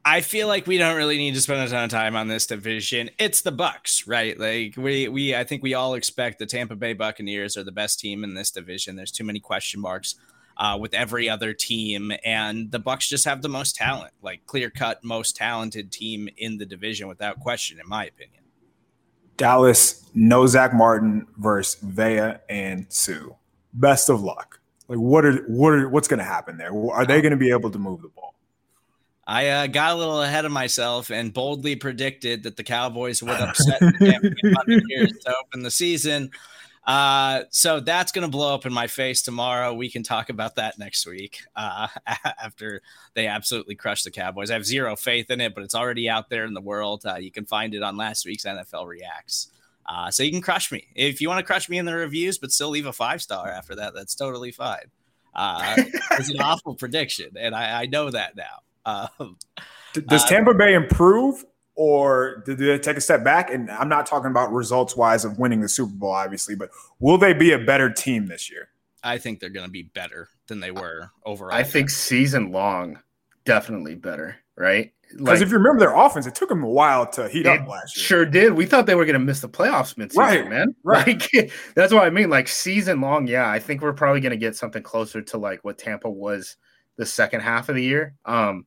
I 0.09 0.21
feel 0.21 0.47
like 0.47 0.69
we 0.69 0.79
don't 0.79 0.97
really 0.97 1.19
need 1.19 1.35
to 1.35 1.41
spend 1.41 1.67
a 1.67 1.69
ton 1.69 1.83
of 1.83 1.91
time 1.91 2.15
on 2.15 2.29
this 2.29 2.47
division. 2.47 3.11
It's 3.19 3.41
the 3.41 3.51
Bucks, 3.51 4.07
right? 4.07 4.39
Like 4.39 4.77
we 4.77 5.09
we 5.09 5.35
I 5.35 5.43
think 5.43 5.65
we 5.65 5.75
all 5.75 5.95
expect 5.95 6.39
the 6.39 6.47
Tampa 6.47 6.77
Bay 6.77 6.93
Buccaneers 6.93 7.57
are 7.57 7.65
the 7.65 7.73
best 7.73 7.99
team 7.99 8.23
in 8.23 8.35
this 8.35 8.53
division. 8.53 8.95
There's 8.95 9.11
too 9.11 9.25
many 9.25 9.41
question 9.41 9.81
marks 9.81 10.15
uh, 10.59 10.79
with 10.81 10.95
every 10.95 11.29
other 11.29 11.53
team, 11.53 12.13
and 12.25 12.71
the 12.71 12.79
Bucks 12.79 13.09
just 13.09 13.25
have 13.25 13.43
the 13.43 13.49
most 13.49 13.75
talent, 13.75 14.13
like 14.23 14.47
clear 14.47 14.71
cut 14.71 15.03
most 15.03 15.35
talented 15.35 15.91
team 15.91 16.29
in 16.37 16.59
the 16.59 16.67
division 16.67 17.09
without 17.09 17.41
question, 17.41 17.81
in 17.81 17.89
my 17.89 18.05
opinion. 18.05 18.45
Dallas, 19.37 20.09
no 20.15 20.47
Zack 20.47 20.73
Martin 20.73 21.27
versus 21.37 21.81
Vea 21.83 22.35
and 22.49 22.87
Suh. 22.91 23.31
Best 23.75 24.09
of 24.09 24.23
luck. 24.23 24.61
Like 24.87 25.01
what 25.01 25.25
are 25.25 25.39
what 25.49 25.73
are 25.73 25.89
what's 25.89 26.07
going 26.07 26.21
to 26.21 26.25
happen 26.25 26.59
there? 26.59 26.73
Are 26.93 27.05
they 27.05 27.21
going 27.21 27.33
to 27.33 27.37
be 27.37 27.51
able 27.51 27.73
to 27.73 27.79
move 27.81 28.03
the 28.03 28.09
ball? 28.09 28.36
I 29.27 29.49
uh, 29.49 29.67
got 29.67 29.93
a 29.93 29.97
little 29.97 30.23
ahead 30.23 30.45
of 30.45 30.53
myself 30.53 31.11
and 31.11 31.33
boldly 31.33 31.77
predicted 31.77 32.45
that 32.45 32.57
the 32.57 32.63
Cowboys 32.63 33.23
would 33.23 33.31
upset 33.41 33.81
the 33.81 34.53
Buccaneers 34.55 35.13
to 35.25 35.35
open 35.45 35.63
the 35.63 35.71
season. 35.71 36.31
Uh, 36.87 37.43
so 37.51 37.81
that's 37.81 38.13
going 38.13 38.23
to 38.23 38.31
blow 38.31 38.55
up 38.55 38.65
in 38.65 38.73
my 38.73 38.87
face 38.87 39.23
tomorrow. 39.23 39.75
We 39.75 39.91
can 39.91 40.05
talk 40.05 40.31
about 40.31 40.55
that 40.55 40.79
next 40.79 41.05
week 41.05 41.41
uh, 41.57 41.89
after 42.25 42.81
they 43.15 43.27
absolutely 43.27 43.75
crush 43.75 44.05
the 44.05 44.13
Cowboys. 44.13 44.51
I 44.51 44.55
have 44.55 44.65
zero 44.65 44.95
faith 44.95 45.29
in 45.31 45.41
it, 45.41 45.55
but 45.55 45.65
it's 45.65 45.75
already 45.75 46.09
out 46.09 46.31
there 46.31 46.45
in 46.45 46.55
the 46.55 46.61
world. 46.61 47.05
Uh, 47.05 47.17
you 47.17 47.33
can 47.33 47.45
find 47.45 47.75
it 47.75 47.83
on 47.83 47.97
last 47.97 48.25
week's 48.25 48.45
NFL 48.45 48.87
Reacts. 48.87 49.49
Uh, 49.85 50.11
so 50.11 50.23
you 50.23 50.31
can 50.31 50.41
crush 50.41 50.71
me 50.71 50.87
if 50.95 51.21
you 51.21 51.29
want 51.29 51.39
to 51.39 51.45
crush 51.45 51.69
me 51.69 51.79
in 51.79 51.87
the 51.87 51.95
reviews, 51.95 52.39
but 52.39 52.53
still 52.53 52.71
leave 52.71 52.87
a 52.87 52.93
five 52.93 53.21
star 53.21 53.49
after 53.49 53.75
that. 53.77 53.93
That's 53.95 54.15
totally 54.15 54.53
fine. 54.53 54.91
Uh, 55.35 55.75
it's 56.13 56.31
an 56.31 56.41
awful 56.41 56.75
prediction, 56.75 57.31
and 57.39 57.55
I, 57.55 57.83
I 57.83 57.87
know 57.87 58.11
that 58.11 58.37
now. 58.37 58.63
Um, 58.87 59.37
Does 59.93 60.25
uh, 60.25 60.29
Tampa 60.29 60.55
Bay 60.55 60.75
improve 60.75 61.45
or 61.75 62.43
did 62.47 62.59
they 62.59 62.79
take 62.79 62.97
a 62.97 63.01
step 63.01 63.23
back? 63.23 63.51
And 63.51 63.71
I'm 63.71 63.89
not 63.89 64.07
talking 64.07 64.31
about 64.31 64.53
results 64.53 64.97
wise 64.97 65.25
of 65.25 65.39
winning 65.39 65.61
the 65.61 65.69
Super 65.69 65.93
Bowl, 65.93 66.13
obviously, 66.13 66.55
but 66.55 66.71
will 67.01 67.19
they 67.19 67.35
be 67.35 67.53
a 67.53 67.59
better 67.59 67.91
team 67.91 68.27
this 68.27 68.51
year? 68.51 68.69
I 69.03 69.19
think 69.19 69.41
they're 69.41 69.51
going 69.51 69.67
to 69.67 69.73
be 69.73 69.83
better 69.83 70.29
than 70.49 70.61
they 70.61 70.71
were 70.71 71.11
overall. 71.25 71.55
I 71.55 71.63
think 71.63 71.91
season 71.91 72.51
long, 72.51 72.99
definitely 73.45 73.95
better, 73.95 74.37
right? 74.57 74.93
Because 75.11 75.27
like, 75.27 75.41
if 75.43 75.51
you 75.51 75.59
remember 75.59 75.81
their 75.81 75.95
offense, 75.95 76.27
it 76.27 76.35
took 76.35 76.49
them 76.49 76.65
a 76.65 76.69
while 76.69 77.07
to 77.11 77.29
heat 77.29 77.47
up 77.47 77.69
last 77.69 77.97
year. 77.97 78.05
Sure 78.05 78.27
did. 78.27 78.55
We 78.55 78.67
thought 78.67 78.87
they 78.87 78.97
were 78.97 79.05
going 79.05 79.15
to 79.15 79.21
miss 79.21 79.41
the 79.41 79.49
playoffs 79.49 79.97
mid 79.97 80.15
right, 80.17 80.49
man. 80.49 80.75
Right. 80.83 81.23
Like, 81.33 81.53
that's 81.75 81.93
what 81.93 82.05
I 82.05 82.11
mean. 82.11 82.31
Like 82.31 82.49
season 82.49 83.01
long, 83.01 83.29
yeah. 83.29 83.49
I 83.49 83.61
think 83.61 83.83
we're 83.83 83.93
probably 83.93 84.21
going 84.21 84.31
to 84.31 84.37
get 84.37 84.57
something 84.57 84.83
closer 84.83 85.23
to 85.23 85.39
like 85.39 85.63
what 85.63 85.79
Tampa 85.79 86.11
was 86.11 86.57
the 86.97 87.07
second 87.07 87.43
half 87.43 87.69
of 87.69 87.77
the 87.77 87.85
year. 87.85 88.15
Um, 88.25 88.67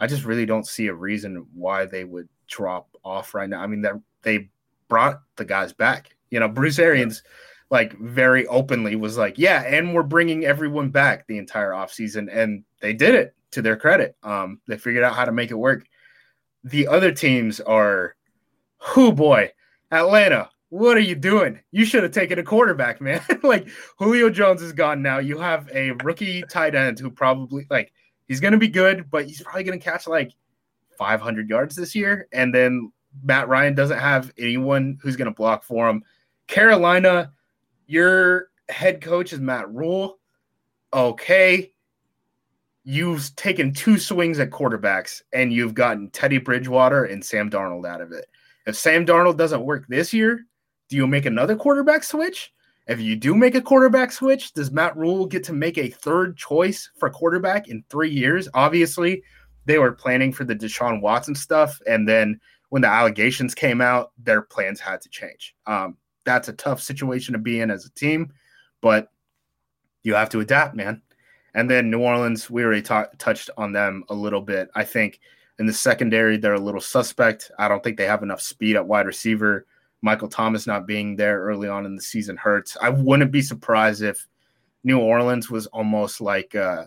I 0.00 0.06
just 0.06 0.24
really 0.24 0.46
don't 0.46 0.66
see 0.66 0.86
a 0.86 0.94
reason 0.94 1.46
why 1.54 1.84
they 1.84 2.04
would 2.04 2.28
drop 2.48 2.88
off 3.04 3.34
right 3.34 3.48
now. 3.48 3.60
I 3.60 3.66
mean, 3.66 3.84
they 4.22 4.48
brought 4.88 5.20
the 5.36 5.44
guys 5.44 5.72
back. 5.72 6.16
You 6.30 6.40
know, 6.40 6.48
Bruce 6.48 6.78
Arians, 6.78 7.22
like 7.70 7.96
very 7.98 8.46
openly 8.46 8.96
was 8.96 9.18
like, 9.18 9.38
yeah, 9.38 9.62
and 9.62 9.94
we're 9.94 10.02
bringing 10.02 10.44
everyone 10.44 10.88
back 10.88 11.26
the 11.26 11.38
entire 11.38 11.70
offseason. 11.70 12.28
And 12.34 12.64
they 12.80 12.94
did 12.94 13.14
it 13.14 13.34
to 13.52 13.62
their 13.62 13.76
credit. 13.76 14.16
Um, 14.22 14.60
they 14.66 14.78
figured 14.78 15.04
out 15.04 15.14
how 15.14 15.26
to 15.26 15.32
make 15.32 15.50
it 15.50 15.54
work. 15.54 15.84
The 16.64 16.88
other 16.88 17.12
teams 17.12 17.60
are, 17.60 18.16
who 18.78 19.12
boy, 19.12 19.52
Atlanta, 19.90 20.50
what 20.70 20.96
are 20.96 21.00
you 21.00 21.14
doing? 21.14 21.60
You 21.72 21.84
should 21.84 22.04
have 22.04 22.12
taken 22.12 22.38
a 22.38 22.42
quarterback, 22.42 23.00
man. 23.02 23.20
like 23.42 23.68
Julio 23.98 24.30
Jones 24.30 24.62
is 24.62 24.72
gone 24.72 25.02
now. 25.02 25.18
You 25.18 25.38
have 25.38 25.68
a 25.74 25.92
rookie 26.02 26.42
tight 26.50 26.74
end 26.74 26.98
who 26.98 27.10
probably 27.10 27.66
like 27.70 27.92
he's 28.30 28.38
going 28.38 28.52
to 28.52 28.58
be 28.58 28.68
good, 28.68 29.10
but 29.10 29.26
he's 29.26 29.42
probably 29.42 29.64
going 29.64 29.76
to 29.76 29.84
catch 29.84 30.06
like 30.06 30.30
500 30.96 31.50
yards 31.50 31.74
this 31.74 31.96
year. 31.96 32.28
And 32.32 32.54
then 32.54 32.92
Matt 33.24 33.48
Ryan 33.48 33.74
doesn't 33.74 33.98
have 33.98 34.32
anyone 34.38 35.00
who's 35.02 35.16
going 35.16 35.26
to 35.26 35.34
block 35.34 35.64
for 35.64 35.88
him. 35.88 36.04
Carolina, 36.46 37.32
your 37.88 38.50
head 38.68 39.00
coach 39.00 39.32
is 39.32 39.40
Matt 39.40 39.68
Rhule. 39.74 40.20
Okay. 40.92 41.72
You've 42.84 43.34
taken 43.34 43.74
two 43.74 43.98
swings 43.98 44.38
at 44.38 44.50
quarterbacks 44.50 45.22
and 45.32 45.52
you've 45.52 45.74
gotten 45.74 46.08
Teddy 46.10 46.38
Bridgewater 46.38 47.06
and 47.06 47.24
Sam 47.24 47.50
Darnold 47.50 47.84
out 47.84 48.00
of 48.00 48.12
it. 48.12 48.26
If 48.64 48.76
Sam 48.76 49.04
Darnold 49.04 49.38
doesn't 49.38 49.64
work 49.64 49.88
this 49.88 50.12
year, 50.12 50.46
do 50.88 50.94
you 50.94 51.08
make 51.08 51.26
another 51.26 51.56
quarterback 51.56 52.04
switch? 52.04 52.52
If 52.90 53.00
you 53.00 53.14
do 53.14 53.36
make 53.36 53.54
a 53.54 53.62
quarterback 53.62 54.10
switch, 54.10 54.52
does 54.52 54.72
Matt 54.72 54.96
Rhule 54.96 55.24
get 55.24 55.44
to 55.44 55.52
make 55.52 55.78
a 55.78 55.90
third 55.90 56.36
choice 56.36 56.90
for 56.98 57.08
quarterback 57.08 57.68
in 57.68 57.84
three 57.88 58.10
years? 58.10 58.48
Obviously, 58.52 59.22
they 59.64 59.78
were 59.78 59.92
planning 59.92 60.32
for 60.32 60.42
the 60.42 60.56
Deshaun 60.56 61.00
Watson 61.00 61.36
stuff. 61.36 61.80
And 61.86 62.08
then 62.08 62.40
when 62.70 62.82
the 62.82 62.88
allegations 62.88 63.54
came 63.54 63.80
out, 63.80 64.10
their 64.18 64.42
plans 64.42 64.80
had 64.80 65.00
to 65.02 65.08
change. 65.08 65.54
Um, 65.68 65.98
that's 66.24 66.48
a 66.48 66.52
tough 66.52 66.82
situation 66.82 67.32
to 67.34 67.38
be 67.38 67.60
in 67.60 67.70
as 67.70 67.86
a 67.86 67.92
team, 67.92 68.32
but 68.80 69.12
you 70.02 70.14
have 70.14 70.30
to 70.30 70.40
adapt, 70.40 70.74
man. 70.74 71.00
And 71.54 71.70
then 71.70 71.92
New 71.92 72.00
Orleans, 72.00 72.50
we 72.50 72.64
already 72.64 72.82
ta- 72.82 73.06
touched 73.18 73.50
on 73.56 73.70
them 73.70 74.02
a 74.08 74.14
little 74.14 74.42
bit. 74.42 74.68
I 74.74 74.82
think 74.82 75.20
in 75.60 75.66
the 75.66 75.72
secondary, 75.72 76.38
they're 76.38 76.54
a 76.54 76.58
little 76.58 76.80
suspect. 76.80 77.52
I 77.56 77.68
don't 77.68 77.84
think 77.84 77.98
they 77.98 78.06
have 78.06 78.24
enough 78.24 78.40
speed 78.40 78.74
at 78.74 78.88
wide 78.88 79.06
receiver. 79.06 79.64
Michael 80.02 80.28
Thomas 80.28 80.66
not 80.66 80.86
being 80.86 81.16
there 81.16 81.40
early 81.40 81.68
on 81.68 81.86
in 81.86 81.94
the 81.94 82.02
season 82.02 82.36
hurts. 82.36 82.76
I 82.80 82.88
wouldn't 82.88 83.30
be 83.30 83.42
surprised 83.42 84.02
if 84.02 84.26
New 84.82 84.98
Orleans 84.98 85.50
was 85.50 85.66
almost 85.68 86.20
like 86.20 86.54
uh, 86.54 86.84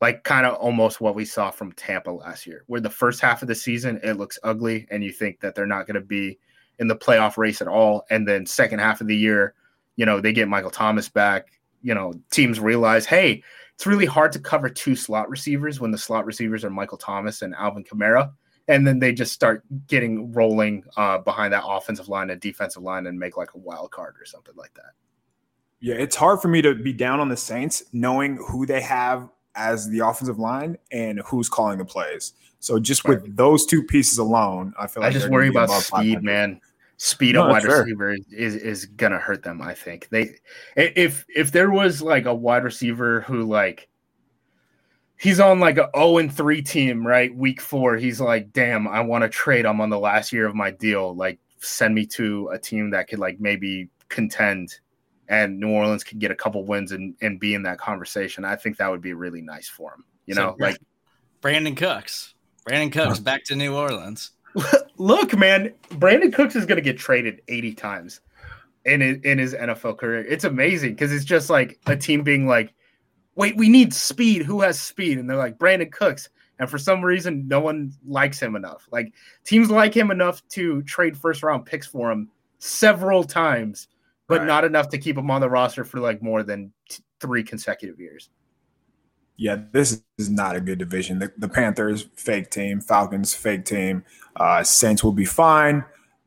like 0.00 0.24
kind 0.24 0.44
of 0.44 0.54
almost 0.54 1.00
what 1.00 1.14
we 1.14 1.24
saw 1.24 1.50
from 1.50 1.72
Tampa 1.72 2.10
last 2.10 2.46
year, 2.46 2.64
where 2.66 2.80
the 2.80 2.90
first 2.90 3.20
half 3.20 3.42
of 3.42 3.48
the 3.48 3.54
season 3.54 4.00
it 4.02 4.14
looks 4.14 4.38
ugly 4.42 4.86
and 4.90 5.04
you 5.04 5.12
think 5.12 5.40
that 5.40 5.54
they're 5.54 5.66
not 5.66 5.86
going 5.86 5.94
to 5.94 6.00
be 6.00 6.38
in 6.78 6.88
the 6.88 6.96
playoff 6.96 7.36
race 7.36 7.62
at 7.62 7.68
all, 7.68 8.04
and 8.10 8.26
then 8.26 8.44
second 8.44 8.80
half 8.80 9.00
of 9.00 9.06
the 9.06 9.16
year, 9.16 9.54
you 9.94 10.04
know, 10.04 10.20
they 10.20 10.32
get 10.32 10.48
Michael 10.48 10.70
Thomas 10.70 11.08
back. 11.08 11.48
You 11.84 11.94
know, 11.94 12.14
teams 12.30 12.60
realize, 12.60 13.06
hey, 13.06 13.42
it's 13.74 13.86
really 13.86 14.06
hard 14.06 14.32
to 14.32 14.38
cover 14.38 14.68
two 14.68 14.94
slot 14.94 15.28
receivers 15.28 15.80
when 15.80 15.90
the 15.90 15.98
slot 15.98 16.26
receivers 16.26 16.64
are 16.64 16.70
Michael 16.70 16.98
Thomas 16.98 17.42
and 17.42 17.54
Alvin 17.54 17.84
Kamara 17.84 18.32
and 18.68 18.86
then 18.86 18.98
they 18.98 19.12
just 19.12 19.32
start 19.32 19.64
getting 19.86 20.32
rolling 20.32 20.84
uh, 20.96 21.18
behind 21.18 21.52
that 21.52 21.64
offensive 21.66 22.08
line 22.08 22.30
and 22.30 22.40
defensive 22.40 22.82
line 22.82 23.06
and 23.06 23.18
make 23.18 23.36
like 23.36 23.54
a 23.54 23.58
wild 23.58 23.90
card 23.90 24.14
or 24.20 24.24
something 24.24 24.54
like 24.56 24.72
that. 24.74 24.92
Yeah, 25.80 25.96
it's 25.96 26.14
hard 26.14 26.40
for 26.40 26.48
me 26.48 26.62
to 26.62 26.74
be 26.74 26.92
down 26.92 27.18
on 27.18 27.28
the 27.28 27.36
Saints 27.36 27.82
knowing 27.92 28.36
who 28.48 28.66
they 28.66 28.80
have 28.80 29.28
as 29.54 29.88
the 29.88 29.98
offensive 29.98 30.38
line 30.38 30.78
and 30.92 31.20
who's 31.26 31.48
calling 31.48 31.78
the 31.78 31.84
plays. 31.84 32.34
So 32.60 32.78
just 32.78 33.04
right. 33.04 33.20
with 33.20 33.36
those 33.36 33.66
two 33.66 33.82
pieces 33.82 34.18
alone, 34.18 34.72
I 34.78 34.86
feel 34.86 35.02
like 35.02 35.10
I 35.10 35.12
just 35.12 35.28
worry 35.28 35.48
about 35.48 35.68
speed, 35.70 36.22
man. 36.22 36.60
Speed 36.98 37.34
no, 37.34 37.44
of 37.44 37.50
wide 37.50 37.64
receiver 37.64 38.16
is 38.30 38.54
is 38.54 38.86
gonna 38.86 39.18
hurt 39.18 39.42
them. 39.42 39.60
I 39.60 39.74
think 39.74 40.08
they 40.10 40.36
if 40.76 41.26
if 41.28 41.50
there 41.50 41.72
was 41.72 42.00
like 42.00 42.26
a 42.26 42.34
wide 42.34 42.62
receiver 42.62 43.22
who 43.22 43.42
like 43.42 43.88
he's 45.22 45.38
on 45.38 45.60
like 45.60 45.78
a 45.78 45.88
0 45.94 46.18
and 46.18 46.34
3 46.34 46.62
team, 46.62 47.06
right? 47.06 47.34
Week 47.34 47.60
four, 47.60 47.96
he's 47.96 48.20
like, 48.20 48.52
damn, 48.52 48.88
I 48.88 49.00
want 49.00 49.22
to 49.22 49.28
trade. 49.28 49.64
I'm 49.64 49.80
on 49.80 49.88
the 49.88 49.98
last 49.98 50.32
year 50.32 50.46
of 50.46 50.56
my 50.56 50.72
deal. 50.72 51.14
Like, 51.14 51.38
send 51.60 51.94
me 51.94 52.04
to 52.06 52.48
a 52.48 52.58
team 52.58 52.90
that 52.90 53.08
could 53.08 53.20
like 53.20 53.38
maybe 53.38 53.88
contend 54.08 54.80
and 55.28 55.60
New 55.60 55.70
Orleans 55.70 56.02
could 56.02 56.18
get 56.18 56.32
a 56.32 56.34
couple 56.34 56.64
wins 56.64 56.90
and, 56.90 57.14
and 57.20 57.38
be 57.38 57.54
in 57.54 57.62
that 57.62 57.78
conversation. 57.78 58.44
I 58.44 58.56
think 58.56 58.78
that 58.78 58.90
would 58.90 59.00
be 59.00 59.14
really 59.14 59.40
nice 59.40 59.68
for 59.68 59.94
him. 59.94 60.04
You 60.26 60.34
so, 60.34 60.42
know, 60.42 60.56
like 60.58 60.78
Brandin 61.40 61.76
Cooks. 61.76 62.34
Brandin 62.68 62.92
Cooks 62.92 63.20
back 63.20 63.44
to 63.44 63.54
New 63.54 63.76
Orleans. 63.76 64.32
Look, 64.96 65.36
man, 65.36 65.72
Brandin 65.90 66.34
Cooks 66.34 66.56
is 66.56 66.66
going 66.66 66.76
to 66.76 66.82
get 66.82 66.98
traded 66.98 67.42
80 67.46 67.74
times 67.74 68.20
in 68.84 69.00
his, 69.00 69.18
in 69.22 69.38
his 69.38 69.54
NFL 69.54 69.98
career. 69.98 70.24
It's 70.26 70.44
amazing 70.44 70.94
because 70.94 71.12
it's 71.12 71.24
just 71.24 71.48
like 71.48 71.78
a 71.86 71.96
team 71.96 72.22
being 72.22 72.48
like, 72.48 72.74
wait, 73.34 73.56
we 73.56 73.68
need 73.68 73.94
speed. 73.94 74.42
Who 74.42 74.60
has 74.60 74.80
speed? 74.80 75.18
And 75.18 75.28
they're 75.28 75.36
like, 75.36 75.58
Brandin 75.58 75.90
Cooks. 75.92 76.28
And 76.58 76.70
for 76.70 76.78
some 76.78 77.04
reason, 77.04 77.48
no 77.48 77.60
one 77.60 77.92
likes 78.06 78.40
him 78.40 78.54
enough. 78.54 78.86
Like 78.92 79.12
teams 79.44 79.70
like 79.70 79.94
him 79.94 80.10
enough 80.10 80.46
to 80.50 80.82
trade 80.82 81.16
first 81.16 81.42
round 81.42 81.66
picks 81.66 81.86
for 81.86 82.10
him 82.10 82.28
several 82.58 83.24
times, 83.24 83.88
but 84.28 84.40
right. 84.40 84.46
not 84.46 84.64
enough 84.64 84.88
to 84.90 84.98
keep 84.98 85.16
him 85.16 85.30
on 85.30 85.40
the 85.40 85.50
roster 85.50 85.84
for 85.84 85.98
like 85.98 86.22
more 86.22 86.42
than 86.42 86.72
t- 86.88 87.02
three 87.20 87.42
consecutive 87.42 87.98
years. 87.98 88.30
Yeah, 89.36 89.56
this 89.72 90.02
is 90.18 90.30
not 90.30 90.54
a 90.54 90.60
good 90.60 90.78
division. 90.78 91.18
The, 91.18 91.32
the 91.36 91.48
Panthers, 91.48 92.06
fake 92.14 92.50
team. 92.50 92.80
Falcons, 92.80 93.34
fake 93.34 93.64
team. 93.64 94.04
Uh, 94.36 94.62
Saints 94.62 95.02
will 95.02 95.12
be 95.12 95.24
fine. 95.24 95.84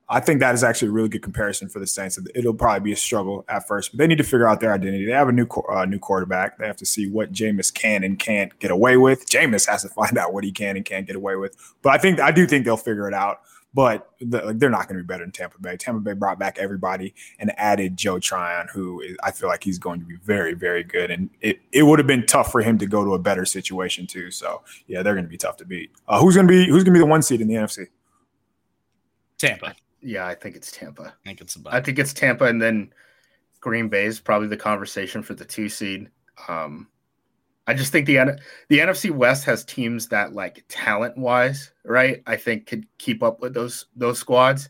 I 0.07 0.19
think 0.19 0.39
that 0.39 0.53
is 0.53 0.63
actually 0.63 0.89
a 0.89 0.91
really 0.91 1.09
good 1.09 1.23
comparison 1.23 1.67
for 1.67 1.79
the 1.79 1.87
Saints. 1.87 2.19
It'll 2.35 2.53
probably 2.53 2.81
be 2.81 2.91
a 2.91 2.95
struggle 2.95 3.43
at 3.49 3.67
first, 3.67 3.91
but 3.91 3.97
they 3.97 4.07
need 4.07 4.19
to 4.19 4.23
figure 4.23 4.47
out 4.47 4.59
their 4.59 4.71
identity. 4.71 5.05
They 5.05 5.11
have 5.11 5.29
a 5.29 5.31
new 5.31 5.47
uh, 5.69 5.85
new 5.85 5.97
quarterback. 5.97 6.57
They 6.59 6.67
have 6.67 6.77
to 6.77 6.85
see 6.85 7.09
what 7.09 7.31
Jameis 7.31 7.73
can 7.73 8.03
and 8.03 8.19
can't 8.19 8.57
get 8.59 8.69
away 8.69 8.97
with. 8.97 9.27
Jameis 9.27 9.67
has 9.67 9.81
to 9.81 9.89
find 9.89 10.17
out 10.17 10.33
what 10.33 10.43
he 10.43 10.51
can 10.51 10.75
and 10.75 10.85
can't 10.85 11.07
get 11.07 11.15
away 11.15 11.35
with. 11.35 11.55
But 11.81 11.93
I 11.93 11.97
think 11.97 12.19
I 12.19 12.31
do 12.31 12.45
think 12.45 12.65
they'll 12.65 12.77
figure 12.77 13.07
it 13.07 13.13
out. 13.13 13.41
But 13.73 14.09
the, 14.21 14.41
like, 14.41 14.59
they're 14.59 14.69
not 14.69 14.87
going 14.87 14.97
to 14.97 15.03
be 15.03 15.07
better 15.07 15.25
than 15.25 15.33
Tampa 15.33 15.59
Bay. 15.59 15.75
Tampa 15.75 15.99
Bay 15.99 16.13
brought 16.13 16.39
back 16.39 16.57
everybody 16.57 17.13
and 17.39 17.51
added 17.57 17.97
Joe 17.97 18.19
Tryon, 18.19 18.69
who 18.71 19.01
is, 19.01 19.17
I 19.21 19.31
feel 19.31 19.49
like 19.49 19.65
he's 19.65 19.79
going 19.79 19.99
to 19.99 20.05
be 20.05 20.15
very, 20.15 20.53
very 20.53 20.81
good. 20.81 21.11
And 21.11 21.29
it, 21.41 21.59
it 21.73 21.83
would 21.83 21.99
have 21.99 22.07
been 22.07 22.25
tough 22.25 22.53
for 22.53 22.61
him 22.61 22.77
to 22.77 22.85
go 22.85 23.03
to 23.03 23.15
a 23.15 23.19
better 23.19 23.43
situation 23.43 24.07
too. 24.07 24.31
So 24.31 24.61
yeah, 24.87 25.03
they're 25.03 25.13
going 25.13 25.25
to 25.25 25.29
be 25.29 25.35
tough 25.35 25.57
to 25.57 25.65
beat. 25.65 25.91
Uh, 26.07 26.21
who's 26.21 26.35
going 26.35 26.47
to 26.47 26.51
be 26.51 26.69
who's 26.69 26.85
going 26.85 26.93
to 26.93 26.99
be 26.99 26.99
the 26.99 27.05
one 27.05 27.21
seed 27.21 27.41
in 27.41 27.49
the 27.49 27.55
NFC? 27.55 27.87
Tampa. 29.37 29.75
Yeah, 30.05 30.27
I 30.27 30.35
think 30.35 30.55
it's 30.55 30.71
Tampa. 30.71 31.15
I 31.25 31.27
think 31.27 31.41
it's 31.41 31.55
about 31.55 31.73
I 31.73 31.81
think 31.81 31.97
it's 31.97 32.13
Tampa, 32.13 32.45
and 32.45 32.61
then 32.61 32.93
Green 33.59 33.89
Bay 33.89 34.05
is 34.05 34.19
probably 34.19 34.47
the 34.47 34.55
conversation 34.55 35.23
for 35.23 35.33
the 35.33 35.43
two 35.43 35.67
seed. 35.67 36.09
Um, 36.47 36.87
I 37.65 37.73
just 37.73 37.91
think 37.91 38.05
the 38.05 38.39
the 38.69 38.79
NFC 38.79 39.09
West 39.09 39.45
has 39.45 39.65
teams 39.65 40.07
that 40.09 40.33
like 40.33 40.63
talent 40.69 41.17
wise, 41.17 41.71
right? 41.83 42.21
I 42.27 42.37
think 42.37 42.67
could 42.67 42.85
keep 42.99 43.23
up 43.23 43.41
with 43.41 43.55
those 43.55 43.87
those 43.95 44.19
squads, 44.19 44.69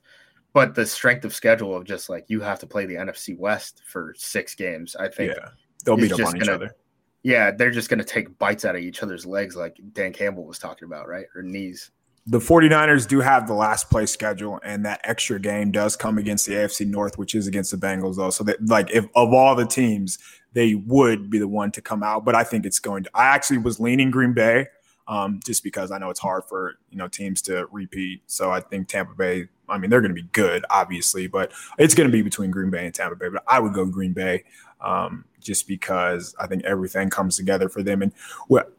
but 0.53 0.73
the 0.73 0.85
strength 0.85 1.25
of 1.25 1.35
schedule 1.35 1.75
of 1.75 1.83
just 1.83 2.09
like 2.09 2.23
you 2.29 2.39
have 2.39 2.59
to 2.59 2.67
play 2.67 2.85
the 2.85 2.95
NFC 2.95 3.37
West 3.37 3.81
for 3.85 4.13
six 4.17 4.55
games. 4.55 4.95
I 4.95 5.09
think 5.09 5.33
yeah, 5.35 5.49
they'll 5.83 5.97
beat 5.97 6.13
up 6.13 6.21
on 6.21 6.37
each 6.37 6.47
other. 6.47 6.77
Yeah, 7.23 7.51
they're 7.51 7.71
just 7.71 7.89
going 7.89 7.99
to 7.99 8.05
take 8.05 8.37
bites 8.37 8.63
out 8.63 8.75
of 8.75 8.81
each 8.81 9.03
other's 9.03 9.25
legs, 9.25 9.57
like 9.57 9.77
Dan 9.91 10.13
Campbell 10.13 10.45
was 10.45 10.59
talking 10.59 10.85
about, 10.85 11.09
right? 11.09 11.25
Or 11.35 11.41
knees 11.41 11.91
the 12.27 12.39
49ers 12.39 13.07
do 13.07 13.19
have 13.19 13.47
the 13.47 13.53
last 13.53 13.89
place 13.89 14.11
schedule 14.11 14.59
and 14.63 14.85
that 14.85 14.99
extra 15.03 15.39
game 15.39 15.71
does 15.71 15.95
come 15.95 16.17
against 16.17 16.47
the 16.47 16.53
AFC 16.53 16.87
North 16.87 17.17
which 17.17 17.35
is 17.35 17.47
against 17.47 17.71
the 17.71 17.77
Bengals 17.77 18.15
though. 18.15 18.31
So 18.31 18.43
that 18.45 18.65
like 18.65 18.91
if 18.91 19.05
of 19.15 19.33
all 19.33 19.55
the 19.55 19.65
teams 19.65 20.17
they 20.53 20.75
would 20.75 21.29
be 21.29 21.37
the 21.37 21.47
one 21.47 21.71
to 21.71 21.81
come 21.81 22.01
out 22.01 22.25
but 22.25 22.33
I 22.33 22.43
think 22.43 22.65
it's 22.65 22.79
going 22.79 23.03
to 23.03 23.09
I 23.13 23.25
actually 23.25 23.59
was 23.59 23.79
leaning 23.79 24.09
Green 24.09 24.33
Bay 24.33 24.67
um, 25.07 25.39
just 25.45 25.63
because 25.63 25.91
I 25.91 25.99
know 25.99 26.09
it's 26.09 26.19
hard 26.19 26.45
for 26.45 26.75
you 26.89 26.97
know 26.97 27.07
teams 27.07 27.41
to 27.43 27.67
repeat. 27.71 28.23
So 28.25 28.49
I 28.49 28.59
think 28.59 28.87
Tampa 28.87 29.13
Bay 29.13 29.47
I 29.69 29.77
mean 29.77 29.91
they're 29.91 30.01
going 30.01 30.15
to 30.15 30.21
be 30.21 30.27
good 30.31 30.65
obviously 30.71 31.27
but 31.27 31.51
it's 31.77 31.93
going 31.93 32.09
to 32.09 32.11
be 32.11 32.23
between 32.23 32.49
Green 32.49 32.71
Bay 32.71 32.85
and 32.85 32.95
Tampa 32.95 33.15
Bay 33.15 33.29
but 33.29 33.43
I 33.47 33.59
would 33.59 33.73
go 33.73 33.85
Green 33.85 34.13
Bay 34.13 34.43
um, 34.81 35.25
just 35.41 35.67
because 35.67 36.35
I 36.39 36.47
think 36.47 36.63
everything 36.63 37.09
comes 37.09 37.37
together 37.37 37.69
for 37.69 37.83
them. 37.83 38.01
And 38.01 38.11
what 38.47 38.71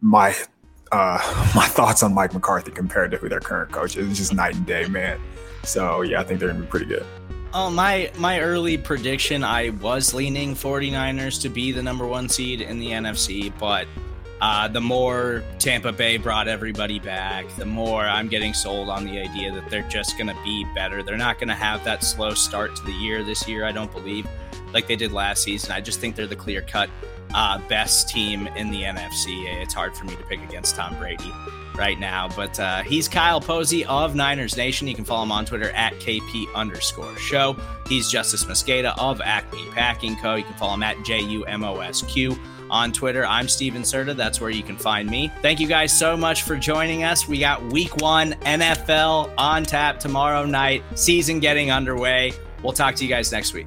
my 0.00 0.34
uh, 0.94 1.52
my 1.54 1.66
thoughts 1.66 2.02
on 2.02 2.14
Mike 2.14 2.32
McCarthy 2.32 2.70
compared 2.70 3.10
to 3.10 3.16
who 3.16 3.28
their 3.28 3.40
current 3.40 3.72
coach 3.72 3.96
is. 3.96 4.08
It's 4.08 4.18
just 4.18 4.34
night 4.34 4.54
and 4.54 4.66
day, 4.66 4.86
man. 4.86 5.20
So 5.64 6.02
yeah, 6.02 6.20
I 6.20 6.24
think 6.24 6.40
they're 6.40 6.50
gonna 6.50 6.60
be 6.60 6.66
pretty 6.66 6.86
good. 6.86 7.04
Oh, 7.52 7.70
my 7.70 8.10
my 8.18 8.40
early 8.40 8.76
prediction, 8.76 9.44
I 9.44 9.70
was 9.70 10.14
leaning 10.14 10.54
49ers 10.54 11.40
to 11.42 11.48
be 11.48 11.72
the 11.72 11.82
number 11.82 12.06
one 12.06 12.28
seed 12.28 12.60
in 12.60 12.78
the 12.78 12.88
NFC, 12.88 13.52
but 13.58 13.86
uh, 14.40 14.68
the 14.68 14.80
more 14.80 15.42
Tampa 15.58 15.92
Bay 15.92 16.16
brought 16.16 16.48
everybody 16.48 16.98
back, 16.98 17.48
the 17.56 17.64
more 17.64 18.02
I'm 18.02 18.28
getting 18.28 18.52
sold 18.52 18.90
on 18.90 19.04
the 19.04 19.18
idea 19.18 19.52
that 19.52 19.70
they're 19.70 19.88
just 19.88 20.18
going 20.18 20.26
to 20.26 20.36
be 20.44 20.66
better. 20.74 21.02
They're 21.02 21.16
not 21.16 21.38
going 21.38 21.48
to 21.48 21.54
have 21.54 21.82
that 21.84 22.02
slow 22.02 22.34
start 22.34 22.76
to 22.76 22.84
the 22.84 22.92
year 22.92 23.22
this 23.22 23.48
year, 23.48 23.64
I 23.64 23.72
don't 23.72 23.90
believe, 23.90 24.26
like 24.74 24.86
they 24.86 24.96
did 24.96 25.12
last 25.12 25.44
season. 25.44 25.72
I 25.72 25.80
just 25.80 25.98
think 25.98 26.14
they're 26.14 26.26
the 26.26 26.36
clear 26.36 26.60
cut 26.60 26.90
uh, 27.34 27.58
best 27.68 28.08
team 28.08 28.46
in 28.56 28.70
the 28.70 28.82
NFC. 28.82 29.44
It's 29.60 29.74
hard 29.74 29.96
for 29.96 30.04
me 30.04 30.16
to 30.16 30.22
pick 30.22 30.42
against 30.42 30.76
Tom 30.76 30.96
Brady 30.98 31.32
right 31.76 31.98
now, 31.98 32.28
but 32.36 32.58
uh, 32.60 32.82
he's 32.82 33.08
Kyle 33.08 33.40
Posey 33.40 33.84
of 33.86 34.14
Niners 34.14 34.56
Nation. 34.56 34.86
You 34.86 34.94
can 34.94 35.04
follow 35.04 35.24
him 35.24 35.32
on 35.32 35.44
Twitter 35.44 35.70
at 35.70 35.92
KP 35.94 36.46
underscore 36.54 37.16
show. 37.16 37.56
He's 37.88 38.10
Justis 38.10 38.46
Mosqueda 38.46 38.94
of 38.96 39.20
Acme 39.20 39.66
Packing 39.72 40.16
Co. 40.16 40.36
You 40.36 40.44
can 40.44 40.54
follow 40.54 40.74
him 40.74 40.84
at 40.84 40.96
JUMOSQ 40.98 42.38
on 42.70 42.92
Twitter. 42.92 43.26
I'm 43.26 43.48
Stephen 43.48 43.82
Serda. 43.82 44.16
That's 44.16 44.40
where 44.40 44.50
you 44.50 44.62
can 44.62 44.76
find 44.76 45.10
me. 45.10 45.30
Thank 45.42 45.60
you 45.60 45.66
guys 45.66 45.96
so 45.96 46.16
much 46.16 46.42
for 46.42 46.56
joining 46.56 47.02
us. 47.02 47.26
We 47.28 47.38
got 47.38 47.62
week 47.72 47.96
one 47.96 48.32
NFL 48.42 49.34
on 49.36 49.64
tap 49.64 49.98
tomorrow 49.98 50.44
night, 50.44 50.82
season 50.94 51.40
getting 51.40 51.70
underway. 51.70 52.32
We'll 52.62 52.72
talk 52.72 52.94
to 52.96 53.04
you 53.04 53.10
guys 53.10 53.30
next 53.32 53.52
week. 53.52 53.66